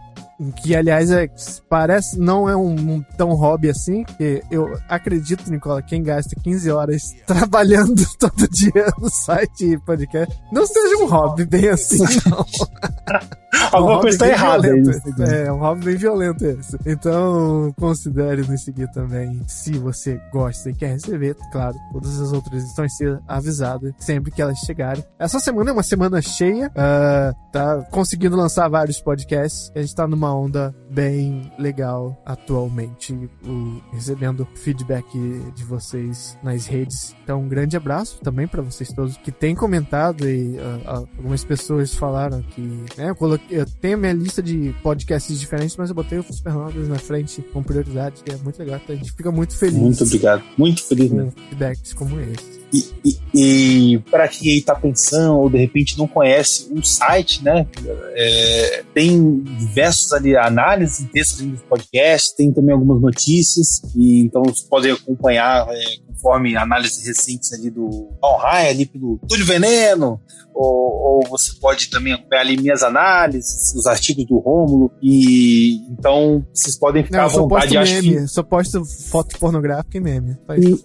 que 0.51 0.75
aliás 0.75 1.11
é, 1.11 1.29
parece 1.69 2.19
não 2.19 2.49
é 2.49 2.55
um, 2.55 2.73
um, 2.73 3.03
tão 3.17 3.29
hobby 3.33 3.69
assim, 3.69 4.03
que 4.03 4.41
eu 4.49 4.77
acredito, 4.89 5.49
Nicola, 5.51 5.81
quem 5.81 6.01
gasta 6.01 6.35
15 6.41 6.71
horas 6.71 7.13
trabalhando 7.25 8.03
todo 8.17 8.47
dia 8.49 8.91
no 8.99 9.09
site 9.09 9.73
e 9.73 9.77
podcast, 9.79 10.33
não 10.51 10.65
seja 10.65 10.97
um 10.97 11.07
hobby 11.07 11.45
bem 11.45 11.69
assim, 11.69 12.03
não. 12.29 12.45
Alguma 13.71 13.97
um 13.97 14.01
coisa 14.01 14.15
está 14.15 14.27
errada. 14.27 14.67
É, 14.67 15.47
é, 15.47 15.51
um 15.51 15.57
hobby 15.57 15.85
bem 15.85 15.97
violento 15.97 16.45
esse. 16.45 16.77
Então, 16.85 17.73
considere 17.77 18.41
nos 18.43 18.63
seguir 18.63 18.89
também, 18.91 19.41
se 19.47 19.77
você 19.77 20.19
gosta 20.31 20.69
e 20.69 20.73
quer 20.73 20.93
receber, 20.93 21.35
claro, 21.51 21.75
todas 21.91 22.19
as 22.19 22.31
outras 22.31 22.63
estão 22.63 22.87
ser 22.89 23.19
avisadas 23.27 23.93
sempre 23.99 24.31
que 24.31 24.41
elas 24.41 24.57
chegarem. 24.59 25.03
Essa 25.19 25.39
semana 25.39 25.69
é 25.69 25.73
uma 25.73 25.83
semana 25.83 26.21
cheia, 26.21 26.67
uh, 26.67 27.51
tá 27.51 27.81
conseguindo 27.91 28.35
lançar 28.35 28.67
vários 28.69 29.01
podcasts, 29.01 29.71
a 29.75 29.81
gente 29.81 29.95
tá 29.95 30.07
numa 30.07 30.30
onda 30.33 30.75
bem 30.89 31.51
legal 31.57 32.21
atualmente, 32.25 33.13
o, 33.13 33.81
recebendo 33.93 34.47
feedback 34.55 35.07
de 35.55 35.63
vocês 35.63 36.37
nas 36.43 36.65
redes. 36.65 37.15
Então, 37.23 37.41
um 37.41 37.47
grande 37.47 37.77
abraço 37.77 38.19
também 38.21 38.47
para 38.47 38.61
vocês 38.61 38.89
todos 38.89 39.17
que 39.17 39.31
têm 39.31 39.55
comentado 39.55 40.27
e 40.27 40.57
uh, 40.57 40.81
algumas 41.17 41.43
pessoas 41.43 41.93
falaram 41.93 42.41
que, 42.41 42.61
né, 42.97 43.09
eu, 43.09 43.15
coloquei, 43.15 43.59
eu 43.59 43.65
tenho 43.65 43.97
minha 43.97 44.13
lista 44.13 44.41
de 44.41 44.75
podcasts 44.81 45.39
diferentes, 45.39 45.75
mas 45.77 45.89
eu 45.89 45.95
botei 45.95 46.19
o 46.19 46.23
Supernovas 46.23 46.87
na 46.87 46.97
frente 46.97 47.41
com 47.41 47.63
prioridade, 47.63 48.23
que 48.23 48.31
é 48.31 48.37
muito 48.37 48.59
legal. 48.59 48.79
Então 48.83 48.95
a 48.95 48.97
gente 48.97 49.11
fica 49.11 49.31
muito 49.31 49.57
feliz. 49.57 49.77
Muito 49.77 50.03
obrigado. 50.03 50.43
Muito 50.57 50.83
feliz 50.83 51.11
mesmo. 51.11 51.31
feedbacks 51.31 51.93
como 51.93 52.19
esse. 52.19 52.60
E, 52.73 52.85
e, 53.03 53.19
e 53.33 53.99
para 54.09 54.27
quem 54.27 54.57
está 54.57 54.73
pensando 54.73 55.39
ou 55.39 55.49
de 55.49 55.57
repente 55.57 55.97
não 55.97 56.07
conhece 56.07 56.71
o 56.71 56.81
site, 56.81 57.43
né? 57.43 57.67
É, 58.13 58.83
tem 58.93 59.41
diversos 59.41 60.13
ali 60.13 60.37
análises, 60.37 61.05
textos 61.11 61.41
do 61.41 61.57
podcast, 61.63 62.35
tem 62.35 62.51
também 62.53 62.73
algumas 62.73 63.01
notícias, 63.01 63.81
e 63.95 64.21
então 64.21 64.41
vocês 64.43 64.67
podem 64.67 64.91
acompanhar 64.93 65.67
é, 65.69 65.83
conforme 66.07 66.55
análises 66.55 67.05
recentes 67.05 67.51
ali 67.51 67.69
do 67.69 68.09
Valheim, 68.21 68.69
ali 68.69 68.85
pelo 68.85 69.19
Túlio 69.27 69.45
Veneno, 69.45 70.21
ou, 70.53 71.19
ou, 71.23 71.27
você 71.29 71.53
pode 71.59 71.89
também 71.89 72.13
acompanhar 72.13 72.41
ali 72.41 72.57
minhas 72.57 72.83
análises, 72.83 73.73
os 73.75 73.85
artigos 73.87 74.25
do 74.25 74.37
Rômulo, 74.37 74.91
e 75.01 75.77
então 75.89 76.45
vocês 76.53 76.77
podem 76.77 77.03
ficar 77.03 77.19
Não, 77.19 77.25
à 77.25 77.27
vontade. 77.27 77.73
Só 77.73 77.79
posto 77.79 77.93
meme, 77.93 78.15
que... 78.15 78.27
só 78.27 78.43
posto 78.43 78.85
foto 78.85 79.39
pornográfica 79.39 79.97
e 79.97 80.01
meme. 80.01 80.37
E... 80.57 80.79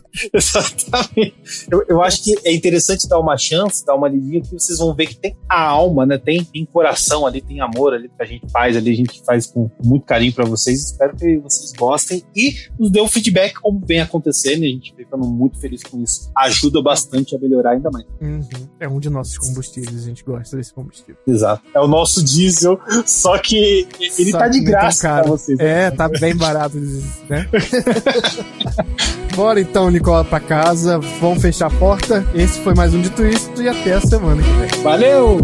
Exatamente. 0.32 1.34
Eu, 1.70 1.84
eu 1.88 2.02
acho 2.02 2.22
que 2.22 2.34
é 2.44 2.54
interessante 2.54 3.08
dar 3.08 3.18
uma 3.18 3.36
chance, 3.36 3.84
dar 3.84 3.94
uma 3.94 4.08
lidinha, 4.08 4.40
que 4.40 4.52
vocês 4.52 4.78
vão 4.78 4.94
ver 4.94 5.06
que 5.06 5.16
tem 5.16 5.36
a 5.48 5.60
alma, 5.60 6.06
né? 6.06 6.18
Tem, 6.18 6.44
tem 6.44 6.64
coração 6.64 7.26
ali, 7.26 7.40
tem 7.40 7.60
amor 7.60 7.94
ali 7.94 8.08
que 8.08 8.22
a 8.22 8.24
gente 8.24 8.50
faz 8.50 8.76
ali, 8.76 8.92
a 8.92 8.96
gente 8.96 9.22
faz 9.24 9.46
com 9.46 9.70
muito 9.82 10.06
carinho 10.06 10.32
para 10.32 10.44
vocês. 10.44 10.84
Espero 10.84 11.16
que 11.16 11.38
vocês 11.38 11.72
gostem 11.72 12.22
e 12.34 12.54
nos 12.78 12.90
dê 12.90 13.00
o 13.00 13.04
um 13.04 13.08
feedback 13.08 13.54
como 13.54 13.80
vem 13.84 14.00
acontecendo, 14.00 14.64
e 14.64 14.68
a 14.68 14.70
gente 14.70 14.94
fica 14.94 15.16
muito 15.16 15.58
feliz 15.58 15.82
com 15.82 16.02
isso. 16.02 16.30
Ajuda 16.36 16.82
bastante 16.82 17.34
a 17.34 17.38
melhorar 17.38 17.72
ainda 17.72 17.90
mais. 17.90 18.06
Uhum. 18.20 18.68
É 18.78 18.88
um 18.88 19.00
de 19.00 19.10
nossos 19.10 19.38
combustíveis, 19.38 20.04
a 20.04 20.06
gente 20.06 20.24
gosta 20.24 20.56
desse 20.56 20.72
combustível. 20.72 21.16
Exato. 21.26 21.62
É 21.74 21.80
o 21.80 21.88
nosso 21.88 22.22
diesel, 22.22 22.78
só 23.06 23.38
que 23.38 23.86
ele 24.18 24.30
só 24.30 24.38
tá 24.38 24.48
de 24.48 24.60
graça 24.60 25.08
pra 25.08 25.22
vocês. 25.24 25.58
Né? 25.58 25.86
É, 25.86 25.90
tá 25.90 26.08
bem 26.08 26.36
barato, 26.36 26.76
né? 27.28 27.48
Bora 29.34 29.60
então, 29.60 29.90
Nicola, 30.04 30.22
pra 30.22 30.38
casa. 30.38 30.98
Vamos 31.18 31.40
fechar 31.40 31.68
a 31.68 31.70
porta. 31.70 32.26
Esse 32.34 32.60
foi 32.60 32.74
mais 32.74 32.92
um 32.92 33.00
de 33.00 33.08
Twist 33.08 33.58
e 33.58 33.66
até 33.66 33.94
a 33.94 34.00
semana 34.02 34.42
que 34.42 34.50
vem. 34.50 34.82
Valeu! 34.82 35.40